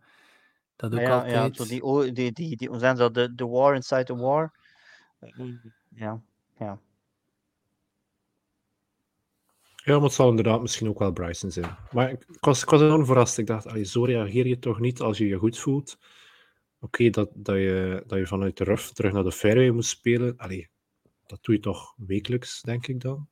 [0.76, 1.58] dat ook ja, altijd.
[1.58, 4.54] Ja, zo die, die, die, die, dat, de, de war inside the war.
[5.90, 6.22] Ja,
[6.58, 6.80] ja.
[9.76, 11.78] Ja, maar het zal inderdaad misschien ook wel Bryson zijn.
[11.92, 13.38] Maar ik was, ik was enorm verrast.
[13.38, 15.98] Ik dacht, zo reageer je toch niet als je je goed voelt
[16.88, 20.38] oké, dat, dat, je, dat je vanuit de ruf terug naar de fairway moet spelen.
[20.38, 20.70] Allee,
[21.26, 23.28] dat doe je toch wekelijks, denk ik dan.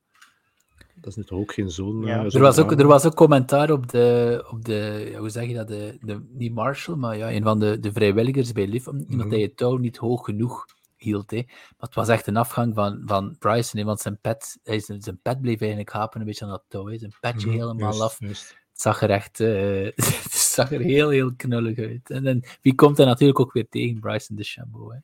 [0.95, 2.01] Dat is nu toch ook geen zo'n.
[2.01, 2.23] Ja.
[2.23, 5.53] Uh, er, was ook, er was ook commentaar op de, op de hoe zeg je
[5.53, 9.09] dat, de, de, niet Marshall, maar ja, een van de, de vrijwilligers bij Liv, iemand
[9.09, 9.29] mm -hmm.
[9.29, 10.65] die het touw niet hoog genoeg
[10.97, 11.31] hield.
[11.31, 11.41] Hè.
[11.47, 15.01] Maar het was echt een afgang van, van Bryson, hè, want zijn pet, hij, zijn,
[15.01, 16.85] zijn pet bleef eigenlijk hapen een beetje aan dat touw.
[16.85, 16.97] Hè.
[16.97, 17.61] Zijn petje mm -hmm.
[17.61, 18.19] helemaal just, af.
[18.19, 18.63] Just.
[18.71, 22.09] Het zag er echt uh, het zag er heel, heel knullig uit.
[22.09, 23.99] En dan, wie komt er natuurlijk ook weer tegen?
[23.99, 24.93] Bryson DeChambeau.
[24.93, 24.99] Hè?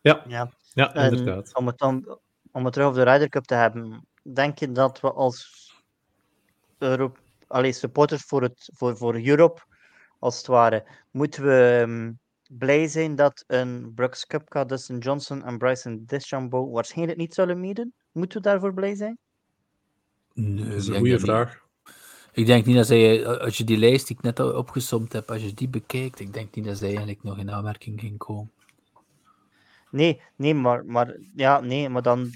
[0.00, 0.50] Ja, ja.
[0.74, 1.54] ja inderdaad.
[1.54, 2.18] om, het dan,
[2.52, 5.70] om het terug op de Ryder Cup te hebben, denk je dat we als
[6.78, 9.62] Europe, allee, supporters voor, het, voor, voor Europe,
[10.18, 15.58] als het ware, moeten we um, blij zijn dat een Brooks Cupka, Dustin Johnson en
[15.58, 17.94] Bryson DeChambeau waarschijnlijk niet zullen meedoen?
[18.12, 19.18] Moeten we daarvoor blij zijn?
[20.34, 21.61] Nee, dat is een goede vraag.
[22.32, 25.30] Ik denk niet dat zij, als je die lijst die ik net al opgesomd heb,
[25.30, 28.50] als je die bekijkt, ik denk niet dat zij eigenlijk nog in aanmerking ging komen.
[29.90, 32.30] Nee, nee, maar, maar, ja, nee, maar dan.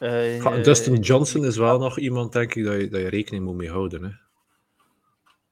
[0.00, 3.56] Uh, Dustin Johnson is wel nog iemand, denk ik, dat je, dat je rekening moet
[3.56, 4.02] mee houden.
[4.02, 4.10] Hè?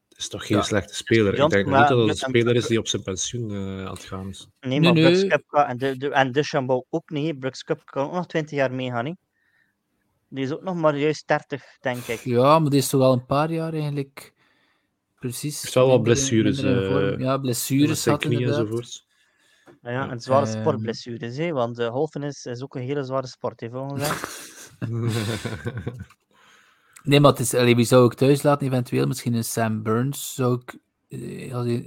[0.09, 0.63] Het is toch geen ja.
[0.63, 1.37] slechte speler.
[1.37, 3.95] Johnson, ik denk niet dat het een speler is die op zijn pensioen uh, aan
[3.95, 4.49] het gaan is.
[4.61, 5.27] Nee, maar nee, Brooks.
[5.27, 7.39] Cup en, de, de, en Deschambault ook niet.
[7.39, 9.05] Brooks Cup kan ook nog 20 jaar meegaan.
[9.05, 9.17] Niet?
[10.35, 12.21] Die is ook nog maar juist 30, denk ik.
[12.21, 14.33] Ja, maar die is toch al een paar jaar eigenlijk.
[15.19, 15.63] Precies.
[15.63, 16.63] Er zal wel blessures.
[16.63, 19.07] Uh, ja, blessures had knieën enzovoort.
[19.83, 21.53] Ja, een zware uh, sportblessures, hè?
[21.53, 24.17] want uh, golfen is, is ook een hele zware sport, hè, volgens mij.
[27.05, 29.07] nee, maar het is, allee, wie zou ik thuis laten, eventueel?
[29.07, 30.79] Misschien een Sam Burns zou ik.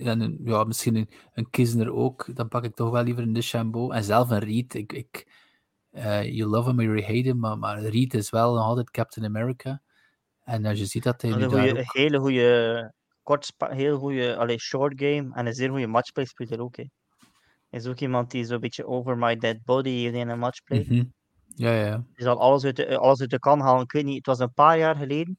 [0.01, 2.35] En een, ja, misschien een, een Kisner ook.
[2.35, 3.93] Dan pak ik toch wel liever een DeChambeau.
[3.93, 4.73] En zelf een Reed.
[4.73, 5.27] Ik, ik,
[5.91, 8.91] uh, you love him or you hate him, maar, maar Reed is wel nog altijd
[8.91, 9.81] Captain America.
[10.43, 11.93] En als je ziet dat hij daar goeie, ook...
[11.93, 16.75] hele goede kort, heel goede, short game en een zeer goede matchplay speelt ook.
[16.75, 16.83] Hè.
[17.69, 20.79] Is ook iemand die zo'n beetje over my dead body in een matchplay.
[20.79, 21.13] Mm -hmm.
[21.55, 21.95] Ja, ja.
[21.95, 23.83] Die zal alles uit, de, alles uit de kan halen.
[23.83, 25.37] Ik weet niet, het was een paar jaar geleden.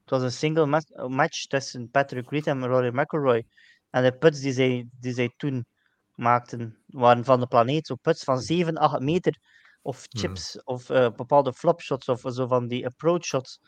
[0.00, 3.46] Het was een single match, match tussen Patrick Reed en Rory McIlroy.
[3.90, 5.66] En de puts die zij, die zij toen
[6.14, 7.86] maakten, waren van de planeet.
[7.86, 9.38] Zo puts van 7, 8 meter
[9.82, 10.20] of hmm.
[10.20, 10.60] chips mm.
[10.64, 13.60] of uh, bepaalde flopshots of zo van die approach shots.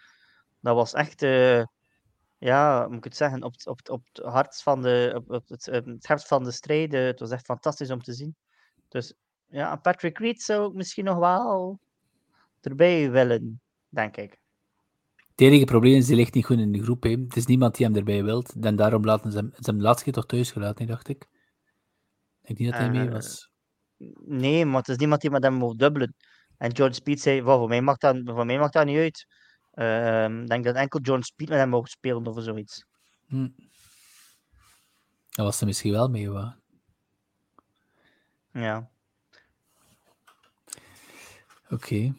[0.60, 1.64] Dat was echt, uh,
[2.38, 5.66] ja, moet ik het zeggen, op, op, op het hart van de, op, op het,
[5.66, 6.92] het hart van de strijd.
[6.92, 8.36] het was echt fantastisch om te zien.
[8.88, 9.14] Dus
[9.48, 11.80] ja, Patrick Reed zou ik misschien nog wel
[12.60, 14.40] erbij willen, denk ik.
[15.30, 17.02] Het enige probleem is, die ligt niet goed in de groep.
[17.02, 17.10] Hè.
[17.10, 18.54] Het is niemand die hem erbij wilt.
[18.60, 21.28] En daarom laten ze hem, ze hem de laatste keer toch thuis gelaten, dacht ik.
[22.42, 23.51] Ik denk niet dat hij mee was.
[24.24, 26.14] Nee, maar het is niemand die met hem moet dubbelen.
[26.56, 29.26] En George Speed zei, voor, mij mag dat, voor mij mag dat niet uit.
[29.74, 32.84] Uh, ik denk dat enkel John Speed met hem mogen spelen of zoiets.
[33.26, 33.48] Hm.
[35.30, 36.56] Dat was er misschien wel mee, hoor.
[38.52, 38.90] Ja.
[41.64, 41.74] Oké.
[41.74, 42.14] Okay.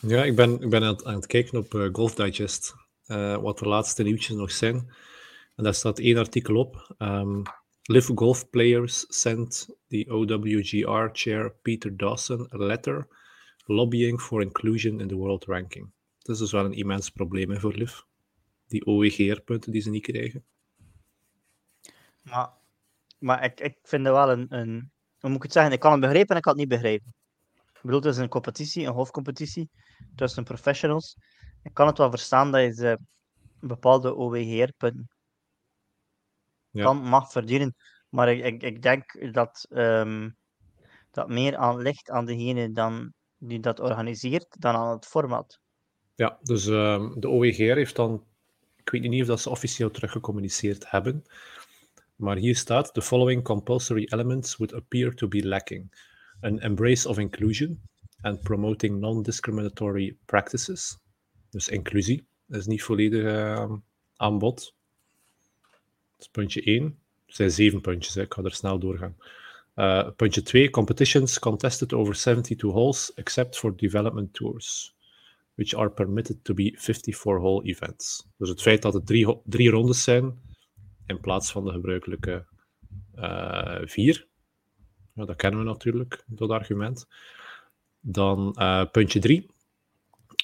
[0.00, 2.74] Ja, ik ben, ik ben aan, het, aan het kijken op uh, Golf Digest,
[3.06, 4.94] uh, wat de laatste nieuwtjes nog zijn.
[5.56, 6.94] En daar staat één artikel op.
[6.98, 7.42] Um,
[7.88, 13.08] Live golf players sent the OWGR chair Peter Dawson a letter
[13.66, 15.92] lobbying for inclusion in the world ranking.
[16.18, 18.00] Dat is dus wel een immens probleem voor Liv.
[18.66, 20.44] Die OWGR-punten die ze niet krijgen.
[22.22, 22.50] Maar,
[23.18, 24.90] maar ik, ik vind het wel een, een.
[25.18, 25.72] Hoe moet ik het zeggen?
[25.72, 27.14] Ik kan het begrijpen en ik kan het niet begrijpen.
[27.54, 29.70] Ik bedoel, het is een competitie, een golfcompetitie
[30.14, 31.16] tussen professionals.
[31.62, 32.98] Ik kan het wel verstaan dat je ze
[33.60, 35.11] bepaalde OWGR-punten
[36.72, 36.84] ja.
[36.84, 37.74] kan, mag verdienen.
[38.08, 40.36] Maar ik, ik, ik denk dat um,
[41.10, 45.60] dat meer aan ligt aan degene dan, die dat organiseert dan aan het format.
[46.14, 48.24] Ja, dus um, de OEGR heeft dan,
[48.76, 51.24] ik weet niet of dat ze officieel teruggecommuniceerd hebben,
[52.16, 55.94] maar hier staat: The following compulsory elements would appear to be lacking:
[56.40, 57.82] an embrace of inclusion,
[58.20, 60.98] and promoting non-discriminatory practices.
[61.50, 63.72] Dus inclusie is niet volledig uh,
[64.16, 64.74] aan bod.
[66.30, 66.84] Puntje 1.
[67.26, 68.22] Er zijn zeven puntjes, hè.
[68.22, 69.16] ik ga er snel doorgaan.
[69.76, 70.70] Uh, puntje 2.
[70.70, 74.94] Competitions contested over 72 holes, except for development tours,
[75.54, 78.28] which are permitted to be 54-hole events.
[78.36, 79.06] Dus het feit dat het
[79.44, 80.40] drie, rondes zijn,
[81.06, 82.46] in plaats van de gebruikelijke
[83.16, 84.26] uh, vier.
[85.14, 87.06] Ja, dat kennen we natuurlijk, dat argument.
[88.00, 89.50] Dan uh, puntje 3.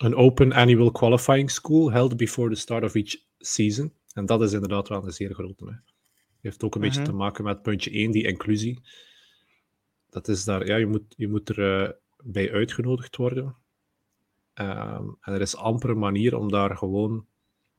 [0.01, 3.93] Een open annual qualifying school held before the start of each season.
[4.19, 5.65] En dat is inderdaad wel een zeer grote.
[5.65, 5.73] Hè.
[6.41, 7.11] Heeft ook een beetje mhm.
[7.11, 8.81] te maken met puntje 1, die inclusie.
[10.11, 11.91] Dat is daar, ja, je moet, je moet er uh,
[12.23, 13.45] bij uitgenodigd worden.
[14.55, 17.27] Um, en er is amper een manier om daar gewoon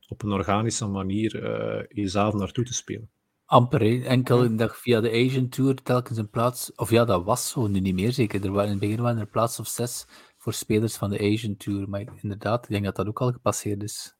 [0.08, 3.10] op een organische manier uh, jezelf naartoe te spelen.
[3.44, 6.74] Amper, enkel een dag via de Asian Tour telkens een plaats.
[6.74, 8.44] Of ja, dat was zo, nu niet meer zeker.
[8.44, 10.06] Er waren in het begin waren er plaats of zes
[10.36, 11.88] voor spelers van de Asian Tour.
[11.88, 14.19] Maar inderdaad, ik denk dat dat ook al gepasseerd is.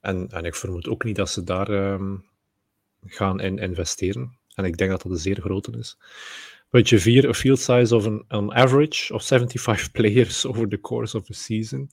[0.00, 2.24] En, en ik vermoed ook niet dat ze daar um,
[3.06, 4.38] gaan in investeren.
[4.54, 5.98] En ik denk dat dat een zeer grote is.
[6.68, 11.16] Puntje 4, a field size of an, an average of 75 players over the course
[11.16, 11.90] of a season.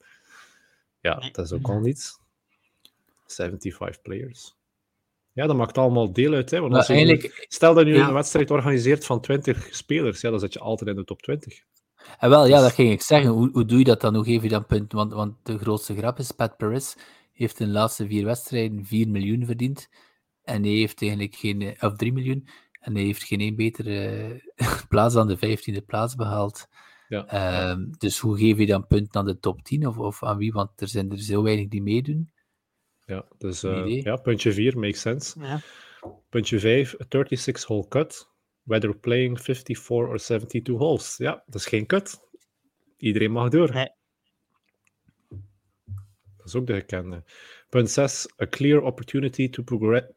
[1.01, 2.19] Ja, dat is ook al niets.
[3.25, 4.57] 75 players.
[5.33, 6.51] Ja, dat maakt allemaal deel uit.
[6.51, 6.59] Hè?
[6.59, 10.39] Want als je, stel dat je nu een wedstrijd organiseert van 20 spelers, ja, dan
[10.39, 11.63] zit je altijd in de top 20.
[12.19, 13.29] En wel, ja, dus- dat ging ik zeggen.
[13.29, 14.15] Hoe, hoe doe je dat dan?
[14.15, 14.97] Hoe geef je dan punten?
[14.97, 16.95] Want, want de grootste grap is, Pat Paris
[17.39, 19.89] heeft in de laatste vier wedstrijden 4 miljoen verdiend.
[20.43, 22.47] En hij heeft eigenlijk geen, of 3 miljoen.
[22.79, 24.41] En hij heeft geen één betere
[24.89, 26.67] plaats dan de 15e plaats behaald.
[27.07, 27.69] Ja.
[27.71, 30.51] Um, dus hoe geef je dan punten aan de top 10 of, of aan wie?
[30.51, 32.31] Want er zijn er zo weinig die meedoen.
[33.05, 35.39] Ja, dus uh, ja, puntje 4 makes sense.
[35.39, 35.61] Ja.
[36.29, 38.29] Puntje 5, 36-hole cut.
[38.63, 41.17] Whether playing 54 or 72 holes.
[41.17, 42.19] Ja, dat is geen cut.
[42.97, 43.73] Iedereen mag door.
[43.73, 43.89] Nee.
[46.51, 47.23] Dat is ook de gekende.
[47.69, 49.63] Punt 6, a clear opportunity to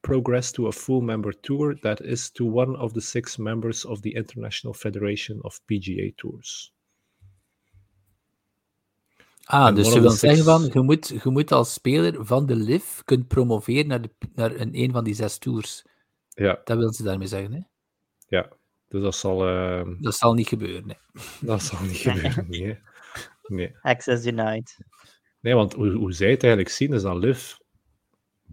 [0.00, 4.00] progress to a full member tour that is to one of the six members of
[4.00, 6.72] the International Federation of PGA Tours.
[9.44, 13.00] Ah, dus je wil zeggen van, je moet, je moet als speler van de LIV
[13.04, 15.84] kunt promoveren naar, de, naar een, een van die zes tours.
[16.28, 16.60] Ja.
[16.64, 17.60] Dat wil ze daarmee zeggen, hè?
[18.26, 18.48] Ja,
[18.88, 19.48] dus dat zal...
[19.48, 19.88] Uh...
[20.00, 20.98] Dat zal niet gebeuren, nee.
[21.40, 22.78] Dat zal niet gebeuren, nee.
[23.46, 23.76] nee.
[23.80, 24.78] Access denied.
[25.42, 27.54] Nee, want hoe, hoe zij het eigenlijk zien, is dat LIV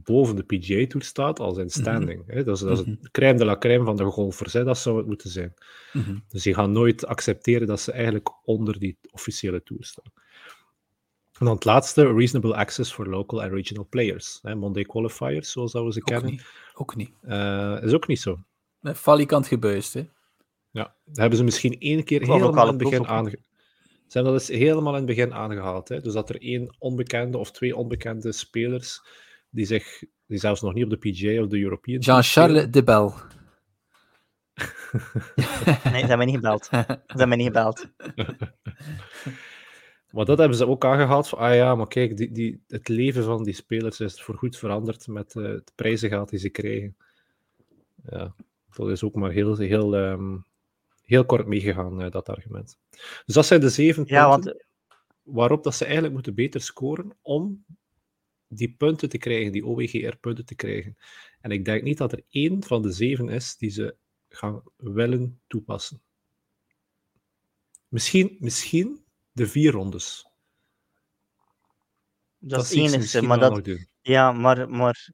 [0.03, 2.19] boven de PGA Tour staat als in standing.
[2.19, 2.43] Mm -hmm.
[2.43, 3.11] Dat is, dat is het mhm.
[3.11, 4.63] crème de la crème van de golfers, hè?
[4.63, 5.53] dat zou het moeten zijn.
[5.93, 6.23] Mm -hmm.
[6.27, 10.11] Dus die gaan nooit accepteren dat ze eigenlijk onder die officiële tour staan.
[11.39, 14.39] En dan het laatste, reasonable access for local and regional players.
[14.41, 16.31] Hè, Monday qualifiers, zoals we ze ook kennen.
[16.31, 16.45] Niet.
[16.73, 17.11] Ook niet.
[17.23, 18.39] Uh, is ook niet zo.
[18.79, 20.07] Met falikant gebuist, hè?
[20.71, 23.47] Ja, dat hebben ze misschien één keer helemaal in het begin aangehaald.
[24.09, 25.89] Ze hebben dat eens helemaal in het begin aangehaald.
[25.89, 26.01] Hè?
[26.01, 29.01] Dus dat er één onbekende of twee onbekende spelers
[29.49, 33.13] die zich, die zelfs nog niet op de PGA of de European Jean-Charles de Bel.
[35.91, 36.65] nee, ze hebben mij niet gebeld.
[36.65, 36.75] Ze
[37.07, 37.87] hebben mij niet gebeld.
[40.11, 41.27] Maar dat hebben ze ook aangehaald.
[41.27, 45.07] Van, ah ja, maar kijk, die, die, het leven van die spelers is voorgoed veranderd
[45.07, 46.95] met uh, het prijzengeld die ze krijgen.
[48.09, 48.33] Ja,
[48.75, 50.45] dat is ook maar heel, heel, um,
[51.09, 52.79] heel kort meegegaan, uh, dat argument.
[53.25, 54.65] Dus dat zijn de zeven ja, punten want...
[55.21, 57.65] waarop dat ze eigenlijk moeten beter scoren om
[58.47, 60.97] die punten te krijgen, die OWGR-punten te krijgen.
[61.41, 63.95] En ik denk niet dat er één van de zeven is die ze
[64.29, 66.01] gaan willen toepassen.
[67.87, 70.27] Misschien, misschien de vier rondes.
[72.37, 73.69] Dat, dat is het enige, maar dat...
[74.01, 75.09] Ja, maar, maar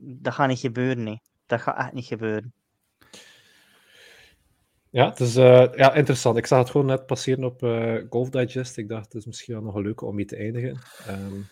[0.00, 1.20] dat gaat niet gebeuren, nee.
[1.46, 2.54] Dat gaat echt niet gebeuren.
[4.94, 6.36] Ja, het is uh, ja, interessant.
[6.36, 8.76] Ik zag het gewoon net passeren op uh, Golf Digest.
[8.76, 10.78] Ik dacht, het is misschien wel nog een leuke om mee te eindigen.
[11.08, 11.48] Um...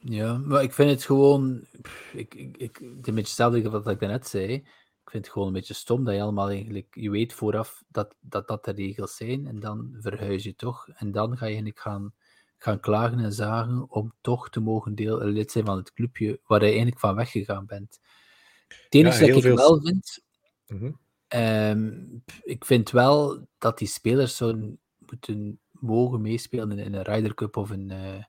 [0.00, 1.66] Ja, maar ik vind het gewoon...
[2.12, 4.64] Ik, ik, ik, het is een beetje hetzelfde wat ik net zei
[5.04, 8.14] ik vind het gewoon een beetje stom dat je allemaal eigenlijk, je weet vooraf dat
[8.20, 10.88] dat, dat de regels zijn en dan verhuis je toch.
[10.88, 12.14] En dan ga je eigenlijk gaan,
[12.58, 16.60] gaan klagen en zagen om toch te mogen deel, lid zijn van het clubje waar
[16.60, 18.00] je eigenlijk van weggegaan bent.
[18.68, 20.24] Het enige wat ik wel vind,
[20.66, 20.92] mhm.
[21.34, 21.90] Ehm,
[22.42, 27.70] ik vind wel dat die spelers zouden moeten mogen meespelen in een Ryder Cup of
[27.70, 28.24] een, uh,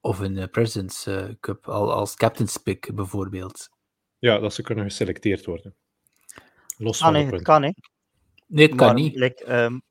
[0.00, 3.70] of een uh, President's uh, Cup, al, als captain's pick bijvoorbeeld.
[4.18, 5.74] Ja, dat ze kunnen geselecteerd worden.
[6.76, 7.70] Los ah, van nee, het kan, hè.
[8.46, 9.14] Nee, het kan niet.
[9.14, 9.82] Like, um...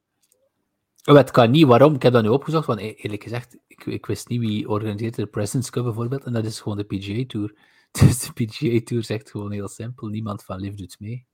[1.06, 1.66] oh, het kan niet.
[1.66, 1.96] Waarom?
[1.96, 5.16] Ik heb dat nu opgezocht, want e-, eerlijk gezegd, ik, ik wist niet wie organiseert
[5.16, 7.56] de President's Cup bijvoorbeeld, en dat is gewoon de PGA Tour.
[7.92, 11.26] Dus de PGA Tour zegt gewoon heel simpel, niemand van Liv doet mee.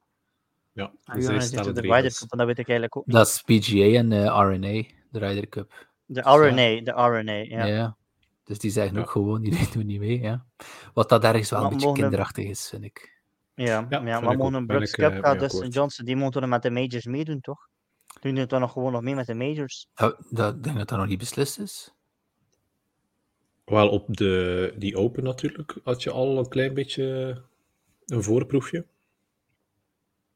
[0.74, 2.12] Ja, Ah, dus ja, zit de de Ryder.
[2.12, 3.16] Cup, en dat weet ik eigenlijk ook niet.
[3.16, 5.88] Dat is PGA en eh, RNA, de Ryder Cup.
[6.06, 7.66] De RNA, de RNA, ja.
[7.66, 7.98] Ja.
[8.44, 9.02] Dus die zeggen Ja.
[9.02, 10.20] ook gewoon, die doen niet mee.
[10.22, 10.46] Ja.
[10.94, 13.22] Wat dat ergens wel een beetje kinderachtig is, vind ik.
[13.56, 15.74] Ja, Ja, ja, vind maar mogen Brooks ik, eh, Cup mee gaat Dustin akkoord.
[15.74, 17.68] Johnson, die moeten met de majors meedoen, toch?
[18.22, 19.88] Doen die dan nog gewoon nog mee met de majors?
[19.96, 21.94] Ja, dat, ik denk dat dat nog niet beslist is.
[23.66, 27.42] Wel, op de, die Open natuurlijk had je al een klein beetje
[28.06, 28.86] een voorproefje.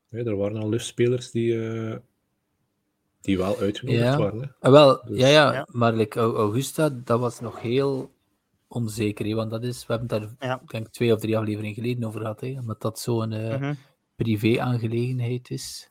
[0.09, 1.95] Er waren al liftspelers die, eh,
[3.21, 4.17] die wel uitgenodigd Ja.
[4.17, 4.39] waren.
[4.41, 4.47] Hè.
[4.59, 5.67] Ah, wel, Dus- ja, ja, Ja.
[5.71, 8.11] maar like, Au- Augusta, dat was nog heel
[8.67, 9.25] onzeker.
[9.25, 10.61] hè, want dat is, we hebben het daar Ja.
[10.67, 12.41] denk twee of drie afleveringen geleden over gehad.
[12.41, 13.73] hè, omdat dat zo'n eh, Mhm.
[14.15, 15.89] privé-aangelegenheid is.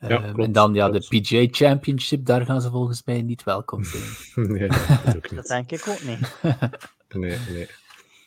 [0.00, 1.10] Ja, Ehm, klopt, en dan ja, klopt.
[1.10, 4.02] de PGA Championship, daar gaan ze volgens mij niet welkom zijn.
[4.52, 6.34] nee, dat ook Dat denk ik ook niet.
[7.20, 7.66] Nee, nee.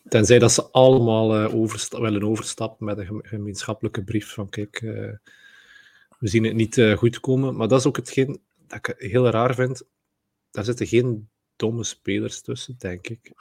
[0.09, 5.13] Tenzij dat ze allemaal oversta- willen overstappen met een geme- gemeenschappelijke brief van kijk, eh,
[6.19, 7.55] we zien het niet eh, goed komen.
[7.55, 9.83] Maar dat is ook hetgeen dat ik heel raar vind.
[10.51, 13.31] Daar zitten geen domme spelers tussen, denk ik.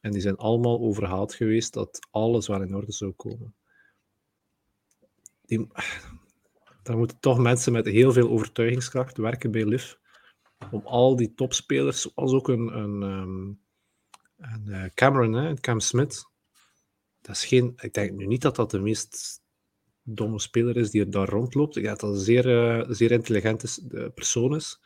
[0.00, 3.54] En die zijn allemaal overhaald geweest dat alles wel in orde zou komen.
[5.46, 5.66] Die,
[6.82, 9.92] daar moeten toch mensen met heel veel overtuigingskracht werken bij LIV.
[10.70, 13.52] Om al die topspelers, zoals ook een, een, ehm,
[14.42, 16.26] en eh, Cameron, hè, Cam Smith,
[17.20, 19.40] dat is geen, ik denk nu niet dat dat de meest
[20.02, 21.76] domme speler is die er daar rondloopt.
[21.76, 24.80] Ik denk dat dat een zeer, eh, zeer intelligente persoon is,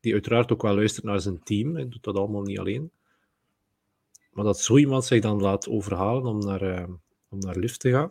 [0.00, 1.74] die uiteraard ook wel luistert naar zijn team.
[1.74, 2.90] Hij doet dat allemaal niet alleen.
[4.32, 6.88] Maar dat zo iemand zich dan laat overhalen om naar, eh,
[7.28, 8.10] om naar lift te gaan,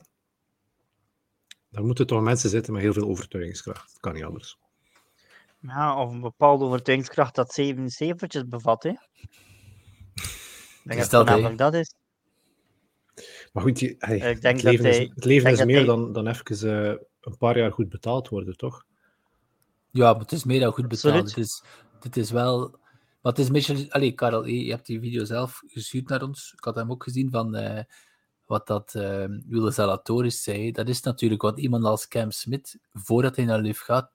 [1.70, 3.88] daar moeten toch mensen zitten met heel veel overtuigingskracht.
[3.92, 4.58] Dat kan niet anders.
[5.60, 8.94] Ja, of een bepaalde overtuigingskracht dat zeven cijfertjes bevat, hè.
[10.84, 11.94] Ik denk Is dat dat, dat is.
[13.54, 15.76] Maar goed, je- hey, Ik denk het leven, dat is, het leven is dat meer
[15.76, 18.86] hij- dan, dan even eh, een paar jaar goed betaald worden, toch?
[19.92, 21.14] Ja, maar het is meer dan goed betaald.
[21.14, 21.36] Absoluut.
[21.36, 21.64] Het is,
[22.00, 22.80] het is wel...
[23.22, 23.92] Maar het is beetje...
[23.92, 26.54] Allee, Karel, je hebt die video zelf gestuurd naar ons.
[26.58, 27.84] Ik had hem ook gezien van eh,
[28.46, 30.72] wat dat uh, Wille Zalatoris zei.
[30.72, 34.12] Dat is natuurlijk wat iemand als Cam Smith, voordat hij naar Liv gaat,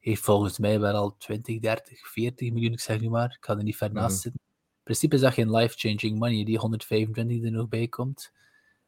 [0.00, 3.34] heeft volgens mij wel al 20, 30, 40 miljoen, ik zeg nu maar.
[3.38, 4.20] Ik ga er niet ver naast Mhm.
[4.22, 4.40] zitten.
[4.84, 8.32] In principe is dat geen life-changing money, die 125 die er nog bij komt.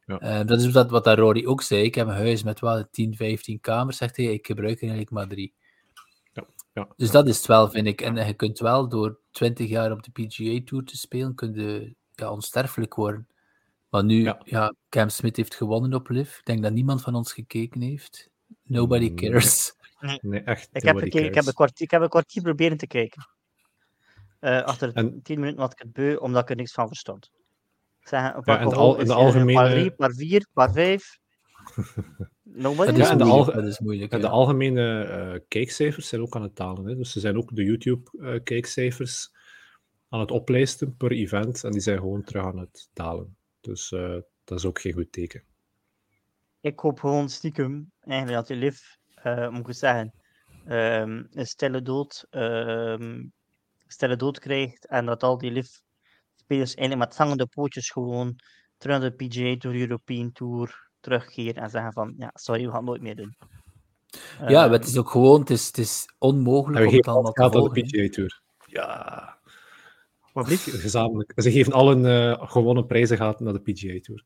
[0.07, 0.19] Ja.
[0.19, 1.83] Eh, dat is wat, wat dat Rory ook zei.
[1.83, 4.27] Ik heb een huis met wel 10, 15 kamers, zegt hij.
[4.27, 5.53] Ik gebruik er eigenlijk maar drie.
[6.73, 8.01] Ja, Dus dat is het wel, vind ik.
[8.01, 11.95] En je kunt wel door 20 jaar op de PGA Tour te spelen, kun je
[12.15, 13.29] ja, onsterfelijk worden.
[13.89, 14.41] Maar nu, ja.
[14.45, 14.75] Ja.
[14.89, 16.39] Cam Smith heeft gewonnen op Liv.
[16.39, 18.31] Ik denk dat niemand van ons gekeken heeft.
[18.63, 19.75] Nobody cares.
[20.21, 20.69] Nee, echt.
[20.73, 23.29] Ik heb, gekeken, ik, heb een kwartier, ik heb een kwartier proberen te kijken.
[24.41, 27.31] Eh, achter En- tien minuten had ik het beu, omdat ik er niks van verstond.
[28.01, 31.19] Zeg, Ja, en de al- de een algemene- paar drie, paar vier, paar vijf.
[32.43, 32.91] Nobody?
[32.91, 34.13] Dat is, Ja, en de moeilijk, alge- dat is moeilijk.
[34.13, 36.87] En de algemene eh, kijkcijfers zijn ook aan het dalen.
[36.87, 36.97] Hè?
[36.97, 39.33] Dus ze zijn ook de YouTube-kijkcijfers
[40.09, 41.65] aan het oplijsten per event.
[41.65, 43.37] En die zijn gewoon terug aan het dalen.
[43.61, 45.43] Dus eh, dat is ook geen goed teken.
[46.61, 48.79] Ik hoop gewoon stiekem, eigenlijk dat die Liv,
[49.15, 50.13] eh moet ik zeggen,
[50.67, 53.25] ehm, een stille dood, ehm,
[53.87, 54.87] stille dood krijgt.
[54.87, 58.37] En dat al die Liv-spelers eigenlijk met zangende pootjes gewoon
[58.79, 62.77] terug naar de PGA Tour, European Tour terugkeren en zeggen van, ja, sorry, we gaan
[62.77, 63.37] het nooit meer doen.
[64.49, 67.33] ja, maar het is ook gewoon, het is, het is onmogelijk om het allemaal al
[67.33, 67.77] te aan de volgen.
[67.77, 67.83] hè.
[67.83, 68.41] PGA-tour.
[68.67, 69.39] Ja,
[70.33, 71.33] wat gezamenlijk.
[71.37, 74.23] Ze geven al hun eh, gewonnen prijzen gaat naar de PGA-tour.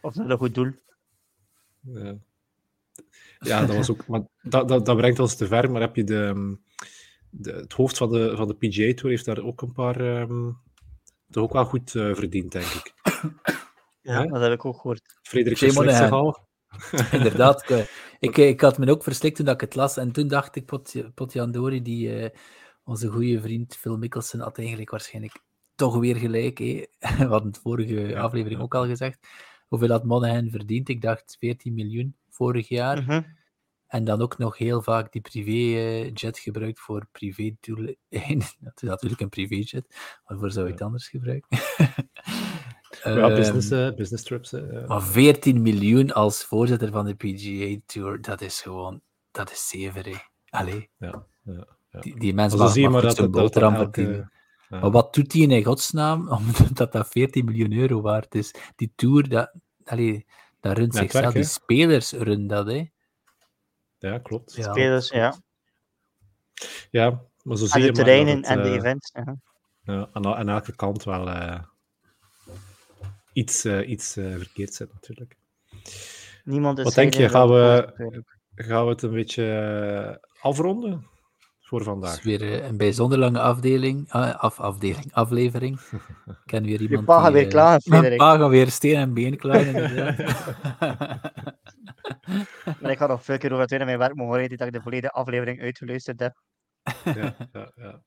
[0.00, 0.72] Of dat een goed doel.
[1.80, 2.16] Ja.
[3.38, 4.06] ja, dat was ook.
[4.06, 5.70] Maar dat, dat, dat brengt ons te ver.
[5.70, 6.54] Maar heb je de, ehm,
[7.30, 10.00] de, het hoofd van de, van de PGA Tour heeft daar ook een paar.
[10.00, 10.50] ehm
[11.30, 12.92] toch ook wel goed eh, verdiend, denk ik.
[14.02, 15.18] Ja, dat heb ik ook gehoord.
[15.22, 16.18] Frederik Shame on verslikt zich him.
[16.18, 16.38] al.
[17.18, 17.70] Inderdaad.
[17.70, 17.88] Ik,
[18.18, 19.96] ik, ik had me ook verslikt toen dat ik het las.
[19.96, 22.38] En toen dacht ik, Pot- Potjandori, die, eh,
[22.84, 25.42] onze goede vriend Phil Mickelson, had eigenlijk waarschijnlijk
[25.74, 26.58] toch weer gelijk.
[26.58, 26.64] Hè?
[27.18, 28.64] We hadden het vorige Ja, aflevering ja.
[28.64, 29.18] ook al gezegd.
[29.68, 30.88] Hoeveel had Monahan verdiend?
[30.88, 33.02] Ik dacht 14 miljoen vorig jaar.
[33.02, 33.22] Mhm.
[33.90, 38.48] En dan ook nog heel vaak die privéjet gebruikt voor privé-doeleinden.
[38.60, 39.96] Dat is natuurlijk een privéjet.
[40.24, 41.58] Waarvoor zou je het anders gebruiken?
[43.04, 44.52] Ja, Ehm, business, eh, business trips.
[44.52, 49.00] eh, maar 14 miljoen als voorzitter van de PGA Tour, dat is gewoon,
[49.30, 50.14] dat is zever, hè.
[50.48, 52.00] Allee, ja, ja, ja.
[52.00, 53.62] die, die mensen maar goed dat dat
[54.02, 54.28] elke-
[54.68, 54.78] ja.
[54.80, 56.28] Maar wat doet die in godsnaam,
[56.68, 58.54] omdat dat 14 miljoen euro waard is?
[58.76, 59.52] Die Tour, dat,
[59.84, 60.26] allee,
[60.60, 61.24] dat runt zichzelf.
[61.34, 62.84] Die spelers runnen dat, hè.
[64.00, 64.54] Ja, klopt.
[64.54, 64.62] Ja.
[64.62, 65.34] Spelers, ja.
[66.90, 69.12] Ja, maar zo zie En je de maar terreinen het, en de eh, events.
[69.14, 69.36] ja.
[69.82, 71.60] ja, aan, aan elke kant wel eh,
[73.32, 75.36] iets, eh, iets verkeerd zit, natuurlijk.
[76.44, 78.24] Niemand is Wat denk je, gaan we-
[78.54, 81.06] gaan we het een beetje afronden
[81.70, 82.10] voor vandaag.
[82.10, 85.80] Het is weer een bijzonder lange afdeling, af, afdeling, aflevering.
[86.26, 87.00] Ik ken weer iemand.
[87.00, 88.18] Je pa gaat weer klaar, Frederik.
[88.18, 89.72] pa gaat weer steen en been klaar.
[92.80, 94.72] maar ik ga nog veel keer over het in mijn werk mogen horen dat ik
[94.72, 96.42] de volledige aflevering uitgeluisterd heb.
[97.04, 98.02] ja, ja, ja.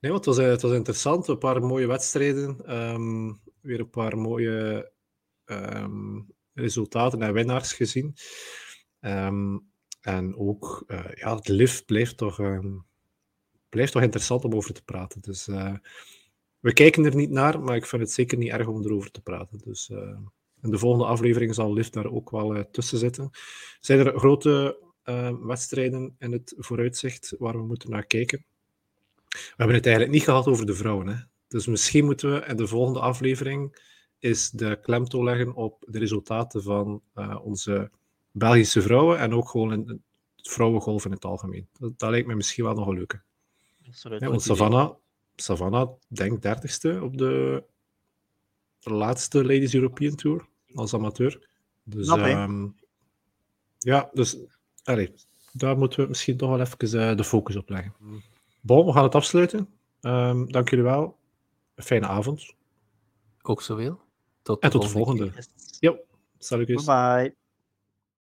[0.00, 1.28] Nee, want het was, het was interessant.
[1.28, 2.76] Een paar mooie wedstrijden.
[2.76, 4.92] Um, weer een paar mooie
[5.44, 8.14] um, resultaten en winnaars gezien.
[9.00, 9.70] Um,
[10.08, 12.40] en ook, uh, ja, het lift blijft toch,
[13.68, 15.20] blijft toch interessant om over te praten.
[15.20, 15.74] Dus uh,
[16.58, 19.20] we kijken er niet naar, maar ik vind het zeker niet erg om erover te
[19.20, 19.58] praten.
[19.58, 20.18] Dus uh,
[20.62, 23.30] in de volgende aflevering zal lift daar ook wel tussen zitten.
[23.80, 24.86] Zijn er grote
[25.42, 28.44] wedstrijden in het vooruitzicht waar we moeten naar kijken?
[29.28, 31.08] We hebben het eigenlijk niet gehad over de vrouwen.
[31.08, 31.14] Hè?
[31.48, 33.86] Dus misschien moeten we in de volgende aflevering
[34.18, 37.02] is de klemtoon leggen op de resultaten van
[37.42, 37.90] onze
[38.30, 39.88] Belgische vrouwen en ook gewoon in
[40.36, 41.68] het vrouwengolf in het algemeen.
[41.78, 43.20] Dat, dat lijkt me misschien wel nog een leuke.
[44.18, 44.94] Ja, want Savannah,
[45.36, 47.64] Savannah denk dertigste op de
[48.80, 51.48] laatste Ladies European Tour als amateur.
[51.82, 52.76] Dus um,
[53.78, 54.36] ja, dus
[54.84, 55.10] allez,
[55.52, 57.94] daar moeten we misschien toch wel even uh, de focus op leggen.
[58.60, 59.68] Bon, we gaan het afsluiten.
[60.00, 61.16] Um, dank jullie wel.
[61.74, 62.54] Een fijne avond.
[63.42, 64.00] Ook zoveel.
[64.42, 65.32] Tot en tot de volgende.
[65.80, 65.98] Jo,
[66.38, 66.66] salut.
[66.66, 67.34] Bye bye.